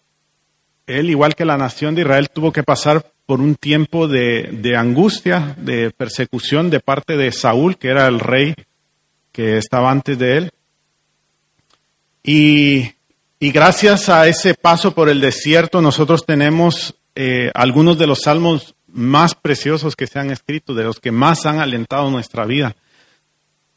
él, 0.87 1.11
igual 1.11 1.35
que 1.35 1.45
la 1.45 1.57
nación 1.57 1.95
de 1.95 2.03
Israel, 2.03 2.31
tuvo 2.31 2.53
que 2.53 2.63
pasar 2.63 3.05
por 3.27 3.41
un 3.41 3.55
tiempo 3.57 4.07
de, 4.07 4.77
angustia, 4.77 5.55
de 5.59 5.91
persecución 5.91 6.71
de 6.71 6.81
parte 6.81 7.17
de 7.17 7.33
Saúl, 7.33 7.77
que 7.79 7.89
era 7.89 8.07
el 8.07 8.21
rey 8.21 8.55
que 9.33 9.57
estaba 9.57 9.91
antes 9.91 10.19
de 10.19 10.37
él. 10.37 10.51
Y, 12.23 12.93
gracias 13.41 14.09
a 14.09 14.27
ese 14.29 14.55
paso 14.55 14.95
por 14.95 15.09
el 15.09 15.21
desierto, 15.21 15.81
nosotros 15.81 16.25
tenemos 16.25 16.95
eh, 17.15 17.51
algunos 17.55 17.99
de 17.99 18.07
los 18.07 18.23
salmos 18.23 18.74
más 18.95 19.35
preciosos 19.35 19.97
que 19.97 20.07
se 20.07 20.19
han 20.19 20.31
escrito, 20.31 20.73
de 20.75 20.85
los 20.85 21.01
que 21.01 21.11
más 21.11 21.45
han 21.47 21.59
alentado 21.59 22.11
nuestra 22.11 22.47
vida. 22.47 22.75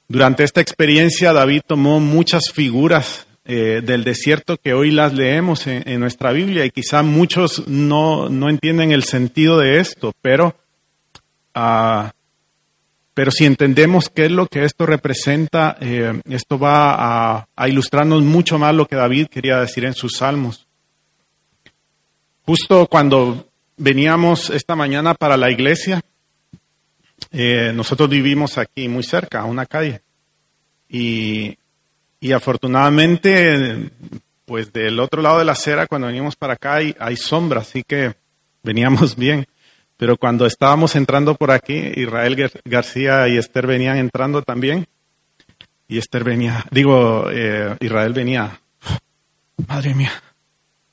Durante 0.07 0.43
esta 0.43 0.61
experiencia 0.61 1.33
David 1.33 1.63
tomó 1.67 1.99
muchas 1.99 2.51
figuras 2.53 3.27
eh, 3.43 3.81
del 3.83 4.03
desierto 4.03 4.57
que 4.57 4.73
hoy 4.73 4.91
las 4.91 5.13
leemos 5.13 5.67
en, 5.67 5.99
nuestra 5.99 6.31
Biblia 6.31 6.65
y 6.65 6.69
quizá 6.69 7.01
muchos 7.01 7.67
no, 7.67 8.27
entienden 8.49 8.91
el 8.91 9.03
sentido 9.03 9.57
de 9.57 9.79
esto, 9.79 10.13
pero, 10.21 10.55
uh, 11.55 12.09
pero 13.13 13.31
si 13.31 13.45
entendemos 13.45 14.09
qué 14.09 14.25
es 14.25 14.31
lo 14.31 14.47
que 14.47 14.63
esto 14.63 14.85
representa, 14.85 15.77
eh, 15.81 16.21
esto 16.29 16.59
va 16.59 16.93
a, 16.93 17.47
a 17.55 17.67
ilustrarnos 17.67 18.21
mucho 18.21 18.59
más 18.59 18.75
lo 18.75 18.85
que 18.85 18.95
David 18.95 19.27
quería 19.27 19.59
decir 19.59 19.85
en 19.85 19.93
sus 19.93 20.17
salmos. 20.17 20.67
Justo 22.45 22.87
cuando 22.87 23.47
Veníamos 23.77 24.49
esta 24.49 24.75
mañana 24.75 25.13
para 25.13 25.37
la 25.37 25.51
iglesia. 25.51 26.01
Eh, 27.31 27.71
nosotros 27.75 28.09
vivimos 28.09 28.57
aquí 28.57 28.89
muy 28.89 29.03
cerca, 29.03 29.41
a 29.41 29.45
una 29.45 29.67
calle. 29.67 30.01
Y, 30.89 31.55
afortunadamente, 32.33 33.91
pues 34.45 34.73
del 34.73 34.99
otro 34.99 35.21
lado 35.21 35.37
de 35.37 35.45
la 35.45 35.51
acera, 35.51 35.85
cuando 35.85 36.07
venimos 36.07 36.35
para 36.35 36.53
acá, 36.53 36.75
hay, 36.75 36.95
hay 36.99 37.17
sombra, 37.17 37.61
así 37.61 37.83
que 37.83 38.15
veníamos 38.63 39.15
bien. 39.17 39.45
Pero 39.95 40.17
cuando 40.17 40.47
estábamos 40.47 40.95
entrando 40.95 41.35
por 41.35 41.51
aquí, 41.51 41.75
Israel 41.95 42.51
García 42.65 43.27
y 43.27 43.37
Esther 43.37 43.67
venían 43.67 43.97
entrando 43.97 44.41
también. 44.41 44.87
Y 45.87 45.99
Esther 45.99 46.23
venía, 46.23 46.65
digo, 46.71 47.29
eh, 47.31 47.75
Israel 47.79 48.13
venía, 48.13 48.59
madre 49.67 49.93
mía, 49.93 50.11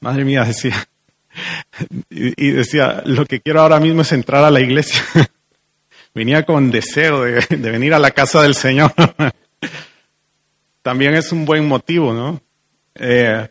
madre 0.00 0.24
mía, 0.24 0.44
decía, 0.46 0.86
y, 2.10 2.50
decía, 2.50 3.02
lo 3.04 3.26
que 3.26 3.40
quiero 3.40 3.60
ahora 3.60 3.80
mismo 3.80 4.02
es 4.02 4.12
entrar 4.12 4.44
a 4.44 4.50
la 4.50 4.60
iglesia. 4.60 5.02
Venía 6.14 6.44
con 6.44 6.70
deseo 6.70 7.22
de, 7.22 7.44
venir 7.56 7.92
a 7.92 7.98
la 7.98 8.12
casa 8.12 8.42
del 8.42 8.54
Señor. 8.54 8.92
También 10.82 11.14
es 11.14 11.32
un 11.32 11.44
buen 11.44 11.66
motivo, 11.66 12.12
¿no? 12.12 12.40
Eh, 12.94 13.48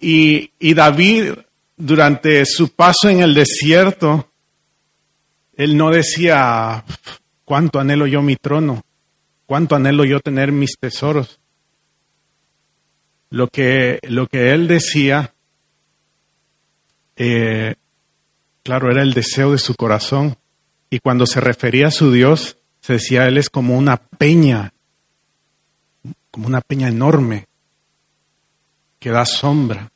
y, 0.00 0.50
y 0.58 0.74
David, 0.74 1.32
durante 1.76 2.44
su 2.44 2.74
paso 2.74 3.08
en 3.08 3.20
el 3.20 3.34
desierto, 3.34 4.30
él 5.56 5.76
no 5.76 5.90
decía, 5.90 6.84
cuánto 7.44 7.80
anhelo 7.80 8.06
yo 8.06 8.22
mi 8.22 8.36
trono, 8.36 8.82
cuánto 9.46 9.76
anhelo 9.76 10.04
yo 10.04 10.20
tener 10.20 10.52
mis 10.52 10.78
tesoros. 10.78 11.38
Lo 13.30 13.48
que, 13.48 13.98
lo 14.08 14.26
que 14.26 14.52
él 14.52 14.68
decía 14.68 15.34
eh, 17.24 17.74
claro, 18.64 18.90
era 18.90 19.02
el 19.02 19.14
deseo 19.14 19.52
de 19.52 19.58
su 19.58 19.76
corazón. 19.76 20.36
Y 20.90 20.98
cuando 20.98 21.24
se 21.24 21.40
refería 21.40 21.86
a 21.86 21.92
su 21.92 22.10
Dios, 22.10 22.58
se 22.80 22.94
decía, 22.94 23.28
Él 23.28 23.38
es 23.38 23.48
como 23.48 23.78
una 23.78 23.96
peña, 23.96 24.72
como 26.32 26.48
una 26.48 26.60
peña 26.60 26.88
enorme, 26.88 27.46
que 28.98 29.10
da 29.10 29.24
sombra. 29.24 29.92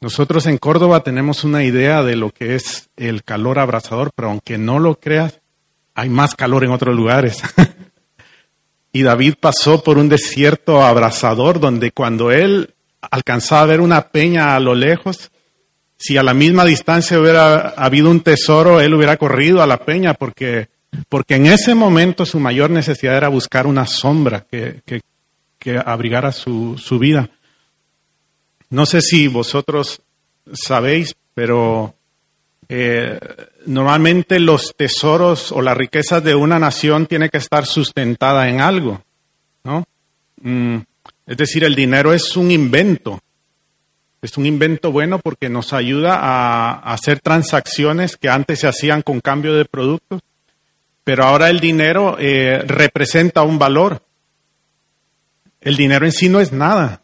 Nosotros 0.00 0.46
en 0.46 0.56
Córdoba 0.56 1.02
tenemos 1.02 1.44
una 1.44 1.62
idea 1.62 2.02
de 2.02 2.16
lo 2.16 2.30
que 2.30 2.54
es 2.54 2.88
el 2.96 3.22
calor 3.22 3.58
abrasador, 3.58 4.10
pero 4.14 4.30
aunque 4.30 4.56
no 4.56 4.78
lo 4.78 4.98
creas, 4.98 5.40
hay 5.94 6.08
más 6.08 6.34
calor 6.34 6.64
en 6.64 6.70
otros 6.70 6.94
lugares. 6.94 7.42
Y 8.92 9.02
David 9.02 9.34
pasó 9.38 9.82
por 9.82 9.98
un 9.98 10.08
desierto 10.08 10.82
abrasador 10.82 11.60
donde 11.60 11.90
cuando 11.90 12.32
él 12.32 12.75
alcanzaba 13.00 13.62
a 13.62 13.66
ver 13.66 13.80
una 13.80 14.08
peña 14.08 14.56
a 14.56 14.60
lo 14.60 14.74
lejos, 14.74 15.30
si 15.98 16.16
a 16.16 16.22
la 16.22 16.34
misma 16.34 16.64
distancia 16.64 17.18
hubiera 17.18 17.70
habido 17.70 18.10
un 18.10 18.20
tesoro, 18.20 18.80
él 18.80 18.94
hubiera 18.94 19.16
corrido 19.16 19.62
a 19.62 19.66
la 19.66 19.78
peña 19.78 20.14
porque, 20.14 20.68
porque 21.08 21.36
en 21.36 21.46
ese 21.46 21.74
momento 21.74 22.26
su 22.26 22.38
mayor 22.38 22.70
necesidad 22.70 23.16
era 23.16 23.28
buscar 23.28 23.66
una 23.66 23.86
sombra 23.86 24.46
que, 24.50 24.82
que, 24.84 25.00
que 25.58 25.78
abrigara 25.78 26.32
su, 26.32 26.76
su 26.78 26.98
vida. 26.98 27.30
No 28.68 28.84
sé 28.84 29.00
si 29.00 29.28
vosotros 29.28 30.02
sabéis, 30.52 31.14
pero 31.34 31.94
eh, 32.68 33.18
normalmente 33.66 34.40
los 34.40 34.74
tesoros 34.76 35.52
o 35.52 35.62
las 35.62 35.76
riquezas 35.76 36.22
de 36.22 36.34
una 36.34 36.58
nación 36.58 37.06
tiene 37.06 37.28
que 37.30 37.38
estar 37.38 37.64
sustentada 37.64 38.48
en 38.48 38.60
algo, 38.60 39.02
¿no? 39.64 39.84
Mm, 40.42 40.78
es 41.26 41.36
decir, 41.36 41.64
el 41.64 41.74
dinero 41.74 42.12
es 42.12 42.36
un 42.36 42.50
invento. 42.50 43.20
Es 44.22 44.36
un 44.38 44.46
invento 44.46 44.90
bueno 44.92 45.18
porque 45.18 45.48
nos 45.48 45.72
ayuda 45.72 46.18
a, 46.20 46.92
hacer 46.92 47.20
transacciones 47.20 48.16
que 48.16 48.28
antes 48.28 48.60
se 48.60 48.68
hacían 48.68 49.02
con 49.02 49.20
cambio 49.20 49.54
de 49.54 49.64
productos, 49.64 50.20
pero 51.04 51.24
ahora 51.24 51.50
el 51.50 51.60
dinero 51.60 52.16
eh, 52.18 52.62
representa 52.66 53.42
un 53.42 53.58
valor. 53.58 54.02
El 55.60 55.76
dinero 55.76 56.06
en 56.06 56.12
sí 56.12 56.28
no 56.28 56.40
es 56.40 56.52
nada, 56.52 57.02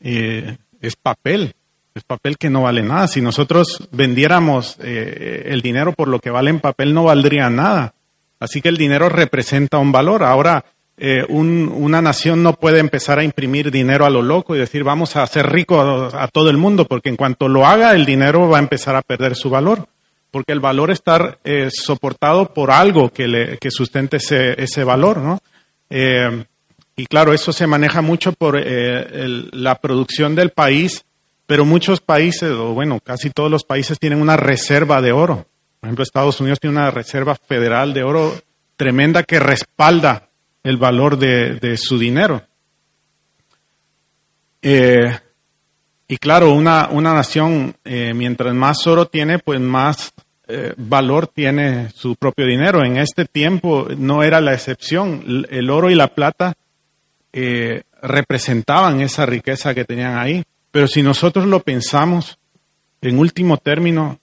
eh, 0.00 0.58
es 0.80 0.96
papel 0.96 1.54
es 1.98 2.04
papel 2.04 2.38
que 2.38 2.48
no 2.48 2.62
vale 2.62 2.82
nada. 2.82 3.08
Si 3.08 3.20
nosotros 3.20 3.88
vendiéramos 3.90 4.76
eh, 4.80 5.44
el 5.46 5.60
dinero 5.60 5.92
por 5.92 6.08
lo 6.08 6.20
que 6.20 6.30
vale 6.30 6.50
en 6.50 6.60
papel, 6.60 6.94
no 6.94 7.04
valdría 7.04 7.50
nada. 7.50 7.94
Así 8.40 8.62
que 8.62 8.68
el 8.68 8.76
dinero 8.76 9.08
representa 9.08 9.78
un 9.78 9.92
valor. 9.92 10.22
Ahora, 10.22 10.64
eh, 10.98 11.24
una 11.28 12.02
nación 12.02 12.42
no 12.42 12.54
puede 12.54 12.80
empezar 12.80 13.18
a 13.18 13.24
imprimir 13.24 13.70
dinero 13.70 14.04
a 14.04 14.10
lo 14.10 14.22
loco 14.22 14.54
y 14.54 14.58
decir 14.58 14.84
vamos 14.84 15.16
a 15.16 15.22
hacer 15.22 15.50
rico 15.50 15.80
a, 15.80 16.28
todo 16.28 16.50
el 16.50 16.56
mundo, 16.56 16.86
porque 16.86 17.08
en 17.08 17.16
cuanto 17.16 17.48
lo 17.48 17.66
haga, 17.66 17.92
el 17.92 18.04
dinero 18.04 18.48
va 18.48 18.58
a 18.58 18.62
empezar 18.62 18.96
a 18.96 19.02
perder 19.02 19.36
su 19.36 19.50
valor. 19.50 19.86
Porque 20.30 20.52
el 20.52 20.60
valor 20.60 20.90
está 20.90 21.38
eh, 21.42 21.68
soportado 21.72 22.52
por 22.52 22.70
algo 22.70 23.10
que, 23.10 23.26
le, 23.26 23.58
que 23.58 23.70
sustente 23.70 24.18
ese, 24.18 24.62
ese 24.62 24.84
valor, 24.84 25.18
¿no? 25.18 25.40
y 25.90 27.06
claro, 27.06 27.32
eso 27.32 27.50
se 27.50 27.66
maneja 27.66 28.02
mucho 28.02 28.32
por 28.32 28.60
la 28.60 29.74
producción 29.76 30.34
del 30.34 30.50
país 30.50 31.06
pero 31.48 31.64
muchos 31.64 32.02
países, 32.02 32.50
o 32.50 32.74
bueno, 32.74 33.00
casi 33.02 33.30
todos 33.30 33.50
los 33.50 33.64
países 33.64 33.98
tienen 33.98 34.20
una 34.20 34.36
reserva 34.36 35.00
de 35.00 35.12
oro. 35.12 35.46
Por 35.80 35.88
ejemplo, 35.88 36.02
Estados 36.02 36.38
Unidos 36.42 36.60
tiene 36.60 36.76
una 36.76 36.90
reserva 36.90 37.36
federal 37.36 37.94
de 37.94 38.02
oro 38.02 38.34
tremenda 38.76 39.22
que 39.22 39.40
respalda 39.40 40.27
el 40.68 40.76
valor 40.76 41.16
de, 41.16 41.76
su 41.78 41.98
dinero. 41.98 42.42
Eh, 44.60 45.18
y 46.06 46.18
claro, 46.18 46.52
una, 46.52 46.90
una 46.90 47.14
nación, 47.14 47.74
eh, 47.86 48.12
mientras 48.12 48.54
más 48.54 48.86
oro 48.86 49.06
tiene, 49.06 49.38
pues 49.38 49.60
más 49.60 50.12
eh, 50.46 50.74
valor 50.76 51.26
tiene 51.26 51.88
su 51.94 52.16
propio 52.16 52.44
dinero. 52.44 52.84
En 52.84 52.98
este 52.98 53.24
tiempo 53.24 53.88
no 53.96 54.22
era 54.22 54.42
la 54.42 54.52
excepción. 54.52 55.46
El 55.48 55.70
oro 55.70 55.90
y 55.90 55.94
la 55.94 56.08
plata 56.08 56.52
representaban 58.02 59.00
esa 59.00 59.24
riqueza 59.24 59.74
que 59.74 59.86
tenían 59.86 60.18
ahí. 60.18 60.44
Pero 60.70 60.86
si 60.86 61.02
nosotros 61.02 61.46
lo 61.46 61.60
pensamos, 61.60 62.38
en 63.00 63.18
último 63.18 63.56
término, 63.56 64.18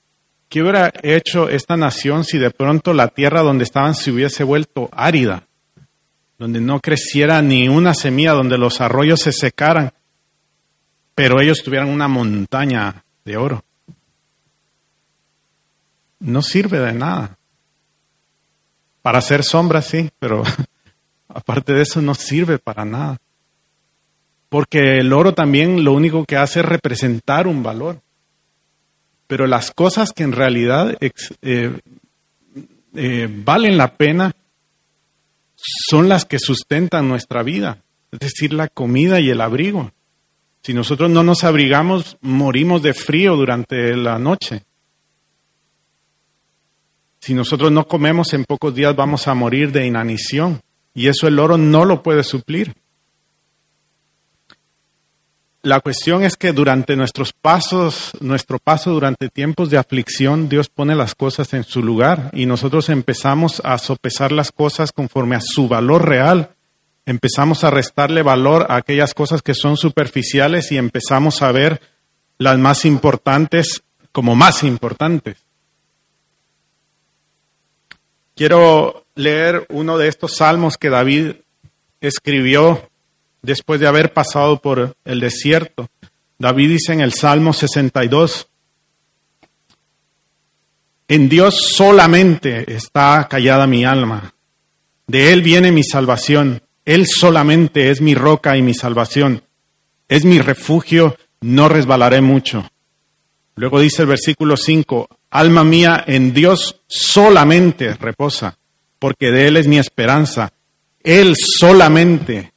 ¿qué 0.47 0.61
hubiera 0.61 0.93
hecho 1.01 1.49
esta 1.49 1.75
nación 1.75 2.23
si 2.23 2.37
de 2.37 2.51
pronto 2.51 2.93
la 2.93 3.07
tierra 3.07 3.41
donde 3.41 3.63
estaban 3.63 3.95
se 3.95 4.11
hubiese 4.11 4.43
vuelto 4.43 4.89
árida? 4.91 5.47
Donde 6.37 6.59
no 6.59 6.79
creciera 6.79 7.41
ni 7.41 7.69
una 7.69 7.93
semilla, 7.93 8.33
donde 8.33 8.57
los 8.57 8.81
arroyos 8.81 9.21
se 9.21 9.31
secaran, 9.31 9.93
pero 11.15 11.39
ellos 11.39 11.63
tuvieran 11.63 11.89
una 11.89 12.07
montaña 12.07 13.03
de 13.23 13.37
oro. 13.37 13.63
No 16.19 16.41
sirve 16.41 16.79
de 16.79 16.93
nada. 16.93 17.37
Para 19.01 19.19
hacer 19.19 19.43
sombra, 19.43 19.81
sí, 19.81 20.09
pero 20.19 20.43
aparte 21.29 21.73
de 21.73 21.83
eso 21.83 22.01
no 22.01 22.15
sirve 22.15 22.59
para 22.59 22.83
nada. 22.83 23.17
Porque 24.49 24.99
el 24.99 25.13
oro 25.13 25.33
también 25.33 25.83
lo 25.83 25.93
único 25.93 26.25
que 26.25 26.37
hace 26.37 26.59
es 26.59 26.65
representar 26.65 27.47
un 27.47 27.63
valor. 27.63 28.01
Pero 29.27 29.47
las 29.47 29.71
cosas 29.71 30.11
que 30.11 30.23
en 30.23 30.33
realidad 30.33 30.97
eh, 31.01 31.79
eh, 32.93 33.29
valen 33.29 33.77
la 33.77 33.95
pena 33.95 34.33
son 35.89 36.09
las 36.09 36.25
que 36.25 36.39
sustentan 36.39 37.07
nuestra 37.07 37.43
vida, 37.43 37.83
es 38.11 38.19
decir, 38.19 38.53
la 38.53 38.67
comida 38.67 39.19
y 39.19 39.29
el 39.29 39.41
abrigo. 39.41 39.91
Si 40.61 40.73
nosotros 40.73 41.09
no 41.09 41.23
nos 41.23 41.43
abrigamos, 41.43 42.17
morimos 42.21 42.81
de 42.81 42.93
frío 42.93 43.35
durante 43.35 43.95
la 43.95 44.17
noche. 44.17 44.63
Si 47.19 47.33
nosotros 47.33 47.71
no 47.71 47.87
comemos, 47.87 48.33
en 48.33 48.45
pocos 48.45 48.73
días 48.73 48.95
vamos 48.95 49.27
a 49.27 49.33
morir 49.33 49.71
de 49.71 49.85
inanición. 49.85 50.61
Y 50.93 51.07
eso 51.07 51.27
el 51.27 51.39
oro 51.39 51.57
no 51.57 51.85
lo 51.85 52.01
puede 52.01 52.23
suplir. 52.23 52.75
La 55.65 55.79
cuestión 55.79 56.23
es 56.23 56.35
que 56.35 56.51
durante 56.53 56.95
nuestros 56.95 57.33
pasos, 57.33 58.11
nuestro 58.19 58.59
paso 58.59 58.91
durante 58.91 59.29
tiempos 59.29 59.71
de 59.71 59.79
aflicción, 59.79 60.47
Dios 60.47 60.69
pone 60.69 60.93
las 60.93 61.15
cosas 61.15 61.55
en 61.55 61.63
su 61.63 61.81
lugar 61.81 62.29
y 62.33 62.45
nosotros 62.45 62.87
empezamos 62.89 63.63
a 63.65 63.79
sopesar 63.79 64.31
las 64.31 64.51
cosas 64.51 64.91
conforme 64.91 65.35
a 65.35 65.41
su 65.41 65.67
valor 65.67 66.07
real. 66.07 66.51
Empezamos 67.07 67.63
a 67.63 67.71
restarle 67.71 68.21
valor 68.21 68.67
a 68.69 68.75
aquellas 68.75 69.15
cosas 69.15 69.41
que 69.41 69.55
son 69.55 69.75
superficiales 69.75 70.71
y 70.71 70.77
empezamos 70.77 71.41
a 71.41 71.51
ver 71.51 71.81
las 72.37 72.59
más 72.59 72.85
importantes 72.85 73.81
como 74.11 74.35
más 74.35 74.61
importantes. 74.61 75.37
Quiero 78.35 79.07
leer 79.15 79.65
uno 79.69 79.97
de 79.97 80.09
estos 80.09 80.35
salmos 80.35 80.77
que 80.77 80.91
David 80.91 81.37
escribió 82.01 82.87
después 83.45 83.79
de 83.79 83.87
haber 83.87 84.13
pasado 84.13 84.61
por 84.61 84.95
el 85.05 85.19
desierto. 85.19 85.87
David 86.37 86.69
dice 86.69 86.93
en 86.93 87.01
el 87.01 87.13
Salmo 87.13 87.53
62, 87.53 88.47
en 91.07 91.29
Dios 91.29 91.73
solamente 91.75 92.73
está 92.73 93.27
callada 93.29 93.67
mi 93.67 93.85
alma, 93.85 94.33
de 95.07 95.31
Él 95.31 95.43
viene 95.43 95.71
mi 95.71 95.83
salvación, 95.83 96.63
Él 96.83 97.05
solamente 97.07 97.91
es 97.91 98.01
mi 98.01 98.15
roca 98.15 98.57
y 98.57 98.63
mi 98.63 98.73
salvación, 98.73 99.43
es 100.09 100.25
mi 100.25 100.39
refugio, 100.39 101.15
no 101.41 101.69
resbalaré 101.69 102.21
mucho. 102.21 102.67
Luego 103.55 103.79
dice 103.79 104.01
el 104.01 104.07
versículo 104.07 104.57
5, 104.57 105.07
alma 105.29 105.63
mía, 105.63 106.03
en 106.07 106.33
Dios 106.33 106.81
solamente 106.87 107.93
reposa, 107.93 108.57
porque 108.99 109.31
de 109.31 109.47
Él 109.47 109.57
es 109.57 109.67
mi 109.67 109.77
esperanza, 109.77 110.51
Él 111.03 111.35
solamente 111.37 112.54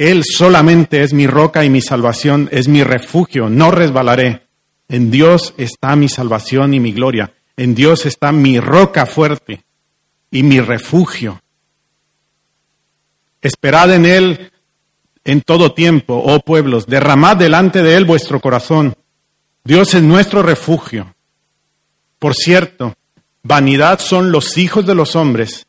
él 0.00 0.24
solamente 0.24 1.02
es 1.02 1.12
mi 1.12 1.26
roca 1.26 1.62
y 1.62 1.68
mi 1.68 1.82
salvación, 1.82 2.48
es 2.52 2.68
mi 2.68 2.82
refugio, 2.82 3.50
no 3.50 3.70
resbalaré. 3.70 4.46
En 4.88 5.10
Dios 5.10 5.52
está 5.58 5.94
mi 5.94 6.08
salvación 6.08 6.72
y 6.72 6.80
mi 6.80 6.92
gloria. 6.92 7.34
En 7.54 7.74
Dios 7.74 8.06
está 8.06 8.32
mi 8.32 8.58
roca 8.60 9.04
fuerte 9.04 9.62
y 10.30 10.42
mi 10.42 10.58
refugio. 10.58 11.42
Esperad 13.42 13.92
en 13.92 14.06
Él 14.06 14.52
en 15.22 15.42
todo 15.42 15.74
tiempo, 15.74 16.14
oh 16.14 16.40
pueblos, 16.40 16.86
derramad 16.86 17.36
delante 17.36 17.82
de 17.82 17.94
Él 17.96 18.06
vuestro 18.06 18.40
corazón. 18.40 18.94
Dios 19.64 19.92
es 19.92 20.02
nuestro 20.02 20.42
refugio. 20.42 21.14
Por 22.18 22.34
cierto, 22.34 22.94
vanidad 23.42 24.00
son 24.00 24.32
los 24.32 24.56
hijos 24.56 24.86
de 24.86 24.94
los 24.94 25.14
hombres, 25.14 25.66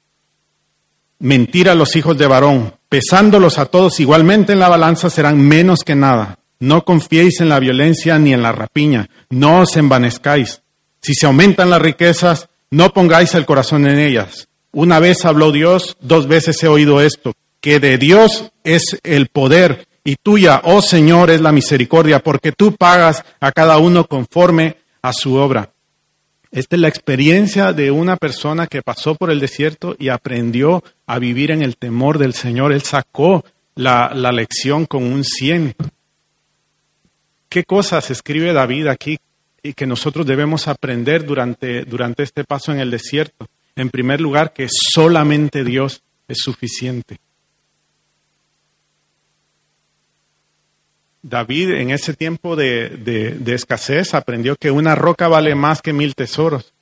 mentira 1.19 1.75
los 1.75 1.97
hijos 1.97 2.17
de 2.17 2.27
varón 2.27 2.80
pesándolos 2.91 3.57
a 3.57 3.67
todos 3.67 4.01
igualmente 4.01 4.51
en 4.51 4.59
la 4.59 4.67
balanza, 4.67 5.09
serán 5.09 5.39
menos 5.39 5.79
que 5.85 5.95
nada. 5.95 6.39
No 6.59 6.83
confiéis 6.83 7.39
en 7.39 7.47
la 7.47 7.57
violencia 7.57 8.19
ni 8.19 8.33
en 8.33 8.43
la 8.43 8.51
rapiña, 8.51 9.09
no 9.29 9.61
os 9.61 9.77
envanezcáis. 9.77 10.61
Si 11.01 11.13
se 11.13 11.25
aumentan 11.25 11.69
las 11.69 11.81
riquezas, 11.81 12.49
no 12.69 12.91
pongáis 12.93 13.33
el 13.33 13.45
corazón 13.45 13.87
en 13.87 13.97
ellas. 13.97 14.49
Una 14.73 14.99
vez 14.99 15.23
habló 15.23 15.53
Dios, 15.53 15.95
dos 16.01 16.27
veces 16.27 16.61
he 16.63 16.67
oído 16.67 16.99
esto, 16.99 17.33
que 17.61 17.79
de 17.79 17.97
Dios 17.97 18.51
es 18.65 18.99
el 19.03 19.27
poder 19.27 19.87
y 20.03 20.17
tuya, 20.21 20.59
oh 20.65 20.81
Señor, 20.81 21.29
es 21.29 21.39
la 21.39 21.53
misericordia, 21.53 22.19
porque 22.19 22.51
tú 22.51 22.75
pagas 22.75 23.23
a 23.39 23.53
cada 23.53 23.77
uno 23.77 24.05
conforme 24.05 24.75
a 25.01 25.13
su 25.13 25.35
obra. 25.35 25.71
Esta 26.51 26.75
es 26.75 26.81
la 26.81 26.89
experiencia 26.89 27.71
de 27.71 27.91
una 27.91 28.17
persona 28.17 28.67
que 28.67 28.81
pasó 28.81 29.15
por 29.15 29.31
el 29.31 29.39
desierto 29.39 29.95
y 29.97 30.09
aprendió 30.09 30.83
a 31.05 31.17
vivir 31.17 31.49
en 31.49 31.61
el 31.61 31.77
temor 31.77 32.17
del 32.17 32.33
Señor. 32.33 32.73
Él 32.73 32.81
sacó 32.81 33.45
la, 33.75 34.11
lección 34.33 34.85
con 34.85 35.03
un 35.03 35.23
100. 35.23 35.75
¿Qué 37.47 37.63
cosas 37.63 38.11
escribe 38.11 38.51
David 38.51 38.87
aquí 38.87 39.17
y 39.63 39.73
que 39.73 39.85
nosotros 39.85 40.25
debemos 40.25 40.67
aprender 40.67 41.25
durante, 41.25 41.85
durante 41.85 42.23
este 42.23 42.43
paso 42.43 42.73
en 42.73 42.81
el 42.81 42.91
desierto? 42.91 43.47
En 43.77 43.89
primer 43.89 44.19
lugar, 44.19 44.51
que 44.51 44.67
solamente 44.69 45.63
Dios 45.63 46.03
es 46.27 46.39
suficiente. 46.39 47.19
David 51.23 51.71
en 51.71 51.91
ese 51.91 52.13
tiempo 52.15 52.55
de, 52.55 52.89
de, 52.89 53.53
escasez 53.53 54.13
aprendió 54.13 54.55
que 54.55 54.71
una 54.71 54.95
roca 54.95 55.27
vale 55.27 55.53
más 55.53 55.81
que 55.81 55.93
mil 55.93 56.15
tesoros. 56.15 56.73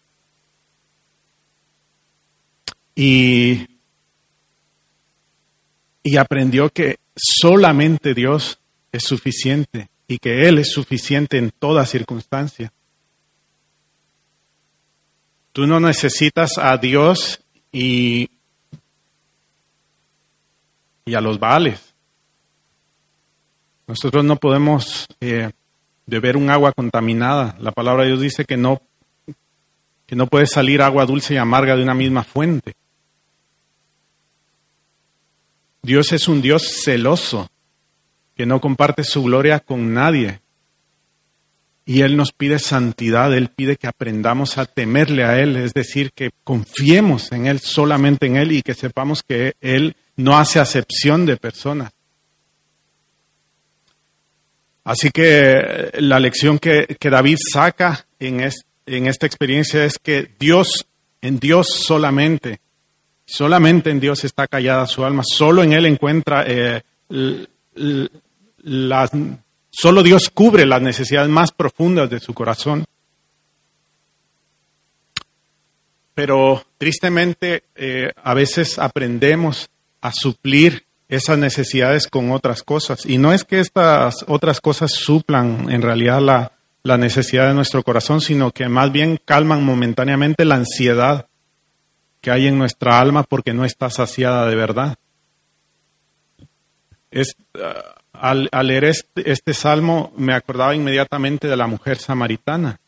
Y, 2.96 3.68
y 6.04 6.18
aprendió 6.18 6.70
que 6.70 6.98
solamente 7.16 8.14
Dios 8.14 8.60
es 8.92 9.04
suficiente 9.04 9.90
y 10.08 10.18
que 10.20 10.48
Él 10.48 10.58
es 10.58 10.72
suficiente 10.72 11.38
en 11.38 11.52
toda 11.52 11.86
circunstancia. 11.86 12.72
Tú 15.52 15.68
no 15.68 15.80
necesitas 15.80 16.58
a 16.58 16.78
Dios 16.78 17.42
y, 17.72 18.30
y 21.06 21.14
a 21.16 21.22
los 21.22 21.40
vales. 21.40 21.89
Nosotros 23.90 24.24
no 24.24 24.36
podemos 24.36 25.08
eh, 25.20 25.50
beber 26.06 26.38
un 26.38 26.52
agua 26.52 26.74
contaminada. 26.74 27.58
La 27.60 27.72
palabra 27.72 28.04
de 28.04 28.10
Dios 28.10 28.22
dice 28.22 28.46
que 28.46 28.56
no, 28.56 28.84
que 30.06 30.16
no 30.16 30.28
puede 30.28 30.46
salir 30.46 30.84
agua 30.84 31.08
dulce 31.08 31.34
y 31.34 31.38
amarga 31.38 31.76
de 31.76 31.82
una 31.82 31.96
misma 31.96 32.24
fuente. 32.24 32.76
Dios 35.82 36.12
es 36.12 36.28
un 36.28 36.40
Dios 36.40 36.82
celoso, 36.84 37.50
que 38.36 38.46
no 38.46 38.62
comparte 38.62 39.04
su 39.04 39.24
gloria 39.24 39.60
con 39.60 39.92
nadie. 39.92 40.40
Y 41.84 42.02
Él 42.02 42.16
nos 42.16 42.32
pide 42.32 42.60
santidad, 42.60 43.36
Él 43.36 43.50
pide 43.50 43.76
que 43.76 43.88
aprendamos 43.88 44.60
a 44.60 44.68
temerle 44.68 45.24
a 45.24 45.40
Él, 45.40 45.56
es 45.56 45.74
decir, 45.74 46.12
que 46.14 46.30
confiemos 46.44 47.32
en 47.32 47.48
Él, 47.48 47.60
solamente 47.60 48.28
en 48.28 48.36
Él, 48.36 48.52
y 48.52 48.62
que 48.62 48.76
sepamos 48.76 49.24
que 49.24 49.56
Él 49.62 49.96
no 50.16 50.38
hace 50.38 50.60
acepción 50.60 51.26
de 51.26 51.38
personas. 51.38 51.92
Así 54.90 55.12
que 55.12 55.92
la 56.00 56.20
lección 56.20 56.58
que, 56.58 56.98
que 57.00 57.12
David 57.12 57.38
saca 57.54 58.08
en, 58.20 58.50
en 58.88 59.06
esta 59.06 59.28
experiencia 59.28 59.86
es 59.86 60.00
que 60.02 60.32
Dios, 60.40 60.88
en 61.22 61.38
Dios 61.40 61.68
solamente, 61.68 62.60
solamente 63.24 63.92
en 63.92 64.00
Dios 64.00 64.24
está 64.24 64.48
callada 64.48 64.88
su 64.88 65.06
alma, 65.06 65.22
solo 65.24 65.62
en 65.62 65.74
Él 65.74 65.86
encuentra 65.86 66.44
eh, 66.48 66.82
las 68.58 69.12
Solo 69.70 70.02
Dios 70.02 70.32
cubre 70.34 70.66
las 70.66 70.82
necesidades 70.82 71.30
más 71.30 71.52
profundas 71.52 72.10
de 72.10 72.20
su 72.20 72.34
corazón. 72.34 72.84
Pero 76.16 76.66
tristemente 76.80 77.66
eh, 77.76 78.12
a 78.24 78.34
veces 78.34 78.80
aprendemos 78.80 79.70
a 80.02 80.12
suplir 80.12 80.84
esas 81.10 81.38
necesidades 81.38 82.08
con 82.08 82.32
otras 82.32 82.64
cosas. 82.64 83.06
Y 83.06 83.18
no 83.18 83.34
es 83.34 83.44
que 83.44 83.60
estas 83.60 84.24
otras 84.28 84.62
cosas 84.62 84.92
suplan 84.92 85.70
en 85.70 85.82
realidad 85.82 86.22
la, 86.22 86.54
la 86.84 86.98
necesidad 86.98 87.48
de 87.48 87.56
nuestro 87.56 87.84
corazón, 87.84 88.22
sino 88.22 88.52
que 88.52 88.70
más 88.70 88.92
bien 88.92 89.20
calman 89.26 89.64
momentáneamente 89.64 90.46
la 90.46 90.56
ansiedad 90.56 91.28
que 92.22 92.32
hay 92.32 92.48
en 92.48 92.58
nuestra 92.58 93.00
alma 93.00 93.24
porque 93.24 93.54
no 93.54 93.66
está 93.66 93.90
saciada 93.90 94.48
de 94.48 94.56
verdad. 94.56 94.96
Es, 97.12 97.36
ah, 97.56 97.96
al, 98.14 98.50
leer 98.64 98.86
este, 98.86 99.32
este, 99.32 99.54
salmo 99.54 100.14
me 100.16 100.34
acordaba 100.34 100.76
inmediatamente 100.76 101.48
de 101.48 101.58
la 101.58 101.68
mujer 101.68 101.98
samaritana. 101.98 102.80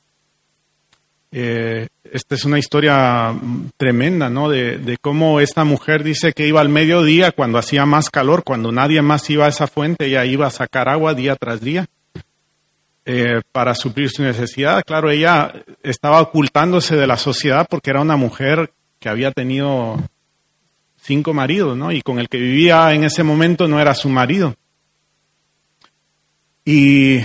Eh, 1.33 1.87
esta 2.03 2.35
es 2.35 2.43
una 2.43 2.59
historia 2.59 3.33
tremenda, 3.77 4.29
¿no? 4.29 4.49
De, 4.49 4.97
cómo 4.99 5.39
esta 5.39 5.63
mujer 5.63 6.03
dice 6.03 6.33
que 6.33 6.45
iba 6.45 6.59
al 6.59 6.67
mediodía 6.67 7.31
cuando 7.31 7.57
hacía 7.57 7.85
más 7.85 8.09
calor, 8.09 8.43
cuando 8.43 8.71
nadie 8.71 9.01
más 9.01 9.29
iba 9.29 9.45
a 9.45 9.49
esa 9.49 9.67
fuente, 9.67 10.07
ella 10.07 10.25
iba 10.25 10.47
a 10.47 10.51
sacar 10.51 10.89
agua 10.89 11.13
día 11.13 11.37
tras 11.37 11.61
día 11.61 11.87
eh, 13.05 13.41
para 13.53 13.75
suplir 13.75 14.09
su 14.09 14.23
necesidad. 14.23 14.83
Claro, 14.85 15.09
ella 15.09 15.53
estaba 15.83 16.19
ocultándose 16.21 16.97
de 16.97 17.07
la 17.07 17.17
sociedad 17.17 17.65
porque 17.69 17.91
era 17.91 18.01
una 18.01 18.17
mujer 18.17 18.73
que 18.99 19.07
había 19.07 19.31
tenido 19.31 19.97
cinco 21.01 21.33
maridos, 21.33 21.77
¿no? 21.77 21.93
Y 21.93 22.01
con 22.01 22.19
el 22.19 22.27
que 22.27 22.37
vivía 22.37 22.93
en 22.93 23.05
ese 23.05 23.23
momento 23.23 23.69
no 23.69 23.79
era 23.79 23.95
su 23.95 24.09
marido. 24.09 24.55
Y, 26.65 27.19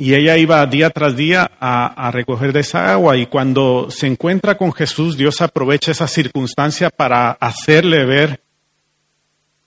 y 0.00 0.14
ella 0.14 0.38
iba 0.38 0.64
día 0.64 0.88
tras 0.88 1.14
día 1.14 1.50
a, 1.60 2.10
recoger 2.10 2.54
de 2.54 2.60
esa 2.60 2.90
agua 2.90 3.18
y 3.18 3.26
cuando 3.26 3.88
se 3.90 4.06
encuentra 4.06 4.56
con 4.56 4.72
Jesús, 4.72 5.14
Dios 5.18 5.42
aprovecha 5.42 5.90
esa 5.90 6.08
circunstancia 6.08 6.88
para 6.88 7.32
hacerle 7.32 8.06
ver 8.06 8.40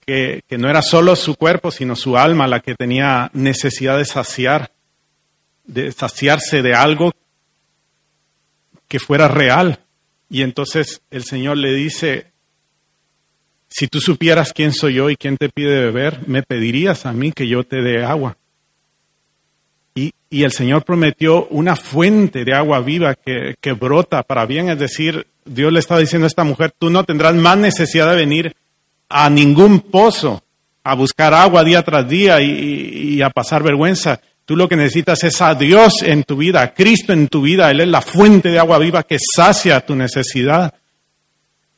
que, 0.03 0.41
que, 0.47 0.57
no 0.57 0.71
era 0.71 0.81
solo 0.81 1.15
su 1.15 1.35
cuerpo, 1.35 1.69
sino 1.69 1.95
su 1.95 2.17
alma 2.17 2.47
la 2.47 2.61
que 2.61 2.73
tenía 2.73 3.29
necesidad 3.33 3.99
de 3.99 4.05
saciar, 4.05 4.71
de 5.65 5.91
saciarse 5.91 6.63
de 6.63 6.73
algo 6.73 7.11
que 8.87 8.97
fuera 8.97 9.27
real. 9.27 9.81
Y 10.31 10.41
entonces 10.41 11.03
el 11.11 11.25
Señor 11.25 11.57
le 11.57 11.75
dice, 11.75 12.31
si 13.67 13.87
tú 13.87 14.01
supieras 14.01 14.51
quién 14.51 14.73
soy 14.73 14.95
yo 14.95 15.11
y 15.11 15.15
quién 15.15 15.37
te 15.37 15.49
pide 15.49 15.79
beber, 15.79 16.27
me 16.27 16.41
pedirías 16.41 17.05
a 17.05 17.13
mí 17.13 17.31
que 17.31 17.47
yo 17.47 17.63
te 17.63 17.83
dé 17.83 18.03
agua. 18.03 18.35
Y, 20.33 20.43
el 20.43 20.51
Señor 20.51 20.83
prometió 20.83 21.47
una 21.51 21.75
fuente 21.75 22.43
de 22.43 22.53
agua 22.53 22.79
viva 22.79 23.15
que, 23.15 23.71
brota 23.73 24.23
para 24.23 24.45
bien. 24.45 24.69
Es 24.69 24.79
decir, 24.79 25.27
Dios 25.45 25.71
le 25.71 25.79
estaba 25.79 25.99
diciendo 25.99 26.25
a 26.25 26.27
esta 26.27 26.43
mujer, 26.43 26.73
tú 26.77 26.89
no 26.89 27.03
tendrás 27.03 27.35
más 27.35 27.57
necesidad 27.57 28.09
de 28.09 28.15
venir 28.15 28.55
a 29.09 29.29
ningún 29.29 29.79
pozo 29.79 30.41
a 30.83 30.95
buscar 30.95 31.33
agua 31.33 31.63
día 31.63 31.83
tras 31.83 32.07
día 32.07 32.41
y, 32.41 33.21
a 33.21 33.29
pasar 33.29 33.63
vergüenza. 33.63 34.19
Tú 34.45 34.55
lo 34.55 34.67
que 34.67 34.75
necesitas 34.75 35.23
es 35.23 35.39
a 35.41 35.55
Dios 35.55 36.01
en 36.01 36.23
tu 36.23 36.35
vida, 36.37 36.61
a 36.61 36.73
Cristo 36.73 37.13
en 37.13 37.27
tu 37.27 37.43
vida. 37.43 37.69
Él 37.69 37.81
es 37.81 37.87
la 37.87 38.01
fuente 38.01 38.49
de 38.49 38.59
agua 38.59 38.79
viva 38.79 39.03
que 39.03 39.17
sacia 39.19 39.85
tu 39.85 39.95
necesidad. 39.95 40.73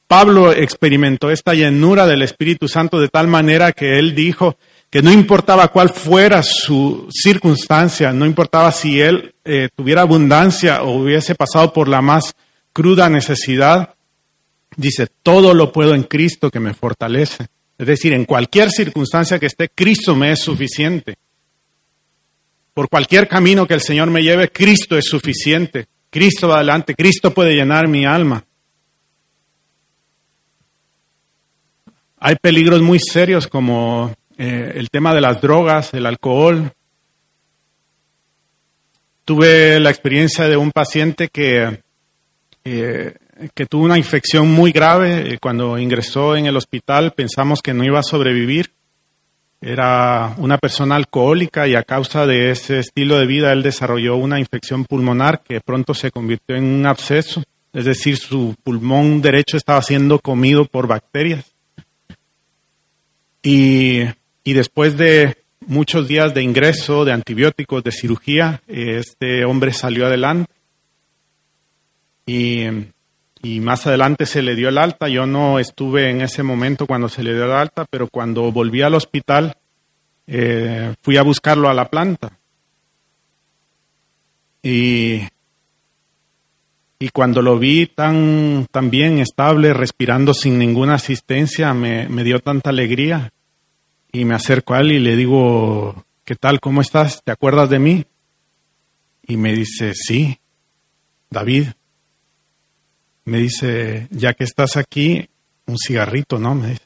Pablo 0.07 0.51
experimentó 0.51 1.29
esta 1.29 1.53
llenura 1.53 2.07
del 2.07 2.21
Espíritu 2.21 2.67
Santo 2.67 2.99
de 2.99 3.09
tal 3.09 3.27
manera 3.27 3.71
que 3.71 3.99
él 3.99 4.15
dijo, 4.15 4.57
que 4.95 5.01
no 5.01 5.11
importaba 5.11 5.67
cuál 5.67 5.89
fuera 5.89 6.41
su 6.41 7.09
circunstancia, 7.11 8.13
no 8.13 8.25
importaba 8.25 8.71
si 8.71 9.01
él 9.01 9.35
eh, 9.43 9.67
tuviera 9.75 10.03
abundancia 10.03 10.83
o 10.83 11.01
hubiese 11.01 11.35
pasado 11.35 11.73
por 11.73 11.89
la 11.89 12.01
más 12.01 12.33
cruda 12.71 13.09
necesidad, 13.09 13.93
dice, 14.77 15.07
todo 15.21 15.53
lo 15.53 15.73
puedo 15.73 15.93
en 15.93 16.03
Cristo 16.03 16.49
que 16.49 16.61
me 16.61 16.73
fortalece. 16.73 17.47
Es 17.77 17.87
decir, 17.87 18.13
en 18.13 18.23
cualquier 18.23 18.71
circunstancia 18.71 19.37
que 19.37 19.47
esté, 19.47 19.67
Cristo 19.67 20.15
me 20.15 20.31
es 20.31 20.39
suficiente. 20.39 21.17
Por 22.73 22.87
cualquier 22.87 23.27
camino 23.27 23.67
que 23.67 23.73
el 23.73 23.81
Señor 23.81 24.09
me 24.09 24.23
lleve, 24.23 24.49
Cristo 24.49 24.97
es 24.97 25.09
suficiente. 25.09 25.87
Cristo 26.09 26.47
va 26.47 26.55
adelante, 26.55 26.95
Cristo 26.95 27.33
puede 27.33 27.53
llenar 27.53 27.89
mi 27.89 28.05
alma. 28.05 28.45
Hay 32.17 32.37
peligros 32.37 32.81
muy 32.81 32.99
serios 32.99 33.45
como 33.45 34.15
eh, 34.37 34.73
el 34.75 34.89
tema 34.89 35.13
de 35.13 35.21
las 35.21 35.41
drogas, 35.41 35.93
el 35.93 36.05
alcohol. 36.05 36.71
Tuve 39.23 39.79
la 39.79 39.89
experiencia 39.89 40.47
de 40.47 40.57
un 40.57 40.71
paciente 40.71 41.29
que, 41.29 41.79
eh, 42.63 43.15
que 43.53 43.65
tuvo 43.65 43.85
una 43.85 43.97
infección 43.97 44.51
muy 44.51 44.71
grave. 44.71 45.33
Eh, 45.33 45.37
cuando 45.41 45.77
ingresó 45.77 46.35
en 46.35 46.45
el 46.45 46.57
hospital 46.57 47.13
pensamos 47.13 47.61
que 47.61 47.73
no 47.73 47.83
iba 47.83 47.99
a 47.99 48.03
sobrevivir. 48.03 48.71
Era 49.61 50.35
una 50.37 50.57
persona 50.57 50.95
alcohólica 50.95 51.67
y 51.67 51.75
a 51.75 51.83
causa 51.83 52.27
de 52.27 52.51
ese 52.51 52.79
estilo 52.79 53.17
de 53.17 53.25
vida 53.25 53.51
él 53.51 53.63
desarrolló 53.63 54.17
una 54.17 54.39
infección 54.39 54.85
pulmonar 54.85 55.41
que 55.41 55.61
pronto 55.61 55.93
se 55.93 56.11
convirtió 56.11 56.55
en 56.55 56.65
un 56.65 56.85
absceso. 56.85 57.41
Es 57.73 57.85
decir, 57.85 58.17
su 58.17 58.55
pulmón 58.63 59.21
derecho 59.21 59.57
estaba 59.57 59.81
siendo 59.81 60.19
comido 60.19 60.65
por 60.65 60.87
bacterias. 60.87 61.45
Y 63.41 64.03
y 64.45 64.53
después 64.53 64.95
de 64.95 65.43
muchos 65.65 66.07
días 66.07 66.33
de 66.35 66.43
ingreso, 66.43 67.03
de 67.03 67.11
antibióticos, 67.11 67.83
de 67.83 67.91
cirugía, 67.91 68.61
este 68.67 69.43
hombre 69.43 69.73
salió 69.73 70.05
adelante. 70.05 70.53
Y, 72.27 72.69
más 73.61 73.85
adelante 73.85 74.25
se 74.25 74.41
le 74.41 74.55
dio 74.55 74.69
el 74.69 74.77
alta. 74.77 75.07
Yo 75.07 75.25
no 75.25 75.59
estuve 75.59 76.09
en 76.09 76.21
ese 76.21 76.43
momento 76.43 76.87
cuando 76.87 77.09
se 77.09 77.23
le 77.23 77.33
dio 77.33 77.45
el 77.45 77.51
alta, 77.51 77.85
pero 77.89 78.07
cuando 78.07 78.51
volví 78.51 78.81
al 78.81 78.95
hospital 78.95 79.55
eh, 80.25 80.93
fui 81.01 81.17
a 81.17 81.23
buscarlo 81.23 81.69
a 81.69 81.73
la 81.73 81.89
planta. 81.89 82.37
Y, 84.63 85.21
y 86.97 87.09
cuando 87.09 87.41
lo 87.43 87.59
vi 87.59 87.85
tan, 87.87 88.67
tan 88.71 88.89
bien, 88.89 89.19
estable, 89.19 89.73
respirando 89.73 90.33
sin 90.33 90.57
ninguna 90.57 90.95
asistencia, 90.95 91.73
me, 91.75 92.09
me 92.09 92.23
dio 92.23 92.39
tanta 92.39 92.71
alegría 92.71 93.31
y 94.15 94.23
me 94.23 94.35
acerco 94.35 94.73
a 94.73 94.79
él 94.79 94.93
y 94.93 94.99
le 94.99 95.15
digo, 95.17 96.05
¿qué 96.23 96.35
tal? 96.35 96.61
¿Cómo 96.61 96.79
estás? 96.79 97.21
¿Te 97.23 97.31
acuerdas 97.31 97.69
de 97.69 97.79
mí? 97.79 98.05
Y 99.27 99.35
me 99.35 99.53
dice, 99.53 99.93
sí, 99.93 100.39
David. 101.29 101.67
Me 103.25 103.39
dice, 103.39 104.07
ya 104.11 104.33
que 104.33 104.45
estás 104.45 104.77
aquí, 104.77 105.27
un 105.65 105.77
cigarrito, 105.77 106.39
¿no? 106.39 106.55
Me 106.55 106.77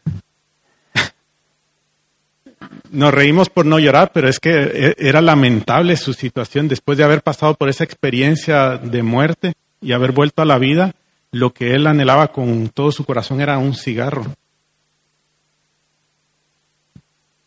nos 2.91 3.13
reímos 3.13 3.49
por 3.49 3.65
no 3.65 3.77
llorar, 3.77 4.11
pero 4.11 4.27
es 4.27 4.39
que 4.39 4.51
e, 4.51 4.95
era 4.97 5.21
lamentable 5.21 5.97
su 5.97 6.13
situación 6.13 6.67
después 6.67 6.97
de 6.97 7.03
haber 7.03 7.21
pasado 7.21 7.53
por 7.53 7.69
esa 7.69 7.83
experiencia 7.83 8.77
de 8.77 9.03
muerte 9.03 9.53
y 9.81 9.91
haber 9.91 10.13
vuelto 10.13 10.41
a 10.41 10.45
la 10.45 10.57
vida. 10.57 10.95
Lo 11.31 11.53
que 11.53 11.75
él 11.75 11.85
anhelaba 11.85 12.31
con 12.31 12.69
todo 12.69 12.91
su 12.91 13.05
corazón 13.05 13.39
era 13.39 13.59
un 13.59 13.75
cigarro. 13.75 14.33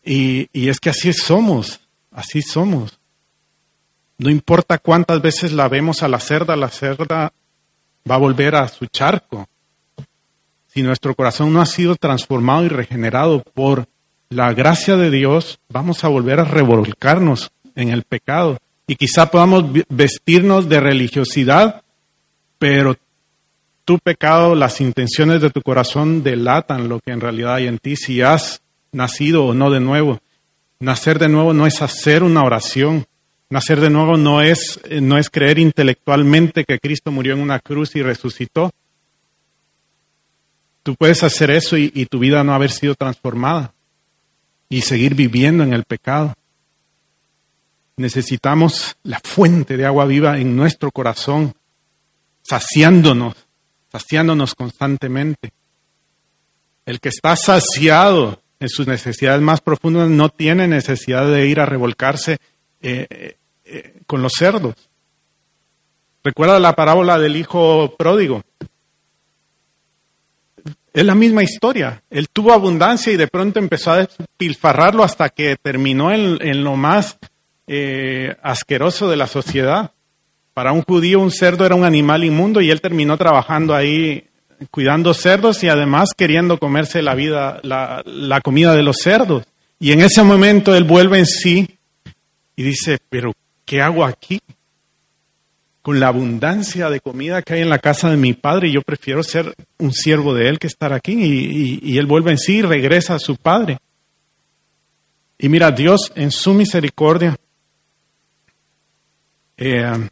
Y, 0.03 0.49
es 0.53 0.79
que 0.79 0.89
así 0.89 1.13
somos, 1.13 1.79
así 2.11 2.41
somos. 2.41 2.99
No 4.17 4.29
importa 4.29 4.77
cuántas 4.77 5.21
veces 5.21 5.53
la 5.53 5.67
vemos 5.67 6.03
a 6.03 6.07
la 6.07 6.19
cerda, 6.19 6.55
la 6.55 6.69
cerda 6.69 7.31
va 8.09 8.15
a 8.15 8.19
volver 8.19 8.55
a 8.55 8.67
su 8.67 8.85
charco. 8.87 9.47
Si 10.67 10.81
nuestro 10.81 11.15
corazón 11.15 11.53
no 11.53 11.61
ha 11.61 11.65
sido 11.65 11.95
transformado 11.95 12.65
y 12.65 12.69
regenerado 12.69 13.43
por 13.53 13.87
la 14.29 14.53
gracia 14.53 14.97
de 14.97 15.11
Dios, 15.11 15.59
vamos 15.69 16.03
a 16.03 16.07
volver 16.07 16.39
a 16.39 16.45
revolcarnos 16.45 17.51
en 17.75 17.89
el 17.89 18.03
pecado. 18.03 18.57
Y 18.87 18.95
quizá 18.95 19.31
podamos 19.31 19.65
vestirnos 19.87 20.67
de 20.67 20.79
religiosidad, 20.79 21.83
pero 22.57 22.97
tu 23.85 23.99
pecado, 23.99 24.55
las 24.55 24.81
intenciones 24.81 25.41
de 25.41 25.49
tu 25.49 25.61
corazón 25.61 26.23
delatan 26.23 26.89
lo 26.89 26.99
que 26.99 27.11
en 27.11 27.21
realidad 27.21 27.55
hay 27.55 27.67
en 27.67 27.77
ti, 27.77 27.95
si 27.95 28.21
has 28.21 28.61
nacido 28.93 29.45
o 29.45 29.53
no 29.53 29.69
de 29.69 29.79
nuevo. 29.79 30.21
Nacer 30.79 31.19
de 31.19 31.29
nuevo 31.29 31.53
no 31.53 31.67
es 31.67 31.81
hacer 31.81 32.23
una 32.23 32.43
oración. 32.43 33.05
Nacer 33.49 33.79
de 33.79 33.89
nuevo 33.89 34.17
no 34.17 34.41
es, 34.41 34.79
no 35.01 35.17
es 35.17 35.29
creer 35.29 35.59
intelectualmente 35.59 36.63
que 36.63 36.79
Cristo 36.79 37.11
murió 37.11 37.33
en 37.33 37.41
una 37.41 37.59
cruz 37.59 37.95
y 37.95 38.01
resucitó. 38.01 38.71
Tú 40.83 40.95
puedes 40.95 41.23
hacer 41.23 41.51
eso 41.51 41.77
y, 41.77 41.91
y 41.93 42.05
tu 42.07 42.19
vida 42.19 42.43
no 42.43 42.53
haber 42.53 42.71
sido 42.71 42.95
transformada 42.95 43.73
y 44.69 44.81
seguir 44.81 45.15
viviendo 45.15 45.63
en 45.63 45.73
el 45.73 45.83
pecado. 45.83 46.33
Necesitamos 47.95 48.95
la 49.03 49.21
fuente 49.23 49.77
de 49.77 49.85
agua 49.85 50.05
viva 50.05 50.39
en 50.39 50.55
nuestro 50.55 50.91
corazón, 50.91 51.53
saciándonos, 52.41 53.35
saciándonos 53.91 54.55
constantemente. 54.55 55.53
El 56.85 56.99
que 56.99 57.09
está 57.09 57.35
saciado 57.35 58.42
en 58.63 58.69
sus 58.69 58.87
necesidades 58.87 59.41
más 59.41 59.59
profundas 59.59 60.09
no 60.09 60.29
tiene 60.29 60.69
necesidad 60.69 61.29
de 61.29 61.47
ir 61.47 61.59
a 61.59 61.65
revolcarse 61.65 62.37
eh, 62.81 63.07
eh, 63.09 63.37
eh, 63.65 63.99
con 64.07 64.21
los 64.21 64.31
cerdos. 64.37 64.75
Recuerda 66.23 66.59
la 66.61 66.73
parábola 66.73 67.19
del 67.19 67.35
hijo 67.35 67.93
pródigo. 67.97 68.41
Es 70.93 71.03
la 71.03 71.13
misma 71.13 71.43
historia. 71.43 72.01
Él 72.09 72.29
tuvo 72.29 72.53
abundancia 72.53 73.11
y 73.11 73.17
de 73.17 73.27
pronto 73.27 73.59
empezó 73.59 73.91
a 73.91 73.97
despilfarrarlo 73.97 75.03
hasta 75.03 75.27
que 75.27 75.57
terminó 75.61 76.13
en, 76.13 76.63
lo 76.63 76.77
más 76.77 77.17
asqueroso 78.41 79.09
de 79.09 79.17
la 79.17 79.27
sociedad. 79.27 79.91
Para 80.53 80.71
un 80.71 80.83
judío 80.83 81.19
un 81.19 81.31
cerdo 81.31 81.65
era 81.65 81.75
un 81.75 81.83
animal 81.83 82.23
inmundo 82.23 82.61
y 82.61 82.71
él 82.71 82.79
terminó 82.79 83.17
trabajando 83.17 83.75
ahí 83.75 84.29
cuidando 84.71 85.13
cerdos 85.13 85.63
y 85.63 85.69
además 85.69 86.09
queriendo 86.15 86.57
comerse 86.57 87.01
la 87.01 87.15
vida, 87.15 87.59
la, 87.63 88.41
comida 88.43 88.75
de 88.75 88.83
los 88.83 88.97
cerdos. 88.97 89.43
Y 89.79 89.91
en 89.91 90.01
ese 90.01 90.23
momento 90.23 90.75
él 90.75 90.83
vuelve 90.83 91.19
en 91.19 91.25
sí 91.25 91.77
y 92.55 92.63
dice, 92.63 92.97
pero 93.09 93.33
¿qué 93.65 93.81
hago 93.81 94.05
aquí? 94.05 94.39
Con 95.81 95.99
la 95.99 96.07
abundancia 96.07 96.89
de 96.89 97.01
comida 97.01 97.41
que 97.41 97.55
hay 97.55 97.61
en 97.61 97.69
la 97.69 97.79
casa 97.79 98.09
de 98.09 98.17
mi 98.17 98.33
padre, 98.33 98.71
yo 98.71 98.81
prefiero 98.81 99.23
ser 99.23 99.53
un 99.79 99.91
siervo 99.91 100.33
de 100.33 100.47
él 100.47 100.59
que 100.59 100.67
estar 100.67 100.93
aquí. 100.93 101.13
Y, 101.13 101.97
él 101.97 102.05
vuelve 102.05 102.31
en 102.31 102.37
sí 102.37 102.57
y 102.57 102.61
regresa 102.61 103.15
a 103.15 103.19
su 103.19 103.35
padre. 103.35 103.77
Y 105.37 105.49
mira, 105.49 105.71
Dios 105.71 106.11
en 106.15 106.31
su 106.31 106.53
misericordia 106.53 107.35
eh, 109.57 110.09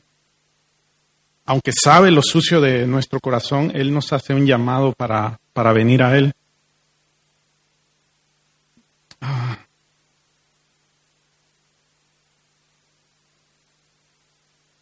aunque 1.46 1.72
sabe 1.74 2.12
lo 2.12 2.22
sucio 2.22 2.62
de 2.62 2.88
nuestro 2.88 3.20
corazón, 3.20 3.72
Él 3.76 3.94
nos 3.94 4.14
hace 4.14 4.34
un 4.34 4.46
llamado 4.46 4.94
para, 4.94 5.40
para 5.54 5.74
venir 5.74 6.04
a 6.04 6.18
Él. 6.18 6.34
Ah. 9.22 9.58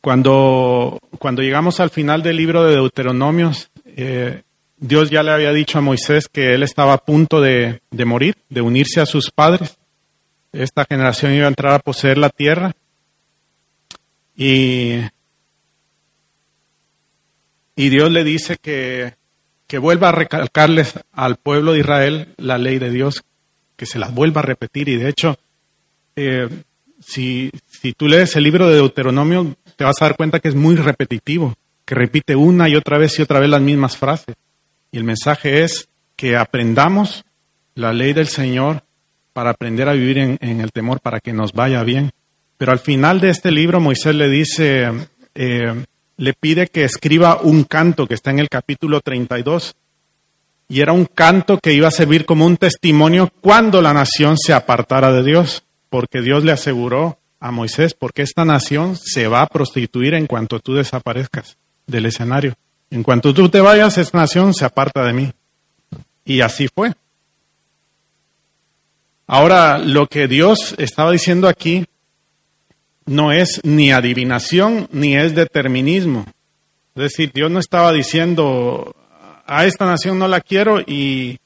Cuando, 0.01 0.99
cuando 1.19 1.41
llegamos 1.41 1.79
al 1.79 1.89
final 1.89 2.23
del 2.23 2.37
libro 2.37 2.63
de 2.63 2.75
Deuteronomios, 2.75 3.69
eh, 3.85 4.43
Dios 4.77 5.09
ya 5.09 5.23
le 5.23 5.31
había 5.31 5.51
dicho 5.51 5.77
a 5.77 5.81
Moisés 5.81 6.29
que 6.29 6.53
él 6.53 6.63
estaba 6.63 6.93
a 6.93 7.03
punto 7.03 7.41
de, 7.41 7.81
de 7.91 8.05
morir, 8.05 8.35
de 8.49 8.61
unirse 8.61 9.01
a 9.01 9.05
sus 9.05 9.29
padres. 9.29 9.77
Esta 10.53 10.85
generación 10.85 11.33
iba 11.33 11.45
a 11.45 11.49
entrar 11.49 11.73
a 11.73 11.79
poseer 11.79 12.17
la 12.17 12.29
tierra. 12.29 12.71
Y 14.37 15.01
y 17.79 17.87
Dios 17.87 18.11
le 18.11 18.25
dice 18.25 18.57
que, 18.61 19.13
que 19.65 19.77
vuelva 19.77 20.09
a 20.09 20.11
recalcarles 20.11 20.99
al 21.13 21.37
pueblo 21.37 21.71
de 21.71 21.79
Israel 21.79 22.27
la 22.35 22.57
ley 22.57 22.77
de 22.77 22.89
Dios, 22.89 23.23
que 23.77 23.85
se 23.85 23.99
las 23.99 24.13
vuelva 24.13 24.41
a 24.41 24.43
repetir. 24.43 24.89
Y 24.89 24.97
de 24.97 25.07
hecho, 25.07 25.39
eh, 26.17 26.49
si, 26.99 27.49
si 27.65 27.93
tú 27.93 28.09
lees 28.09 28.35
el 28.35 28.43
libro 28.43 28.67
de 28.67 28.75
Deuteronomio, 28.75 29.55
te 29.77 29.85
vas 29.85 29.95
a 30.01 30.07
dar 30.07 30.17
cuenta 30.17 30.41
que 30.41 30.49
es 30.49 30.55
muy 30.55 30.75
repetitivo, 30.75 31.55
que 31.85 31.95
repite 31.95 32.35
una 32.35 32.67
y 32.67 32.75
otra 32.75 32.97
vez 32.97 33.17
y 33.17 33.21
otra 33.21 33.39
vez 33.39 33.49
las 33.49 33.61
mismas 33.61 33.95
frases. 33.95 34.35
Y 34.91 34.97
el 34.97 35.05
mensaje 35.05 35.63
es 35.63 35.87
que 36.17 36.35
aprendamos 36.35 37.23
la 37.75 37.93
ley 37.93 38.11
del 38.11 38.27
Señor 38.27 38.83
para 39.31 39.51
aprender 39.51 39.87
a 39.87 39.93
vivir 39.93 40.17
en, 40.17 40.59
el 40.59 40.73
temor, 40.73 40.99
para 40.99 41.21
que 41.21 41.31
nos 41.31 41.53
vaya 41.53 41.81
bien. 41.83 42.11
Pero 42.57 42.73
al 42.73 42.79
final 42.79 43.21
de 43.21 43.29
este 43.29 43.51
libro 43.51 43.79
Moisés 43.79 44.15
le 44.15 44.27
dice, 44.27 44.91
eh, 45.33 45.85
le 46.19 46.33
pide 46.33 46.67
que 46.67 46.83
escriba 46.83 47.39
un 47.41 47.63
canto 47.63 48.05
que 48.05 48.13
está 48.13 48.29
en 48.29 48.39
el 48.39 48.49
capítulo 48.49 48.99
32. 48.99 49.75
Y 50.67 50.81
era 50.81 50.91
un 50.91 51.05
canto 51.05 51.57
que 51.57 51.73
iba 51.73 51.87
a 51.87 51.91
servir 51.91 52.25
como 52.25 52.45
un 52.45 52.57
testimonio 52.57 53.31
cuando 53.39 53.81
la 53.81 53.93
nación 53.93 54.37
se 54.37 54.51
apartara 54.51 55.13
de 55.13 55.23
Dios, 55.23 55.63
porque 55.89 56.21
Dios 56.21 56.43
le 56.43 56.51
aseguró 56.51 57.17
a 57.39 57.51
Moisés, 57.51 57.93
porque 57.93 58.21
esta 58.21 58.43
nación 58.43 58.97
se 58.97 59.29
va 59.29 59.41
a 59.41 59.47
prostituir 59.47 60.13
en 60.13 60.27
cuanto 60.27 60.59
tú 60.59 60.73
desaparezcas 60.73 61.55
del 61.87 62.05
escenario. 62.05 62.53
En 62.91 63.01
cuanto 63.01 63.33
tú 63.33 63.47
te 63.47 63.61
vayas, 63.61 63.97
esta 63.97 64.17
nación 64.17 64.53
se 64.53 64.65
aparta 64.65 65.05
de 65.05 65.13
mí. 65.13 65.31
Y 66.25 66.41
así 66.41 66.67
fue. 66.67 66.91
Ahora, 69.25 69.77
lo 69.77 70.07
que 70.07 70.27
Dios 70.27 70.75
estaba 70.77 71.11
diciendo 71.11 71.47
aquí 71.47 71.85
no 73.09 73.31
es 73.31 73.59
ni 73.63 73.91
adivinación 73.91 74.87
ni 74.91 75.17
es 75.17 75.33
determinismo. 75.33 76.25
Es 76.95 77.03
decir, 77.03 77.31
Dios 77.33 77.49
no 77.49 77.59
estaba 77.59 77.91
diciendo, 77.91 78.95
a 79.45 79.65
esta 79.65 79.85
nación 79.85 80.19
no 80.19 80.27
la 80.27 80.41
quiero 80.41 80.79
y, 80.79 81.39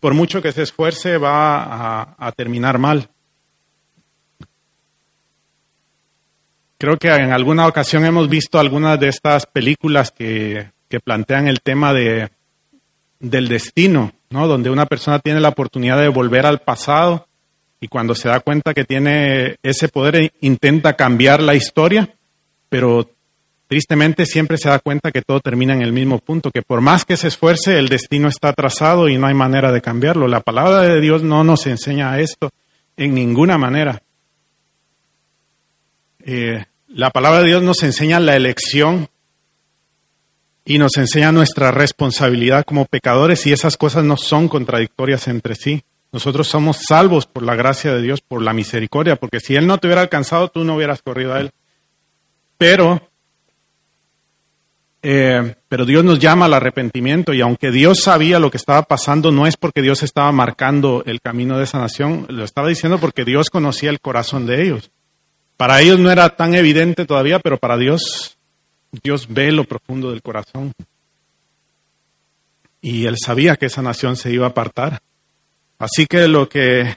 por 0.00 0.14
mucho 0.14 0.40
que 0.40 0.52
se 0.52 0.62
esfuerce 0.62 1.18
va 1.18 2.14
a, 2.18 2.32
terminar 2.32 2.78
mal. 2.78 3.08
Creo 6.78 6.96
que 6.96 7.08
en 7.08 7.32
alguna 7.32 7.66
ocasión 7.66 8.06
hemos 8.06 8.28
visto 8.30 8.58
algunas 8.58 8.98
de 8.98 9.08
estas 9.08 9.44
películas 9.44 10.10
que, 10.10 10.70
que 10.88 11.00
plantean 11.00 11.48
el 11.48 11.60
tema 11.60 11.92
de, 11.92 12.30
del 13.18 13.48
destino, 13.48 14.12
¿no? 14.30 14.46
donde 14.48 14.70
una 14.70 14.86
persona 14.86 15.18
tiene 15.18 15.40
la 15.40 15.50
oportunidad 15.50 16.00
de 16.00 16.08
volver 16.08 16.46
al 16.46 16.60
pasado 16.60 17.26
y 17.80 17.88
cuando 17.88 18.14
se 18.14 18.28
da 18.28 18.40
cuenta 18.40 18.74
que 18.74 18.84
tiene 18.84 19.56
ese 19.62 19.88
poder 19.88 20.32
intenta 20.40 20.94
cambiar 20.94 21.42
la 21.42 21.54
historia, 21.54 22.14
pero 22.68 23.10
tristemente 23.66 24.26
siempre 24.26 24.58
se 24.58 24.68
da 24.68 24.80
cuenta 24.80 25.10
que 25.10 25.22
todo 25.22 25.40
termina 25.40 25.72
en 25.72 25.80
el 25.80 25.92
mismo 25.92 26.18
punto, 26.18 26.50
que 26.50 26.62
por 26.62 26.82
más 26.82 27.04
que 27.04 27.16
se 27.16 27.28
esfuerce, 27.28 27.78
el 27.78 27.88
destino 27.88 28.28
está 28.28 28.52
trazado 28.52 29.08
y 29.08 29.16
no 29.16 29.26
hay 29.26 29.34
manera 29.34 29.72
de 29.72 29.80
cambiarlo. 29.80 30.28
La 30.28 30.40
palabra 30.40 30.82
de 30.82 31.00
Dios 31.00 31.22
no 31.22 31.42
nos 31.42 31.66
enseña 31.66 32.18
esto 32.20 32.50
en 32.96 33.14
ninguna 33.14 33.56
manera. 33.56 34.02
Eh, 36.22 36.66
la 36.88 37.10
palabra 37.10 37.40
de 37.40 37.46
Dios 37.46 37.62
nos 37.62 37.82
enseña 37.82 38.20
la 38.20 38.36
elección 38.36 39.08
y 40.66 40.78
nos 40.78 40.98
enseña 40.98 41.32
nuestra 41.32 41.70
responsabilidad 41.70 42.64
como 42.64 42.84
pecadores 42.84 43.46
y 43.46 43.52
esas 43.52 43.78
cosas 43.78 44.04
no 44.04 44.18
son 44.18 44.48
contradictorias 44.48 45.28
entre 45.28 45.54
sí. 45.54 45.82
Nosotros 46.12 46.48
somos 46.48 46.78
salvos 46.88 47.26
por 47.26 47.44
la 47.44 47.54
gracia 47.54 47.94
de 47.94 48.02
Dios, 48.02 48.20
por 48.20 48.42
la 48.42 48.52
misericordia, 48.52 49.16
porque 49.16 49.38
si 49.38 49.54
Él 49.54 49.66
no 49.66 49.78
te 49.78 49.86
hubiera 49.86 50.02
alcanzado, 50.02 50.48
tú 50.48 50.64
no 50.64 50.74
hubieras 50.74 51.02
corrido 51.02 51.34
a 51.34 51.40
Él. 51.40 51.50
Pero, 52.58 53.08
eh, 55.02 55.54
pero 55.68 55.86
Dios 55.86 56.04
nos 56.04 56.18
llama 56.18 56.46
al 56.46 56.54
arrepentimiento 56.54 57.32
y 57.32 57.40
aunque 57.40 57.70
Dios 57.70 58.00
sabía 58.00 58.40
lo 58.40 58.50
que 58.50 58.56
estaba 58.56 58.82
pasando, 58.82 59.30
no 59.30 59.46
es 59.46 59.56
porque 59.56 59.82
Dios 59.82 60.02
estaba 60.02 60.32
marcando 60.32 61.04
el 61.06 61.20
camino 61.20 61.58
de 61.58 61.64
esa 61.64 61.78
nación, 61.78 62.26
lo 62.28 62.44
estaba 62.44 62.68
diciendo 62.68 62.98
porque 62.98 63.24
Dios 63.24 63.48
conocía 63.48 63.90
el 63.90 64.00
corazón 64.00 64.46
de 64.46 64.62
ellos. 64.62 64.90
Para 65.56 65.80
ellos 65.80 66.00
no 66.00 66.10
era 66.10 66.36
tan 66.36 66.54
evidente 66.54 67.06
todavía, 67.06 67.38
pero 67.38 67.58
para 67.58 67.76
Dios, 67.76 68.36
Dios 69.02 69.26
ve 69.28 69.52
lo 69.52 69.64
profundo 69.64 70.10
del 70.10 70.22
corazón. 70.22 70.72
Y 72.80 73.06
Él 73.06 73.16
sabía 73.18 73.56
que 73.56 73.66
esa 73.66 73.82
nación 73.82 74.16
se 74.16 74.32
iba 74.32 74.46
a 74.46 74.50
apartar. 74.50 75.00
Así 75.80 76.06
que 76.06 76.28
lo 76.28 76.48
que 76.48 76.94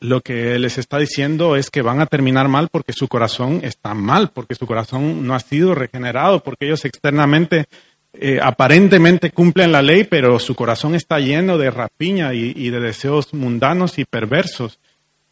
lo 0.00 0.20
que 0.20 0.58
les 0.58 0.78
está 0.78 0.98
diciendo 0.98 1.54
es 1.54 1.70
que 1.70 1.80
van 1.80 2.00
a 2.00 2.06
terminar 2.06 2.48
mal 2.48 2.68
porque 2.68 2.92
su 2.92 3.06
corazón 3.06 3.60
está 3.62 3.94
mal, 3.94 4.30
porque 4.30 4.56
su 4.56 4.66
corazón 4.66 5.24
no 5.24 5.34
ha 5.34 5.38
sido 5.38 5.76
regenerado, 5.76 6.42
porque 6.42 6.66
ellos 6.66 6.84
externamente, 6.84 7.66
eh, 8.14 8.40
aparentemente 8.42 9.30
cumplen 9.30 9.70
la 9.70 9.80
ley, 9.80 10.02
pero 10.02 10.40
su 10.40 10.56
corazón 10.56 10.96
está 10.96 11.20
lleno 11.20 11.56
de 11.56 11.70
rapiña 11.70 12.34
y, 12.34 12.68
de 12.70 12.80
deseos 12.80 13.32
mundanos 13.32 14.00
y 14.00 14.04
perversos. 14.04 14.80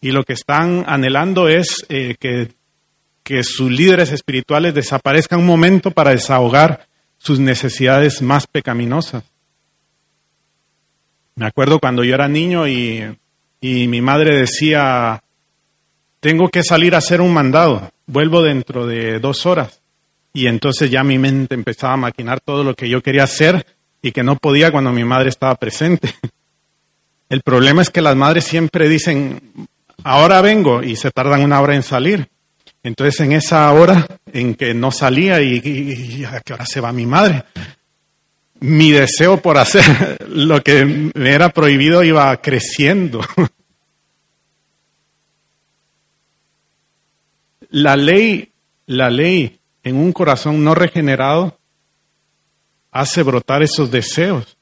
Y 0.01 0.13
lo 0.13 0.23
que 0.23 0.35
están 0.35 0.85
anhelando 0.87 1.49
es 1.49 1.85
eh, 1.89 2.15
que, 2.21 2.53
que 3.25 3.43
sus 3.43 3.73
líderes 3.73 4.13
espirituales 4.13 4.73
desaparezcan 4.73 5.41
un 5.41 5.47
momento 5.47 5.91
para 5.91 6.13
desahogar 6.13 6.87
sus 7.19 7.41
necesidades 7.41 8.23
más 8.23 8.47
pecaminosas. 8.47 9.25
Me 11.41 11.47
acuerdo 11.47 11.81
cuando 11.81 12.05
yo 12.05 12.15
era 12.15 12.29
niño 12.29 12.69
y 12.69 13.17
y 13.61 13.89
mi 13.89 14.01
madre 14.01 14.39
decía, 14.39 15.23
tengo 16.21 16.49
que 16.49 16.63
salir 16.63 16.95
a 16.95 16.99
hacer 16.99 17.21
un 17.21 17.33
mandado, 17.33 17.91
vuelvo 18.07 18.43
dentro 18.43 18.87
de 18.87 19.21
dos 19.21 19.45
horas. 19.45 19.83
Y 20.33 20.47
entonces 20.47 20.91
ya 20.91 21.05
mi 21.05 21.19
mente 21.19 21.55
empezaba 21.55 21.95
a 21.95 21.99
maquinar 21.99 22.41
todo 22.41 22.65
lo 22.65 22.75
que 22.75 22.89
yo 22.89 23.03
quería 23.03 23.25
hacer 23.25 23.67
y 24.01 24.13
que 24.13 24.23
no 24.23 24.37
podía 24.37 24.73
cuando 24.73 24.93
mi 24.93 25.05
madre 25.05 25.29
estaba 25.29 25.55
presente. 25.57 26.15
El 27.29 27.43
problema 27.43 27.83
es 27.83 27.91
que 27.91 28.01
las 28.01 28.17
madres 28.17 28.45
siempre 28.45 28.89
dicen, 28.89 29.69
ahora 30.05 30.41
vengo 30.41 30.83
y 30.83 30.97
se 30.97 31.11
tardan 31.11 31.43
una 31.43 31.61
hora 31.61 31.77
en 31.77 31.83
salir. 31.83 32.29
Entonces 32.83 33.21
en 33.21 33.33
esa 33.33 33.71
hora 33.73 34.07
en 34.33 34.55
que 34.55 34.73
no 34.73 34.91
salía 34.91 35.43
y, 35.43 35.61
y 35.63 36.25
a 36.25 36.41
qué 36.41 36.55
hora 36.55 36.65
se 36.65 36.81
va 36.81 36.93
mi 36.93 37.05
madre, 37.05 37.45
mi 38.61 38.93
deseo 38.93 39.41
por 39.41 39.59
hacer 39.59 40.19
lo 40.29 40.63
que 40.63 40.85
me 40.85 41.31
era 41.31 41.51
prohibido 41.51 42.05
iba 42.05 42.35
creciendo. 42.41 43.21
La 47.73 47.95
ley, 47.95 48.51
la 48.87 49.11
ley 49.11 49.61
en 49.85 49.95
un 49.95 50.11
corazón 50.13 50.65
no 50.65 50.75
regenerado 50.75 51.57
hace 52.91 53.23
brotar 53.23 53.63
esos 53.63 53.93
deseos. 53.93 54.59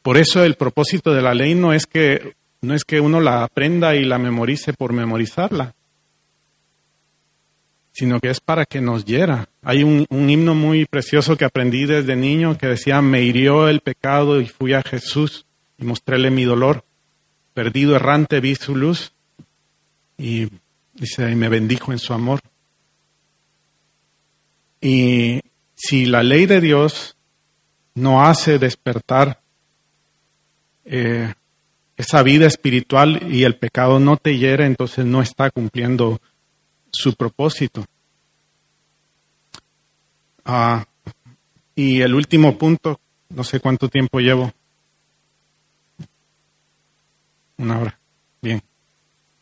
Por 0.00 0.16
eso 0.16 0.42
el 0.42 0.54
propósito 0.54 1.12
de 1.12 1.20
la 1.20 1.34
ley 1.34 1.54
no 1.54 1.74
es 1.74 1.84
que 1.84 2.36
no 2.62 2.74
es 2.74 2.84
que 2.84 3.00
uno 3.00 3.20
la 3.20 3.44
aprenda 3.44 3.94
y 3.94 4.06
la 4.06 4.16
memorice 4.16 4.72
por 4.72 4.94
memorizarla 4.94 5.74
sino 7.98 8.20
que 8.20 8.30
es 8.30 8.38
para 8.38 8.64
que 8.64 8.80
nos 8.80 9.04
hiera. 9.04 9.48
Hay 9.60 9.82
un, 9.82 10.06
himno 10.08 10.54
muy 10.54 10.86
precioso 10.86 11.36
que 11.36 11.44
aprendí 11.44 11.84
desde 11.84 12.14
niño 12.14 12.56
que 12.56 12.68
decía, 12.68 13.02
me 13.02 13.22
hirió 13.22 13.68
el 13.68 13.80
pecado 13.80 14.40
y 14.40 14.46
fui 14.46 14.72
a 14.72 14.82
Jesús 14.82 15.46
y 15.76 15.84
mostréle 15.84 16.30
mi 16.30 16.44
dolor. 16.44 16.84
Perdido 17.54 17.96
errante 17.96 18.38
vi 18.38 18.54
su 18.54 18.76
luz 18.76 19.14
y 20.16 20.46
dice, 20.94 21.28
y 21.28 21.34
me 21.34 21.48
bendijo 21.48 21.90
en 21.90 21.98
su 21.98 22.12
amor. 22.12 22.38
Y 24.80 25.40
si 25.74 26.06
la 26.06 26.22
ley 26.22 26.46
de 26.46 26.60
Dios 26.60 27.16
no 27.96 28.24
hace 28.24 28.60
despertar 28.60 29.40
eh, 30.84 31.34
esa 31.96 32.22
vida 32.22 32.46
espiritual 32.46 33.28
y 33.28 33.42
el 33.42 33.56
pecado 33.56 33.98
no 33.98 34.18
te 34.18 34.38
hiere, 34.38 34.66
entonces 34.66 35.04
no 35.04 35.20
está 35.20 35.50
cumpliendo 35.50 36.20
su 36.92 37.14
propósito. 37.14 37.84
Ah, 40.44 40.86
y 41.74 42.00
el 42.00 42.14
último 42.14 42.56
punto, 42.56 43.00
no 43.28 43.44
sé 43.44 43.60
cuánto 43.60 43.88
tiempo 43.88 44.18
llevo. 44.20 44.52
Una 47.58 47.78
hora. 47.80 47.98
Bien. 48.40 48.62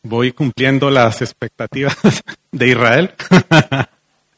Voy 0.02 0.32
cumpliendo 0.32 0.90
las 0.90 1.22
expectativas 1.22 1.96
de 2.52 2.68
Israel. 2.68 3.14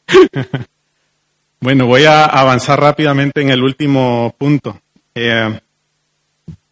bueno, 1.61 1.87
voy 1.87 2.05
a 2.05 2.25
avanzar 2.25 2.81
rápidamente 2.81 3.41
en 3.41 3.51
el 3.51 3.63
último 3.63 4.35
punto. 4.39 4.81
Eh, 5.15 5.61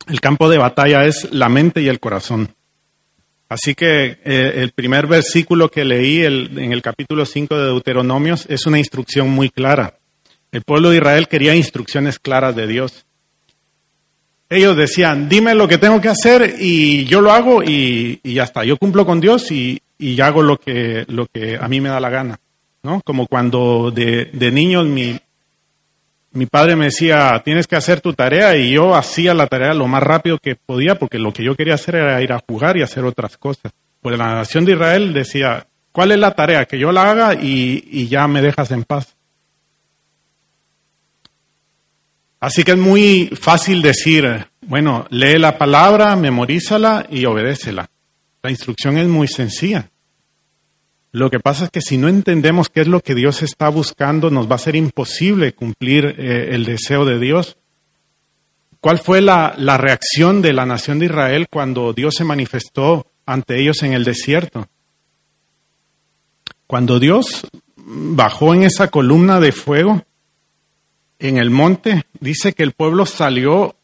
el 0.08 0.20
campo 0.20 0.48
de 0.48 0.58
batalla 0.58 1.04
es 1.04 1.32
la 1.32 1.48
mente 1.48 1.80
y 1.80 1.88
el 1.88 2.00
corazón. 2.00 2.55
Así 3.48 3.74
que 3.74 4.18
eh, 4.24 4.54
el 4.56 4.72
primer 4.72 5.06
versículo 5.06 5.70
que 5.70 5.84
leí 5.84 6.24
en 6.24 6.72
el 6.72 6.82
capítulo 6.82 7.24
5 7.24 7.56
de 7.56 7.66
Deuteronomios 7.66 8.46
es 8.48 8.66
una 8.66 8.78
instrucción 8.78 9.30
muy 9.30 9.50
clara. 9.50 9.98
El 10.50 10.62
pueblo 10.62 10.90
de 10.90 10.96
Israel 10.96 11.28
quería 11.28 11.54
instrucciones 11.54 12.18
claras 12.18 12.56
de 12.56 12.66
Dios. 12.66 13.06
Ellos 14.48 14.76
decían, 14.76 15.28
dime 15.28 15.54
lo 15.54 15.68
que 15.68 15.78
tengo 15.78 16.00
que 16.00 16.08
hacer 16.08 16.56
y 16.58 17.04
yo 17.04 17.20
lo 17.20 17.32
hago 17.32 17.62
y, 17.62 18.20
ya 18.22 18.44
está. 18.44 18.64
Yo 18.64 18.76
cumplo 18.76 19.04
con 19.04 19.20
Dios 19.20 19.50
y, 19.50 19.80
hago 20.20 20.42
lo 20.42 20.58
que, 20.58 21.04
lo 21.08 21.26
que 21.26 21.56
a 21.60 21.68
mí 21.68 21.80
me 21.80 21.88
da 21.88 22.00
la 22.00 22.10
gana. 22.10 22.40
¿no? 22.82 23.00
Como 23.04 23.26
cuando 23.26 23.90
de, 23.90 24.26
de 24.32 24.50
niños 24.52 24.86
mi, 24.86 25.18
mi 26.36 26.46
padre 26.46 26.76
me 26.76 26.86
decía, 26.86 27.40
tienes 27.44 27.66
que 27.66 27.76
hacer 27.76 28.00
tu 28.00 28.12
tarea 28.12 28.56
y 28.56 28.72
yo 28.72 28.94
hacía 28.94 29.34
la 29.34 29.46
tarea 29.46 29.74
lo 29.74 29.88
más 29.88 30.02
rápido 30.02 30.38
que 30.38 30.54
podía 30.54 30.96
porque 30.96 31.18
lo 31.18 31.32
que 31.32 31.42
yo 31.42 31.56
quería 31.56 31.74
hacer 31.74 31.96
era 31.96 32.22
ir 32.22 32.32
a 32.32 32.42
jugar 32.46 32.76
y 32.76 32.82
hacer 32.82 33.04
otras 33.04 33.36
cosas. 33.38 33.72
Pues 34.00 34.18
la 34.18 34.34
nación 34.34 34.64
de 34.64 34.72
Israel 34.72 35.12
decía, 35.12 35.66
¿cuál 35.92 36.12
es 36.12 36.18
la 36.18 36.32
tarea? 36.32 36.66
Que 36.66 36.78
yo 36.78 36.92
la 36.92 37.10
haga 37.10 37.34
y, 37.34 38.06
ya 38.08 38.28
me 38.28 38.42
dejas 38.42 38.70
en 38.70 38.84
paz. 38.84 39.16
Así 42.38 42.62
que 42.62 42.72
es 42.72 42.78
muy 42.78 43.30
fácil 43.40 43.80
decir, 43.80 44.46
bueno, 44.60 45.06
lee 45.10 45.38
la 45.38 45.56
palabra, 45.56 46.14
memorízala 46.16 47.06
y 47.10 47.24
obedécela. 47.24 47.88
La 48.42 48.50
instrucción 48.50 48.98
es 48.98 49.06
muy 49.06 49.26
sencilla. 49.26 49.88
Lo 51.12 51.30
que 51.30 51.40
pasa 51.40 51.64
es 51.64 51.70
que 51.70 51.80
si 51.80 51.96
no 51.96 52.08
entendemos 52.08 52.68
qué 52.68 52.82
es 52.82 52.88
lo 52.88 53.00
que 53.00 53.14
Dios 53.14 53.42
está 53.42 53.68
buscando, 53.68 54.30
nos 54.30 54.50
va 54.50 54.56
a 54.56 54.58
ser 54.58 54.76
imposible 54.76 55.54
cumplir 55.54 56.14
eh, 56.18 56.50
el 56.52 56.64
deseo 56.64 57.04
de 57.04 57.18
Dios. 57.18 57.56
¿Cuál 58.80 58.98
fue 58.98 59.20
la, 59.20 59.54
la 59.56 59.78
reacción 59.78 60.42
de 60.42 60.52
la 60.52 60.66
nación 60.66 60.98
de 60.98 61.06
Israel 61.06 61.46
cuando 61.50 61.92
Dios 61.92 62.14
se 62.16 62.24
manifestó 62.24 63.06
ante 63.24 63.60
ellos 63.60 63.82
en 63.82 63.94
el 63.94 64.04
desierto? 64.04 64.68
Cuando 66.66 66.98
Dios 66.98 67.46
bajó 67.76 68.54
en 68.54 68.64
esa 68.64 68.88
columna 68.88 69.40
de 69.40 69.52
fuego 69.52 70.02
en 71.18 71.38
el 71.38 71.50
monte, 71.50 72.04
dice 72.20 72.52
que 72.52 72.62
el 72.62 72.72
pueblo 72.72 73.06
salió 73.06 73.76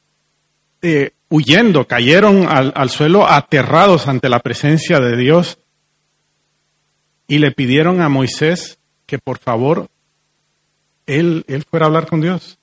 eh, 0.83 1.13
huyendo, 1.29 1.87
cayeron 1.87 2.47
al, 2.49 2.73
al, 2.77 2.91
suelo 2.91 3.27
aterrados 3.27 4.09
ante 4.09 4.29
la 4.29 4.41
presencia 4.41 5.01
de 5.01 5.17
Dios 5.17 5.59
y 7.33 7.39
le 7.39 7.51
pidieron 7.51 8.03
a 8.03 8.11
Moisés 8.11 8.79
que 9.07 9.19
por 9.19 9.39
favor 9.39 9.89
él, 11.07 11.47
él 11.49 11.65
fuera 11.65 11.87
a 11.87 11.89
hablar 11.89 12.07
con 12.07 12.21
Dios. 12.21 12.59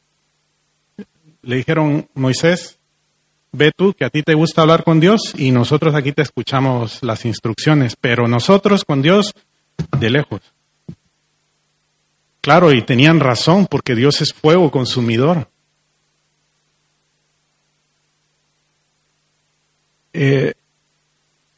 Le 1.42 1.56
dijeron, 1.56 2.08
Moisés, 2.14 2.78
ve 3.52 3.72
tú 3.76 3.96
que 3.96 4.06
a 4.06 4.12
ti 4.12 4.22
te 4.22 4.36
gusta 4.36 4.62
hablar 4.62 4.84
con 4.84 5.00
Dios 5.00 5.34
y 5.36 5.50
nosotros 5.50 5.96
aquí 5.96 6.12
te 6.12 6.22
escuchamos 6.22 7.02
las 7.02 7.26
instrucciones, 7.26 7.96
pero 8.00 8.28
nosotros 8.28 8.86
con 8.86 9.02
Dios 9.02 9.34
de 9.98 10.12
lejos. 10.12 10.42
Claro, 12.40 12.72
y 12.72 12.84
tenían 12.84 13.20
razón 13.20 13.66
porque 13.66 13.96
Dios 13.96 14.22
es 14.22 14.34
fuego 14.34 14.70
consumidor. 14.70 15.50
Eh, 20.14 20.54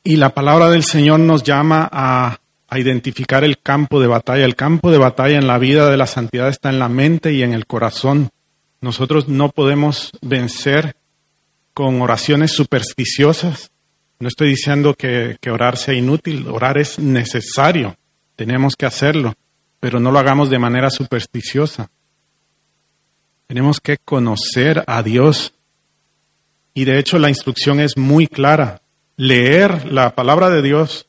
y 0.01 0.15
la 0.15 0.33
palabra 0.33 0.69
del 0.69 0.85
Señor 0.85 1.19
nos 1.19 1.43
llama 1.43 1.89
a 1.91 2.40
a 2.71 2.79
identificar 2.79 3.43
el 3.43 3.59
campo 3.59 3.99
de 3.99 4.07
batalla. 4.07 4.45
El 4.45 4.55
campo 4.55 4.91
de 4.91 4.97
batalla 4.97 5.37
en 5.37 5.45
la 5.45 5.57
vida 5.57 5.91
de 5.91 5.97
la 5.97 6.07
santidad 6.07 6.47
está 6.47 6.69
en 6.69 6.79
la 6.79 6.87
mente 6.87 7.33
y 7.33 7.43
en 7.43 7.51
el 7.53 7.67
corazón. 7.67 8.29
Nosotros 8.79 9.27
no 9.27 9.49
podemos 9.49 10.11
vencer 10.21 10.95
con 11.73 12.01
oraciones 12.01 12.53
supersticiosas. 12.53 13.71
No 14.19 14.29
estoy 14.29 14.49
diciendo 14.49 14.93
que, 14.93 15.37
orar 15.51 15.77
sea 15.77 15.95
inútil, 15.95 16.47
orar 16.47 16.77
es 16.77 16.97
necesario, 16.97 17.97
tenemos 18.37 18.75
que 18.77 18.85
hacerlo, 18.85 19.33
pero 19.81 19.99
no 19.99 20.09
lo 20.09 20.19
hagamos 20.19 20.49
de 20.49 20.59
manera 20.59 20.89
supersticiosa. 20.89 21.89
Tenemos 23.47 23.81
que 23.81 23.97
conocer 23.97 24.85
a 24.87 25.03
Dios. 25.03 25.53
Y 26.73 26.85
de 26.85 26.99
hecho 26.99 27.19
la 27.19 27.27
instrucción 27.27 27.81
es 27.81 27.97
muy 27.97 28.27
clara. 28.27 28.81
Leer 29.17 29.91
la 29.91 30.15
palabra 30.15 30.49
de 30.49 30.61
Dios 30.61 31.07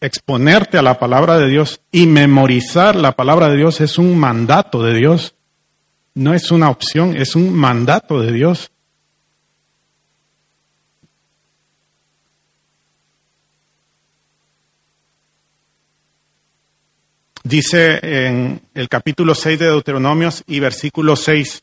exponerte 0.00 0.78
a 0.78 0.82
la 0.82 0.98
palabra 0.98 1.38
de 1.38 1.48
Dios 1.48 1.80
y 1.90 2.06
memorizar 2.06 2.96
la 2.96 3.12
palabra 3.12 3.48
de 3.48 3.56
Dios 3.56 3.80
es 3.80 3.98
un 3.98 4.18
mandato 4.18 4.82
de 4.82 4.94
Dios. 4.94 5.34
No 6.14 6.34
es 6.34 6.50
una 6.50 6.70
opción, 6.70 7.16
es 7.16 7.34
un 7.34 7.52
mandato 7.52 8.20
de 8.20 8.32
Dios. 8.32 8.70
Dice 17.42 18.00
en 18.02 18.62
el 18.72 18.88
capítulo 18.88 19.34
6 19.34 19.58
de 19.58 19.66
Deuteronomios 19.66 20.42
y 20.46 20.60
versículo 20.60 21.14
6, 21.14 21.62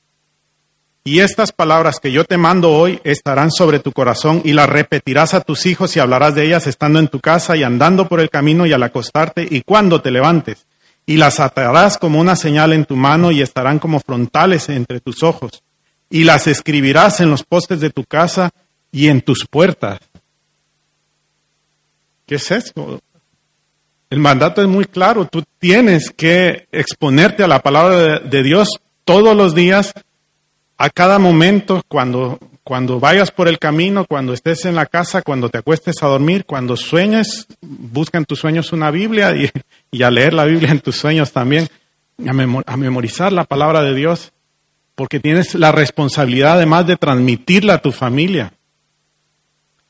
Y 1.03 1.19
estas 1.19 1.51
palabras 1.51 1.99
que 1.99 2.11
yo 2.11 2.25
te 2.25 2.37
mando 2.37 2.71
hoy 2.71 2.99
estarán 3.03 3.49
sobre 3.49 3.79
tu 3.79 3.91
corazón 3.91 4.41
y 4.45 4.53
las 4.53 4.69
repetirás 4.69 5.33
a 5.33 5.41
tus 5.41 5.65
hijos 5.65 5.95
y 5.95 5.99
hablarás 5.99 6.35
de 6.35 6.45
ellas 6.45 6.67
estando 6.67 6.99
en 6.99 7.07
tu 7.07 7.19
casa 7.19 7.57
y 7.57 7.63
andando 7.63 8.07
por 8.07 8.19
el 8.19 8.29
camino 8.29 8.67
y 8.67 8.73
al 8.73 8.83
acostarte 8.83 9.47
y 9.49 9.61
cuando 9.61 10.01
te 10.01 10.11
levantes. 10.11 10.67
Y 11.07 11.17
las 11.17 11.39
atarás 11.39 11.97
como 11.97 12.19
una 12.19 12.35
señal 12.35 12.71
en 12.73 12.85
tu 12.85 12.95
mano 12.95 13.31
y 13.31 13.41
estarán 13.41 13.79
como 13.79 13.99
frontales 13.99 14.69
entre 14.69 14.99
tus 14.99 15.23
ojos. 15.23 15.63
Y 16.07 16.23
las 16.23 16.45
escribirás 16.45 17.19
en 17.19 17.31
los 17.31 17.43
postes 17.43 17.79
de 17.79 17.89
tu 17.89 18.03
casa 18.03 18.51
y 18.91 19.07
en 19.07 19.21
tus 19.21 19.47
puertas. 19.49 19.99
¿Qué 22.27 22.35
es 22.35 22.51
esto? 22.51 23.01
El 24.11 24.19
mandato 24.19 24.61
es 24.61 24.67
muy 24.67 24.85
claro. 24.85 25.25
Tú 25.25 25.43
tienes 25.57 26.11
que 26.11 26.67
exponerte 26.71 27.43
a 27.43 27.47
la 27.47 27.63
palabra 27.63 28.19
de 28.19 28.43
Dios 28.43 28.69
todos 29.03 29.35
los 29.35 29.55
días, 29.55 29.93
a 30.81 30.89
cada 30.89 31.19
momento, 31.19 31.83
cuando, 31.87 32.39
cuando 32.63 32.99
vayas 32.99 33.29
por 33.29 33.47
el 33.47 33.59
camino, 33.59 34.03
cuando 34.09 34.33
estés 34.33 34.65
en 34.65 34.73
la 34.73 34.87
casa, 34.87 35.21
cuando 35.21 35.47
te 35.47 35.59
acuestes 35.59 36.01
a 36.01 36.07
dormir, 36.07 36.43
cuando 36.43 36.75
sueñes, 36.75 37.45
busca 37.61 38.17
en 38.17 38.25
tus 38.25 38.39
sueños 38.39 38.73
una 38.73 38.89
Biblia 38.89 39.31
y, 39.91 40.01
a 40.01 40.09
leer 40.09 40.33
la 40.33 40.45
Biblia 40.45 40.71
en 40.71 40.79
tus 40.79 40.95
sueños 40.95 41.31
también, 41.31 41.67
a, 42.25 42.31
a 42.65 42.77
memorizar 42.77 43.31
la 43.31 43.43
palabra 43.43 43.83
de 43.83 43.93
Dios, 43.93 44.31
porque 44.95 45.19
tienes 45.19 45.53
la 45.53 45.71
responsabilidad 45.71 46.53
además 46.53 46.87
de 46.87 46.97
transmitirla 46.97 47.75
a 47.75 47.81
tu 47.83 47.91
familia. 47.91 48.51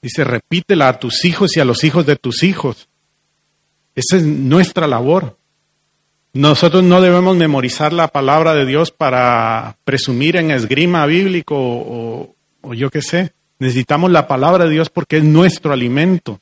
Dice, 0.02 0.26
repítela 0.26 0.90
a 0.90 1.00
tus 1.00 1.24
hijos 1.24 1.56
y 1.56 1.62
a 1.62 1.66
los 1.66 1.86
hijos 1.86 2.06
de 2.06 2.18
tus 2.18 2.44
hijos. 2.44 2.90
Esa 3.96 4.18
es 4.18 4.24
nuestra 4.24 4.88
labor. 4.88 5.38
Nosotros 6.34 6.84
no 6.84 7.02
debemos 7.02 7.36
memorizar 7.36 7.92
la 7.92 8.08
palabra 8.08 8.54
de 8.54 8.66
Dios 8.66 8.92
para 8.92 9.76
presumir 9.84 10.38
en 10.38 10.52
esgrima 10.52 11.06
bíblico 11.06 11.56
o, 11.58 12.36
yo 12.74 12.90
qué 12.90 13.02
sé. 13.02 13.34
Necesitamos 13.60 14.12
la 14.12 14.28
palabra 14.28 14.64
de 14.66 14.72
Dios 14.72 14.90
porque 14.90 15.18
es 15.18 15.24
nuestro 15.26 15.74
alimento. 15.74 16.40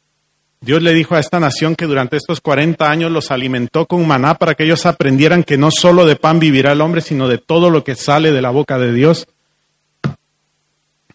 Dios 0.62 0.84
le 0.84 0.94
dijo 0.94 1.16
a 1.16 1.20
esta 1.20 1.40
nación 1.40 1.76
que 1.76 1.86
durante 1.86 2.18
estos 2.18 2.40
40 2.40 2.90
años 2.90 3.12
los 3.12 3.32
alimentó 3.32 3.88
con 3.88 4.06
maná 4.06 4.36
para 4.36 4.54
que 4.54 4.66
ellos 4.66 4.86
aprendieran 4.86 5.44
que 5.44 5.58
no 5.58 5.72
solo 5.72 6.06
de 6.06 6.18
pan 6.18 6.40
vivirá 6.40 6.74
el 6.74 6.82
hombre, 6.82 7.02
sino 7.02 7.28
de 7.28 7.40
todo 7.40 7.72
lo 7.72 7.84
que 7.84 7.96
sale 7.96 8.32
de 8.32 8.42
la 8.42 8.52
boca 8.52 8.78
de 8.78 8.94
Dios. 8.94 9.28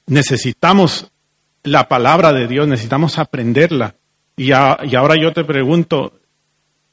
Necesitamos 0.07 1.13
la 1.63 1.89
palabra 1.89 2.33
de 2.33 2.49
Dios, 2.49 2.67
necesitamos 2.67 3.19
aprenderla. 3.19 3.95
Y, 4.37 4.49
y 4.49 4.53
ahora 4.53 5.15
yo 5.21 5.33
te 5.33 5.45
pregunto, 5.45 6.15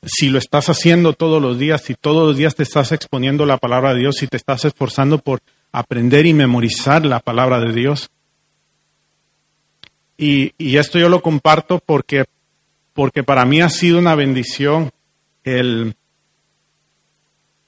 si 0.03 0.29
lo 0.29 0.39
estás 0.39 0.69
haciendo 0.69 1.13
todos 1.13 1.41
los 1.41 1.59
días, 1.59 1.83
si 1.83 1.95
todos 1.95 2.27
los 2.27 2.37
días 2.37 2.55
te 2.55 2.63
estás 2.63 2.91
exponiendo 2.91 3.45
la 3.45 3.57
palabra 3.57 3.93
de 3.93 3.99
Dios, 3.99 4.17
si 4.17 4.27
te 4.27 4.37
estás 4.37 4.65
esforzando 4.65 5.19
por 5.19 5.41
aprender 5.71 6.25
y 6.25 6.33
memorizar 6.33 7.05
la 7.05 7.19
palabra 7.19 7.59
de 7.59 7.71
Dios. 7.71 8.09
Y, 10.17 10.53
esto 10.77 10.99
yo 10.99 11.09
lo 11.09 11.21
comparto 11.21 11.81
porque, 11.83 12.25
porque 12.93 13.23
para 13.23 13.45
mí 13.45 13.61
ha 13.61 13.69
sido 13.69 13.97
una 13.97 14.13
bendición 14.13 14.91
el, 15.43 15.95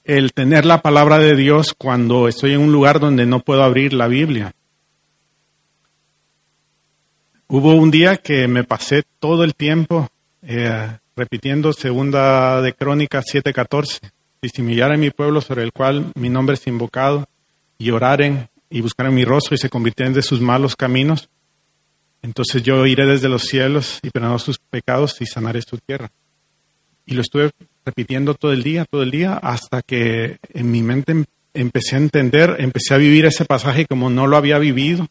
el 0.04 0.34
tener 0.34 0.66
la 0.66 0.82
palabra 0.82 1.18
de 1.18 1.36
Dios 1.36 1.74
cuando 1.76 2.28
estoy 2.28 2.54
en 2.54 2.62
un 2.62 2.72
lugar 2.72 3.00
donde 3.00 3.26
no 3.26 3.40
puedo 3.40 3.64
abrir 3.64 3.94
la 3.94 4.08
Biblia. 4.08 4.54
Hubo 7.48 7.74
un 7.74 7.92
día 7.92 8.18
que 8.18 8.48
me 8.48 8.64
pasé 8.64 9.04
todo 9.20 9.44
el 9.44 9.56
tiempo 9.56 10.10
eh, 10.44 10.98
repitiendo 11.16 11.74
segunda 11.74 12.62
de 12.62 12.74
Crónicas 12.74 13.26
7:14. 13.32 14.00
Y 14.42 14.50
si 14.50 14.62
en 14.62 15.00
mi 15.00 15.10
pueblo 15.10 15.42
sobre 15.42 15.64
el 15.64 15.72
cual 15.72 16.12
mi 16.16 16.30
nombre 16.30 16.56
es 16.56 16.68
invocado, 16.68 17.28
y 17.78 17.92
oraren 17.92 18.50
y 18.70 18.82
buscaren 18.82 19.14
mi 19.14 19.26
rostro 19.26 19.56
y 19.56 19.58
se 19.58 19.70
convirtieren 19.70 20.14
de 20.14 20.22
sus 20.22 20.42
malos 20.42 20.76
caminos, 20.76 21.30
entonces 22.22 22.64
yo 22.64 22.86
iré 22.86 23.06
desde 23.06 23.30
los 23.30 23.44
cielos 23.44 24.00
y 24.02 24.10
perdonaré 24.10 24.40
sus 24.40 24.58
pecados 24.58 25.22
y 25.22 25.26
sanaré 25.26 25.62
su 25.62 25.78
tierra. 25.78 26.10
Y 27.06 27.14
lo 27.14 27.22
estuve 27.22 27.52
repitiendo 27.86 28.34
todo 28.34 28.54
el 28.54 28.64
día, 28.64 28.86
todo 28.86 29.04
el 29.04 29.12
día, 29.12 29.34
hasta 29.34 29.82
que 29.82 30.38
en 30.54 30.72
mi 30.72 30.82
mente 30.82 31.12
em-, 31.12 31.26
empecé 31.54 31.96
a 31.96 32.00
entender, 32.00 32.56
empecé 32.60 32.94
a 32.94 32.98
vivir 32.98 33.26
ese 33.26 33.44
pasaje 33.44 33.86
como 33.86 34.10
no 34.10 34.28
lo 34.28 34.38
había 34.38 34.58
vivido. 34.58 35.08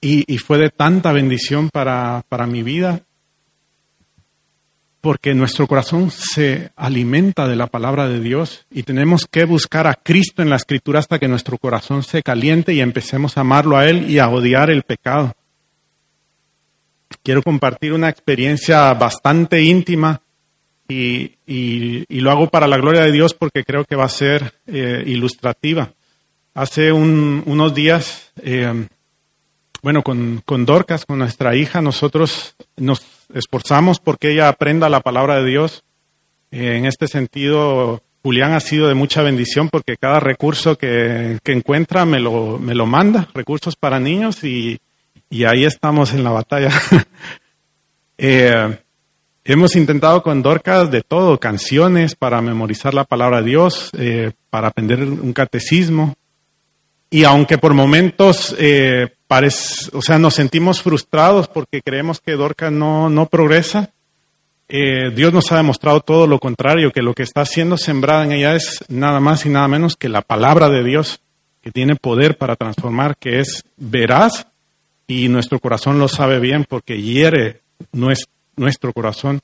Y, 0.00 0.24
y 0.32 0.38
fue 0.38 0.58
de 0.58 0.70
tanta 0.70 1.12
bendición 1.12 1.70
para, 1.70 2.24
para 2.28 2.46
mi 2.46 2.64
vida 2.64 3.02
porque 5.00 5.34
nuestro 5.34 5.66
corazón 5.66 6.10
se 6.10 6.70
alimenta 6.76 7.46
de 7.46 7.56
la 7.56 7.68
palabra 7.68 8.08
de 8.08 8.20
Dios 8.20 8.66
y 8.70 8.82
tenemos 8.82 9.26
que 9.30 9.44
buscar 9.44 9.86
a 9.86 9.94
Cristo 9.94 10.42
en 10.42 10.50
la 10.50 10.56
escritura 10.56 10.98
hasta 10.98 11.18
que 11.18 11.28
nuestro 11.28 11.58
corazón 11.58 12.02
se 12.02 12.22
caliente 12.22 12.72
y 12.74 12.80
empecemos 12.80 13.36
a 13.36 13.42
amarlo 13.42 13.76
a 13.76 13.88
Él 13.88 14.10
y 14.10 14.18
a 14.18 14.28
odiar 14.28 14.70
el 14.70 14.82
pecado. 14.82 15.34
Quiero 17.22 17.42
compartir 17.42 17.92
una 17.92 18.08
experiencia 18.08 18.92
bastante 18.94 19.62
íntima 19.62 20.22
y, 20.88 21.36
lo 22.08 22.30
hago 22.30 22.48
para 22.48 22.66
la 22.66 22.76
gloria 22.76 23.02
de 23.02 23.12
Dios 23.12 23.34
porque 23.34 23.64
creo 23.64 23.84
que 23.84 23.96
va 23.96 24.04
a 24.04 24.08
ser 24.08 24.54
eh, 24.66 25.04
ilustrativa. 25.06 25.92
Hace 26.54 26.90
unos 26.90 27.74
días, 27.74 28.32
eh, 28.42 28.86
bueno, 29.86 30.02
con, 30.02 30.42
con 30.44 30.66
Dorcas, 30.66 31.06
con 31.06 31.20
nuestra 31.20 31.54
hija, 31.54 31.80
nosotros 31.80 32.56
nos 32.76 33.06
esforzamos 33.32 34.00
porque 34.00 34.32
ella 34.32 34.48
aprenda 34.48 34.88
la 34.88 34.98
palabra 34.98 35.36
de 35.36 35.44
Dios. 35.44 35.84
En 36.50 36.86
este 36.86 37.06
sentido, 37.06 38.02
Julián 38.20 38.52
ha 38.52 38.58
sido 38.58 38.88
de 38.88 38.94
mucha 38.94 39.22
bendición 39.22 39.68
porque 39.68 39.96
cada 39.96 40.18
recurso 40.18 40.76
que, 40.76 41.38
encuentra 41.44 42.04
me 42.04 42.18
lo, 42.18 42.58
me 42.58 42.74
lo 42.74 42.86
manda, 42.86 43.28
recursos 43.32 43.76
para 43.76 44.00
niños, 44.00 44.42
y, 44.42 44.80
ahí 45.30 45.64
estamos 45.64 46.12
en 46.14 46.24
la 46.24 46.30
batalla. 46.30 46.72
Eh, 48.18 48.78
hemos 49.44 49.76
intentado 49.76 50.22
con 50.22 50.40
Dorcas 50.42 50.90
de 50.90 51.02
todo, 51.02 51.38
canciones 51.38 52.16
para 52.16 52.40
memorizar 52.40 52.94
la 52.94 53.04
palabra 53.04 53.42
de 53.42 53.50
Dios, 53.50 53.90
eh, 53.92 54.32
para 54.48 54.68
aprender 54.68 55.02
un 55.02 55.34
catecismo. 55.34 56.16
Y 57.10 57.24
aunque 57.24 57.58
por 57.58 57.74
momentos 57.74 58.54
eh, 58.58 59.08
parece, 59.28 59.90
o 59.92 60.02
sea, 60.02 60.18
nos 60.18 60.34
sentimos 60.34 60.82
frustrados 60.82 61.48
porque 61.48 61.80
creemos 61.82 62.20
que 62.20 62.32
Dorca 62.32 62.70
no, 62.70 63.08
no 63.08 63.26
progresa. 63.26 63.90
Eh, 64.68 65.12
Dios 65.14 65.32
nos 65.32 65.52
ha 65.52 65.56
demostrado 65.56 66.00
todo 66.00 66.26
lo 66.26 66.40
contrario, 66.40 66.90
que 66.90 67.02
lo 67.02 67.14
que 67.14 67.22
está 67.22 67.44
siendo 67.44 67.78
sembrada 67.78 68.24
en 68.24 68.32
ella 68.32 68.56
es 68.56 68.84
nada 68.88 69.20
más 69.20 69.46
y 69.46 69.48
nada 69.48 69.68
menos 69.68 69.94
que 69.96 70.08
la 70.08 70.22
palabra 70.22 70.68
de 70.68 70.82
Dios, 70.82 71.20
que 71.62 71.70
tiene 71.70 71.94
poder 71.94 72.36
para 72.36 72.56
transformar, 72.56 73.16
que 73.16 73.38
es 73.38 73.64
veraz 73.76 74.48
y 75.06 75.28
nuestro 75.28 75.60
corazón 75.60 76.00
lo 76.00 76.08
sabe 76.08 76.40
bien 76.40 76.64
porque 76.68 77.00
hiere 77.00 77.60
nuestro 77.92 78.92
corazón. 78.92 79.40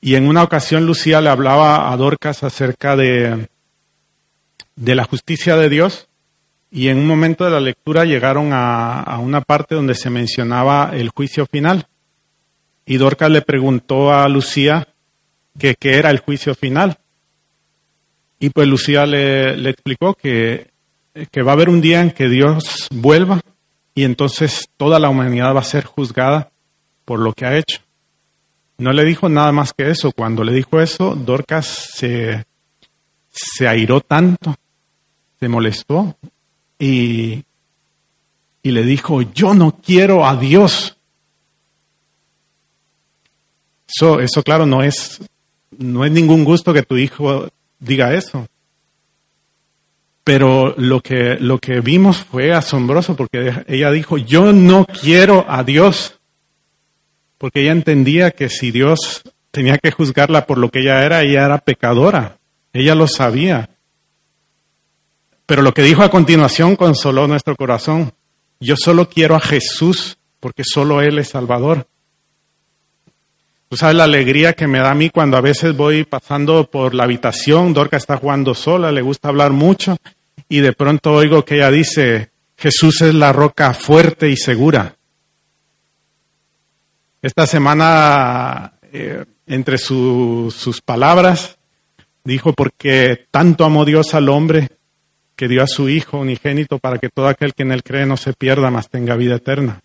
Y 0.00 0.16
en 0.16 0.26
una 0.26 0.42
ocasión 0.42 0.84
Lucía 0.84 1.20
le 1.20 1.30
hablaba 1.30 1.92
a 1.92 1.96
Dorcas 1.96 2.42
acerca 2.42 2.96
de, 2.96 3.48
de 4.74 4.94
la 4.96 5.04
justicia 5.04 5.56
de 5.56 5.68
Dios 5.68 6.08
y 6.74 6.88
en 6.88 6.98
un 6.98 7.06
momento 7.06 7.44
de 7.44 7.52
la 7.52 7.60
lectura 7.60 8.04
llegaron 8.04 8.50
a, 8.52 9.16
una 9.20 9.42
parte 9.42 9.76
donde 9.76 9.94
se 9.94 10.10
mencionaba 10.10 10.90
el 10.92 11.10
juicio 11.10 11.46
final. 11.46 11.86
Y 12.84 12.96
Dorcas 12.96 13.30
le 13.30 13.42
preguntó 13.42 14.12
a 14.12 14.28
Lucía 14.28 14.88
qué 15.56 15.76
era 15.80 16.10
el 16.10 16.18
juicio 16.18 16.52
final. 16.56 16.98
Y 18.40 18.50
pues 18.50 18.66
Lucía 18.66 19.06
le, 19.06 19.56
le 19.56 19.70
explicó 19.70 20.14
que, 20.14 20.72
que 21.30 21.42
va 21.42 21.52
a 21.52 21.54
haber 21.54 21.68
un 21.68 21.80
día 21.80 22.00
en 22.00 22.10
que 22.10 22.28
Dios 22.28 22.88
vuelva 22.90 23.40
y 23.94 24.02
entonces 24.02 24.68
toda 24.76 24.98
la 24.98 25.10
humanidad 25.10 25.54
va 25.54 25.60
a 25.60 25.64
ser 25.64 25.84
juzgada 25.84 26.50
por 27.04 27.20
lo 27.20 27.34
que 27.34 27.46
ha 27.46 27.56
hecho. 27.56 27.82
No 28.78 28.92
le 28.92 29.04
dijo 29.04 29.28
nada 29.28 29.52
más 29.52 29.72
que 29.74 29.90
eso. 29.90 30.10
Cuando 30.10 30.42
le 30.42 30.52
dijo 30.52 30.80
eso, 30.80 31.14
Dorcas 31.14 31.66
se, 31.94 32.42
se 33.30 33.68
airó 33.68 34.00
tanto, 34.00 34.56
se 35.38 35.46
molestó 35.46 36.16
y, 36.78 37.44
le 38.62 38.82
dijo, 38.82 39.22
yo 39.22 39.54
no 39.54 39.76
quiero 39.76 40.26
a 40.26 40.36
Dios. 40.36 40.96
Eso, 43.86 44.20
eso 44.20 44.42
claro, 44.42 44.66
no 44.66 44.82
es, 44.82 45.20
no 45.70 46.04
es 46.04 46.10
ningún 46.10 46.44
gusto 46.44 46.72
que 46.72 46.82
tu 46.82 46.96
hijo 46.96 47.48
diga 47.78 48.14
eso. 48.14 48.46
Pero 50.24 50.74
lo 50.78 51.02
que, 51.02 51.36
lo 51.38 51.58
que 51.58 51.80
vimos 51.80 52.16
fue 52.24 52.52
asombroso 52.52 53.14
porque 53.14 53.64
ella 53.68 53.90
dijo, 53.90 54.16
yo 54.16 54.52
no 54.52 54.86
quiero 54.86 55.44
a 55.48 55.62
Dios. 55.62 56.18
Porque 57.36 57.60
ella 57.60 57.72
entendía 57.72 58.30
que 58.30 58.48
si 58.48 58.70
Dios 58.70 59.22
tenía 59.50 59.76
que 59.76 59.90
juzgarla 59.90 60.46
por 60.46 60.56
lo 60.56 60.70
que 60.70 60.80
ella 60.80 61.04
era, 61.04 61.22
ella 61.22 61.44
era 61.44 61.58
pecadora. 61.58 62.38
Ella 62.72 62.94
lo 62.94 63.06
sabía. 63.06 63.68
Pero 65.46 65.62
lo 65.62 65.74
que 65.74 65.82
dijo 65.82 66.02
a 66.02 66.10
continuación 66.10 66.76
consoló 66.76 67.26
nuestro 67.26 67.54
corazón. 67.56 68.12
Yo 68.60 68.76
solo 68.76 69.08
quiero 69.08 69.34
a 69.34 69.40
Jesús 69.40 70.18
porque 70.40 70.62
solo 70.64 71.02
Él 71.02 71.18
es 71.18 71.28
Salvador. 71.28 71.86
Tú 73.68 73.76
sabes 73.76 73.96
la 73.96 74.04
alegría 74.04 74.52
que 74.52 74.66
me 74.66 74.78
da 74.78 74.92
a 74.92 74.94
mí 74.94 75.10
cuando 75.10 75.36
a 75.36 75.40
veces 75.40 75.76
voy 75.76 76.04
pasando 76.04 76.70
por 76.70 76.94
la 76.94 77.04
habitación, 77.04 77.74
Dorca 77.74 77.96
está 77.96 78.16
jugando 78.18 78.54
sola, 78.54 78.92
le 78.92 79.02
gusta 79.02 79.28
hablar 79.28 79.52
mucho, 79.52 79.96
y 80.48 80.60
de 80.60 80.72
pronto 80.72 81.12
oigo 81.12 81.44
que 81.44 81.56
ella 81.56 81.70
dice, 81.70 82.30
Jesús 82.56 83.02
es 83.02 83.14
la 83.14 83.32
roca 83.32 83.74
fuerte 83.74 84.28
y 84.28 84.36
segura. 84.36 84.96
Esta 87.20 87.46
semana, 87.46 88.74
eh, 88.92 89.24
entre 89.46 89.78
sus 89.78 90.80
palabras, 90.84 91.58
dijo, 92.22 92.52
porque 92.52 93.26
tanto 93.30 93.64
amó 93.64 93.84
Dios 93.84 94.14
al 94.14 94.28
hombre 94.28 94.68
que 95.36 95.48
dio 95.48 95.62
a 95.62 95.66
su 95.66 95.88
Hijo 95.88 96.18
unigénito 96.18 96.78
para 96.78 96.98
que 96.98 97.08
todo 97.08 97.28
aquel 97.28 97.54
que 97.54 97.62
en 97.62 97.72
él 97.72 97.82
cree 97.82 98.06
no 98.06 98.16
se 98.16 98.32
pierda, 98.32 98.70
mas 98.70 98.88
tenga 98.88 99.16
vida 99.16 99.36
eterna. 99.36 99.80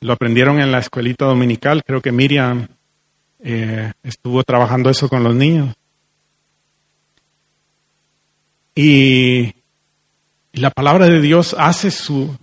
Lo 0.00 0.12
aprendieron 0.12 0.60
en 0.60 0.70
la 0.70 0.78
escuelita 0.78 1.24
dominical, 1.24 1.82
creo 1.84 2.00
que 2.00 2.12
Miriam 2.12 2.68
eh, 3.40 3.92
estuvo 4.02 4.42
trabajando 4.44 4.90
eso 4.90 5.08
con 5.08 5.24
los 5.24 5.34
niños. 5.34 5.74
Y, 8.74 9.54
la 10.52 10.70
palabra 10.70 11.06
de 11.06 11.20
Dios 11.20 11.54
hace 11.58 11.90
su, 11.90 12.36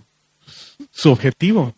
su 0.90 1.10
objetivo. 1.10 1.74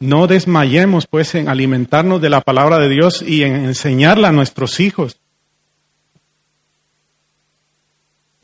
No 0.00 0.26
desmayemos 0.26 1.06
pues 1.06 1.34
en 1.34 1.48
alimentarnos 1.48 2.20
de 2.20 2.30
la 2.30 2.40
palabra 2.40 2.78
de 2.78 2.88
Dios 2.88 3.22
y 3.22 3.42
en 3.42 3.54
enseñarla 3.56 4.28
a 4.28 4.32
nuestros 4.32 4.80
hijos. 4.80 5.18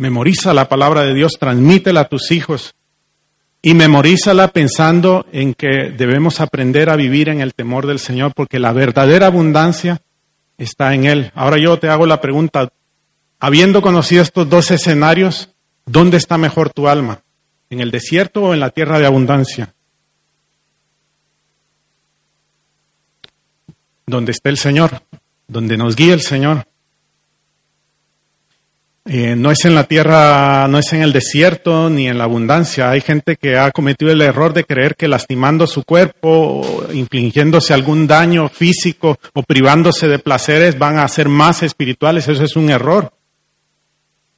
Memoriza 0.01 0.55
la 0.55 0.66
palabra 0.66 1.02
de 1.02 1.12
Dios, 1.12 1.32
transmítela 1.39 2.01
a 2.01 2.09
tus 2.09 2.31
hijos 2.31 2.74
y 3.60 3.74
memorízala 3.74 4.48
pensando 4.48 5.27
en 5.31 5.52
que 5.52 5.93
debemos 5.94 6.40
aprender 6.40 6.89
a 6.89 6.97
vivir 6.97 7.28
en 7.28 7.43
el 7.43 7.52
temor 7.52 7.86
del 7.86 7.98
Señor 7.98 8.32
porque 8.35 8.59
la 8.59 8.72
verdadera 8.72 9.27
abundancia 9.27 10.01
está 10.56 10.94
en 10.94 11.05
Él. 11.05 11.31
Ahora 11.35 11.59
yo 11.59 11.78
te 11.78 11.90
hago 11.90 12.06
la 12.06 12.22
pregunta, 12.22 12.72
habiendo 13.40 13.82
conocido 13.82 14.22
estos 14.22 14.48
dos 14.48 14.70
escenarios, 14.70 15.51
¿dónde 15.85 16.16
está 16.16 16.39
mejor 16.39 16.70
tu 16.70 16.89
alma? 16.89 17.20
¿En 17.68 17.81
el 17.81 17.90
desierto 17.90 18.43
o 18.43 18.55
en 18.55 18.60
la 18.60 18.70
tierra 18.70 18.98
de 19.01 19.05
abundancia? 19.05 19.74
Donde 24.06 24.32
esté 24.32 24.48
el 24.48 24.56
Señor, 24.56 25.02
donde 25.47 25.77
nos 25.77 25.94
guíe 25.94 26.14
el 26.14 26.22
Señor. 26.22 26.69
Eh, 29.12 29.35
no 29.35 29.51
es 29.51 29.65
en 29.65 29.74
la 29.74 29.89
tierra, 29.89 30.69
no 30.69 30.78
es 30.78 30.93
en 30.93 31.03
el 31.03 31.12
desierto 31.12 31.91
ni 31.91 32.07
en 32.07 32.16
la 32.16 32.23
abundancia. 32.23 32.93
Hay 32.93 33.01
gente 33.01 33.35
que 33.35 33.59
ha 33.59 33.73
cometido 33.73 34.12
el 34.12 34.20
error 34.20 34.53
de 34.53 34.62
creer 34.62 34.95
que 34.95 35.09
lastimando 35.09 35.66
su 35.66 35.82
cuerpo, 35.82 36.87
infligiéndose 36.93 37.74
algún 37.74 38.07
daño 38.07 38.49
físico 38.49 39.19
o 39.35 39.43
privándose 39.43 40.07
de 40.07 40.20
placeres 40.20 40.78
van 40.78 41.01
a 41.01 41.09
ser 41.09 41.28
más 41.28 41.65
espirituales. 41.65 42.28
Eso 42.28 42.45
es 42.45 42.55
un 42.55 42.70
error. 42.70 43.12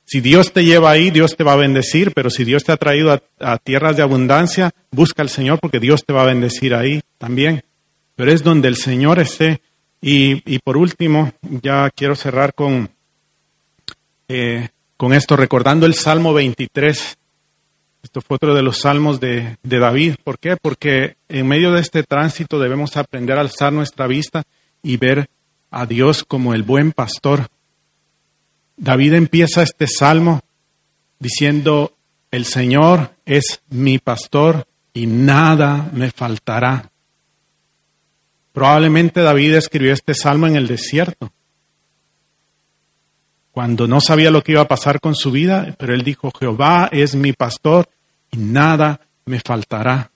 Si 0.07 0.23
Dios 0.23 0.55
te 0.55 0.65
lleva 0.65 0.90
ahí, 0.90 1.11
Dios 1.11 1.36
te 1.36 1.44
va 1.44 1.53
a 1.53 1.57
bendecir, 1.57 2.12
pero 2.15 2.31
si 2.31 2.43
Dios 2.43 2.65
te 2.65 2.73
ha 2.73 2.78
traído 2.78 3.12
a, 3.40 3.59
tierras 3.59 3.99
de 3.99 4.03
abundancia, 4.03 4.70
busca 4.90 5.20
al 5.20 5.28
Señor 5.28 5.59
porque 5.61 5.81
Dios 5.81 6.07
te 6.07 6.15
va 6.15 6.23
a 6.23 6.32
bendecir 6.32 6.74
ahí 6.74 7.03
también. 7.19 7.62
Pero 8.16 8.32
es 8.32 8.43
donde 8.43 8.69
el 8.69 8.77
Señor 8.77 9.19
esté. 9.19 9.61
y 10.01 10.59
por 10.61 10.78
último, 10.78 11.31
ya 11.43 11.90
quiero 11.90 12.16
cerrar 12.16 12.55
con, 12.55 12.89
eh, 14.34 14.70
con 14.96 15.12
esto, 15.12 15.36
recordando 15.36 15.84
el 15.84 15.92
Salmo 15.92 16.32
23. 16.32 17.18
Esto 18.02 18.20
fue 18.22 18.36
otro 18.36 18.54
de 18.54 18.62
los 18.62 18.78
salmos 18.78 19.20
de, 19.20 19.59
de, 19.62 19.78
David. 19.78 20.14
¿Por 20.24 20.38
qué? 20.38 20.56
Porque 20.56 21.16
en 21.28 21.46
medio 21.46 21.70
de 21.72 21.82
este 21.82 22.02
tránsito 22.02 22.59
debemos 22.59 22.96
aprender 22.96 23.36
a 23.36 23.42
alzar 23.42 23.74
nuestra 23.74 24.06
vista 24.06 24.44
y 24.82 24.96
ver 24.96 25.28
a 25.70 25.84
Dios 25.84 26.24
como 26.24 26.54
el 26.54 26.62
buen 26.62 26.92
pastor. 26.92 27.48
David 28.78 29.12
empieza 29.12 29.62
este 29.62 29.86
salmo 29.86 30.40
diciendo, 31.18 31.92
el 32.30 32.46
Señor 32.46 33.10
es 33.26 33.60
mi 33.68 33.98
pastor 33.98 34.66
y 34.94 35.06
nada 35.06 35.90
me 35.92 36.10
faltará. 36.10 36.90
Probablemente 38.52 39.20
David 39.20 39.56
escribió 39.56 39.92
este 39.92 40.14
salmo 40.14 40.46
en 40.46 40.56
el 40.56 40.68
desierto 40.68 41.30
cuando 43.53 43.87
no 43.87 44.01
sabía 44.01 44.31
lo 44.31 44.43
que 44.43 44.53
iba 44.53 44.62
a 44.62 44.69
pasar 44.69 44.99
con 44.99 45.15
su 45.15 45.31
vida, 45.31 45.77
pero 45.79 45.95
él 45.95 46.03
dijo, 46.03 46.33
Jehová 46.39 46.89
es 46.91 47.15
mi 47.15 47.35
pastor 47.35 47.89
y 48.31 48.39
nada 48.39 49.01
me 49.27 49.41
faltará. 49.41 50.11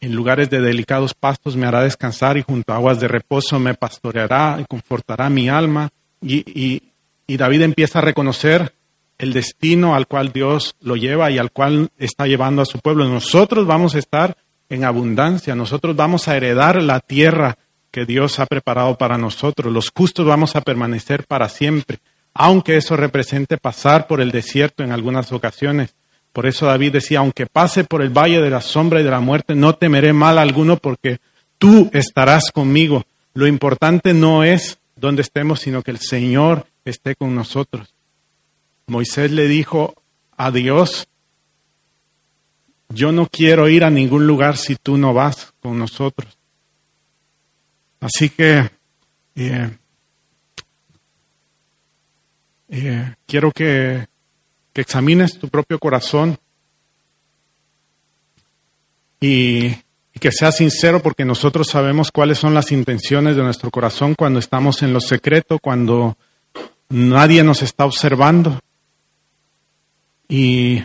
En 0.00 0.14
lugares 0.14 0.48
de 0.48 0.60
delicados 0.60 1.12
pastos 1.14 1.54
me 1.54 1.66
hará 1.66 1.82
descansar 1.82 2.38
y 2.38 2.42
junto 2.42 2.72
a 2.72 2.76
aguas 2.76 2.98
de 2.98 3.08
reposo 3.08 3.60
me 3.60 3.74
pastoreará 3.74 4.56
y 4.58 4.64
confortará 4.64 5.28
mi 5.28 5.50
alma. 5.50 5.90
Y, 6.22 6.82
y 7.26 7.36
David 7.36 7.62
empieza 7.62 7.98
a 7.98 8.02
reconocer 8.02 8.72
el 9.18 9.34
destino 9.34 9.94
al 9.94 10.06
cual 10.06 10.32
Dios 10.32 10.76
lo 10.80 10.96
lleva 10.96 11.30
y 11.30 11.36
al 11.36 11.52
cual 11.52 11.90
está 11.98 12.26
llevando 12.26 12.62
a 12.62 12.66
su 12.66 12.78
pueblo. 12.78 13.06
Nosotros 13.06 13.66
vamos 13.66 13.94
a 13.94 13.98
estar 13.98 14.36
en 14.70 14.84
abundancia, 14.84 15.54
nosotros 15.54 15.94
vamos 15.94 16.26
a 16.26 16.36
heredar 16.36 16.82
la 16.82 17.00
tierra 17.00 17.58
que 17.90 18.06
Dios 18.06 18.40
ha 18.40 18.46
preparado 18.46 18.96
para 18.96 19.18
nosotros, 19.18 19.72
los 19.72 19.92
justos 19.94 20.26
vamos 20.26 20.56
a 20.56 20.62
permanecer 20.62 21.24
para 21.26 21.48
siempre 21.48 21.98
aunque 22.34 22.76
eso 22.76 22.96
represente 22.96 23.56
pasar 23.56 24.06
por 24.08 24.20
el 24.20 24.32
desierto 24.32 24.82
en 24.82 24.92
algunas 24.92 25.30
ocasiones. 25.32 25.94
Por 26.32 26.46
eso 26.46 26.66
David 26.66 26.94
decía, 26.94 27.20
aunque 27.20 27.46
pase 27.46 27.84
por 27.84 28.02
el 28.02 28.10
valle 28.10 28.42
de 28.42 28.50
la 28.50 28.60
sombra 28.60 29.00
y 29.00 29.04
de 29.04 29.10
la 29.10 29.20
muerte, 29.20 29.54
no 29.54 29.76
temeré 29.76 30.12
mal 30.12 30.36
alguno 30.38 30.76
porque 30.76 31.18
tú 31.58 31.88
estarás 31.92 32.50
conmigo. 32.52 33.04
Lo 33.34 33.46
importante 33.46 34.12
no 34.12 34.42
es 34.42 34.78
donde 34.96 35.22
estemos, 35.22 35.60
sino 35.60 35.82
que 35.82 35.92
el 35.92 36.00
Señor 36.00 36.66
esté 36.84 37.14
con 37.14 37.36
nosotros. 37.36 37.94
Moisés 38.86 39.30
le 39.30 39.46
dijo 39.46 39.94
a 40.36 40.50
Dios, 40.50 41.06
yo 42.88 43.12
no 43.12 43.26
quiero 43.26 43.68
ir 43.68 43.84
a 43.84 43.90
ningún 43.90 44.26
lugar 44.26 44.56
si 44.56 44.74
tú 44.76 44.98
no 44.98 45.14
vas 45.14 45.52
con 45.60 45.78
nosotros. 45.78 46.36
Así 48.00 48.28
que 48.28 48.70
eh, 49.36 49.70
eh, 52.76 53.14
quiero 53.24 53.52
que, 53.52 54.06
examines 54.74 55.38
tu 55.38 55.48
propio 55.48 55.78
corazón 55.78 56.36
y, 59.20 59.76
que 60.18 60.32
seas 60.32 60.56
sincero 60.56 61.00
porque 61.00 61.24
nosotros 61.24 61.68
sabemos 61.68 62.10
cuáles 62.10 62.38
son 62.38 62.52
las 62.54 62.72
intenciones 62.72 63.36
de 63.36 63.42
nuestro 63.42 63.70
corazón 63.70 64.14
cuando 64.16 64.40
estamos 64.40 64.82
en 64.82 64.92
lo 64.92 65.00
secreto, 65.00 65.58
cuando 65.60 66.16
nadie 66.88 67.44
nos 67.44 67.62
está 67.62 67.84
observando. 67.84 68.58
Y, 70.28 70.82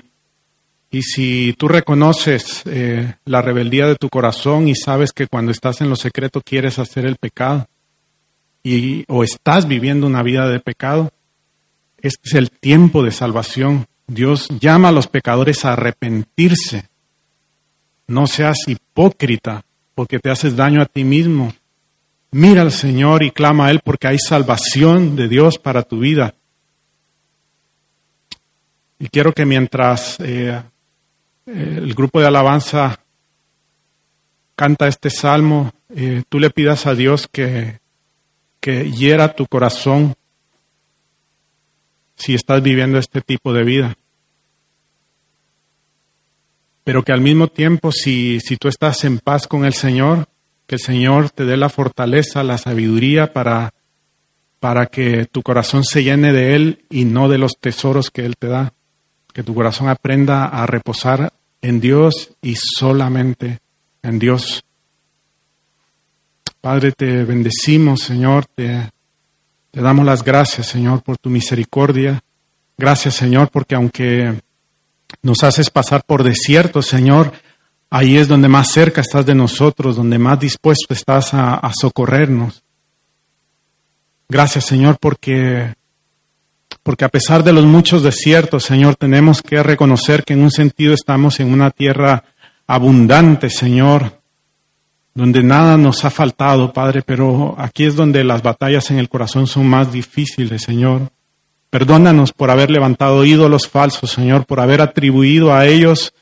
y 0.92 1.02
si 1.02 1.56
tú 1.58 1.70
reconoces 1.70 2.64
eh, 2.66 3.16
la 3.26 3.42
rebeldía 3.42 3.88
de 3.88 3.96
tu 3.96 4.10
corazón 4.10 4.68
y 4.68 4.76
sabes 4.76 5.12
que 5.12 5.28
cuando 5.28 5.52
estás 5.52 5.82
en 5.82 5.90
lo 5.90 5.96
secreto 5.96 6.42
quieres 6.42 6.78
hacer 6.78 7.06
el 7.06 7.16
pecado 7.16 7.68
y, 8.62 9.06
o 9.08 9.24
estás 9.24 9.68
viviendo 9.68 10.06
una 10.06 10.22
vida 10.22 10.48
de 10.50 10.60
pecado, 10.60 11.12
este 12.02 12.30
es 12.30 12.34
el 12.36 12.52
tiempo 12.52 13.04
de 13.04 13.12
salvación. 13.12 13.88
Dios 14.08 14.48
llama 14.60 14.90
a 14.90 14.92
los 14.92 15.08
pecadores 15.08 15.66
a 15.66 15.74
arrepentirse. 15.74 16.90
No 18.08 18.28
seas 18.28 18.58
hipócrita 18.68 19.64
porque 19.94 20.20
te 20.20 20.32
haces 20.32 20.56
daño 20.56 20.82
a 20.82 20.86
ti 20.86 21.04
mismo. 21.04 21.54
Mira 22.32 22.62
al 22.62 22.72
Señor 22.72 23.24
y 23.24 23.32
clama 23.32 23.68
a 23.68 23.72
Él 23.72 23.82
porque 23.84 24.08
hay 24.08 24.20
salvación 24.20 25.16
de 25.16 25.28
Dios 25.28 25.58
para 25.58 25.84
tu 25.84 26.00
vida. 26.00 26.36
Y 29.00 29.08
quiero 29.08 29.34
que 29.34 29.46
mientras 29.46 30.18
eh, 30.20 30.62
el 31.46 31.94
grupo 31.94 32.20
de 32.20 32.28
alabanza 32.28 33.00
canta 34.56 34.88
este 34.88 35.10
salmo, 35.10 35.72
eh, 35.96 36.24
tú 36.28 36.40
le 36.40 36.50
pidas 36.50 36.86
a 36.86 36.94
Dios 36.94 37.28
que, 37.32 37.80
que 38.60 38.92
hiera 38.92 39.36
tu 39.36 39.48
corazón 39.48 40.16
si 42.20 42.36
estás 42.36 42.62
viviendo 42.62 43.00
este 43.00 43.22
tipo 43.22 43.54
de 43.54 43.64
vida. 43.64 43.96
Pero 46.84 47.04
que 47.04 47.12
al 47.12 47.22
mismo 47.22 47.48
tiempo, 47.48 47.92
si, 47.92 48.40
si 48.40 48.58
tú 48.58 48.68
estás 48.68 49.04
en 49.04 49.20
paz 49.20 49.48
con 49.48 49.66
el 49.66 49.74
Señor, 49.74 50.28
que 50.68 50.76
el 50.76 50.82
Señor 50.82 51.30
te 51.32 51.46
dé 51.46 51.58
la 51.58 51.70
fortaleza, 51.70 52.44
la 52.44 52.58
sabiduría 52.58 53.34
para, 53.34 53.74
para 54.60 54.88
que 54.88 55.26
tu 55.26 55.42
corazón 55.42 55.84
se 55.84 56.04
llene 56.04 56.34
de 56.34 56.56
Él 56.56 56.86
y 56.90 57.06
no 57.06 57.30
de 57.30 57.38
los 57.38 57.58
tesoros 57.60 58.12
que 58.12 58.26
Él 58.26 58.36
te 58.38 58.48
da. 58.48 58.74
Que 59.34 59.44
tu 59.44 59.56
corazón 59.56 59.88
aprenda 59.88 60.46
a 60.46 60.66
reposar 60.66 61.32
en 61.62 61.80
Dios 61.80 62.32
y 62.42 62.56
solamente 62.56 63.60
en 64.04 64.20
Dios. 64.20 64.64
Padre, 66.62 66.92
te 66.92 67.24
bendecimos, 67.24 68.02
Señor, 68.02 68.46
te, 68.46 68.90
te 69.72 69.82
damos 69.82 70.06
las 70.06 70.24
gracias, 70.24 70.68
Señor, 70.68 71.04
por 71.04 71.18
tu 71.18 71.30
misericordia. 71.30 72.24
Gracias, 72.78 73.16
Señor, 73.16 73.50
porque 73.52 73.76
aunque 73.76 74.42
nos 75.22 75.44
haces 75.44 75.70
pasar 75.70 76.04
por 76.06 76.24
desierto, 76.24 76.82
Señor, 76.82 77.34
ahí 77.90 78.18
es 78.18 78.28
donde 78.28 78.48
más 78.48 78.72
cerca 78.72 79.02
estás 79.02 79.26
de 79.26 79.36
nosotros, 79.36 79.96
donde 79.96 80.18
más 80.18 80.40
dispuesto 80.40 80.94
estás 80.94 81.34
a, 81.34 81.56
a 81.56 81.72
socorrernos. 81.74 82.64
Gracias, 84.28 84.66
Señor, 84.66 84.98
porque 85.00 85.74
porque 86.84 87.06
a 87.06 87.10
pesar 87.10 87.44
de 87.44 87.54
los 87.54 87.66
muchos 87.66 88.04
desiertos, 88.04 88.64
Señor, 88.64 88.96
tenemos 88.96 89.42
que 89.42 89.62
reconocer 89.62 90.24
que 90.24 90.34
en 90.34 90.42
un 90.42 90.52
sentido 90.52 90.94
estamos 90.94 91.40
en 91.40 91.52
una 91.52 91.72
tierra 91.72 92.24
abundante, 92.66 93.50
Señor, 93.50 94.19
donde 95.20 95.44
nada 95.44 95.76
nos 95.76 96.06
ha 96.06 96.10
faltado, 96.10 96.72
Padre, 96.72 97.02
pero 97.06 97.54
aquí 97.58 97.84
es 97.84 97.98
donde 97.98 98.24
las 98.24 98.42
batallas 98.42 98.90
en 98.90 99.00
el 99.00 99.10
corazón 99.10 99.48
son 99.48 99.68
más 99.68 99.92
difíciles, 99.92 100.62
Señor. 100.62 101.12
Perdónanos 101.70 102.32
por 102.32 102.50
haber 102.50 102.72
levantado 102.72 103.26
ídolos 103.26 103.68
falsos, 103.68 104.12
Señor, 104.12 104.46
por 104.46 104.62
haber 104.62 104.80
atribuido 104.80 105.54
a 105.54 105.68
ellos 105.68 106.14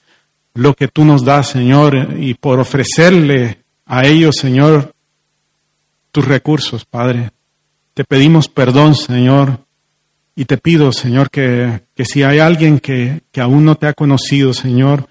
lo 0.55 0.73
que 0.73 0.87
tú 0.87 1.05
nos 1.05 1.23
das, 1.23 1.49
Señor, 1.49 2.15
y 2.17 2.33
por 2.33 2.59
ofrecerle 2.59 3.59
a 3.85 4.07
ellos, 4.07 4.35
Señor, 4.35 4.95
tus 6.11 6.25
recursos, 6.25 6.83
Padre. 6.83 7.29
Te 7.93 8.03
pedimos 8.03 8.47
perdón, 8.47 8.95
Señor, 8.95 9.59
y 10.35 10.45
te 10.45 10.57
pido, 10.57 10.91
Señor, 10.91 11.29
que, 11.29 11.81
que 11.93 12.03
si 12.03 12.23
hay 12.23 12.39
alguien 12.39 12.79
que, 12.79 13.21
que 13.31 13.41
aún 13.41 13.63
no 13.63 13.75
te 13.75 13.85
ha 13.85 13.93
conocido, 13.93 14.55
Señor, 14.55 15.07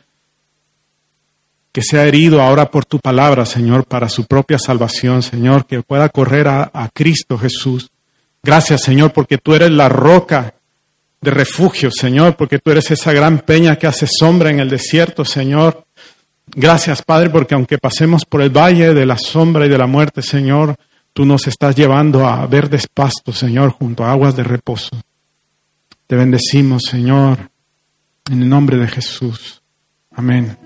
que 1.77 1.82
sea 1.82 2.07
herido 2.07 2.40
ahora 2.40 2.70
por 2.70 2.86
tu 2.86 2.98
palabra, 2.98 3.44
Señor, 3.44 3.85
para 3.85 4.09
su 4.09 4.24
propia 4.24 4.59
salvación, 4.59 5.23
Señor, 5.23 5.66
que 5.66 5.82
pueda 5.82 6.09
correr 6.09 6.48
a, 6.48 6.90
Cristo 6.94 7.36
Jesús. 7.36 7.90
Gracias, 8.43 8.81
Señor, 8.81 9.12
porque 9.12 9.36
tú 9.36 9.55
eres 9.55 9.70
la 9.70 9.90
roca 9.90 10.55
de 11.20 11.31
refugio, 11.31 11.90
Señor, 11.90 12.35
porque 12.35 12.61
tú 12.61 12.70
eres 12.70 12.90
esa 12.93 13.12
gran 13.12 13.40
peña 13.40 13.77
que 13.77 13.86
hace 13.86 14.07
sombra 14.07 14.48
en 14.48 14.61
el 14.61 14.70
desierto, 14.70 15.23
Señor. 15.23 15.85
Gracias, 16.47 17.03
Padre, 17.03 17.28
porque 17.28 17.55
aunque 17.55 17.77
pasemos 17.77 18.24
por 18.24 18.40
el 18.40 18.48
valle 18.48 18.94
de 18.94 19.05
la 19.05 19.19
sombra 19.19 19.66
y 19.66 19.69
de 19.69 19.77
la 19.77 19.86
muerte, 19.86 20.23
Señor, 20.23 20.77
tú 21.12 21.27
nos 21.27 21.47
estás 21.47 21.77
llevando 21.77 22.27
a 22.27 22.47
verdes 22.47 22.86
pastos, 22.86 23.36
Señor, 23.36 23.73
junto 23.73 24.03
a 24.03 24.12
aguas 24.12 24.35
de 24.35 24.44
reposo. 24.44 24.97
Te 26.07 26.16
bendecimos, 26.16 26.85
Señor, 26.90 27.51
en 28.31 28.40
el 28.40 28.48
nombre 28.48 28.78
de 28.78 28.89
Jesús. 28.89 29.61
Amén. 30.12 30.65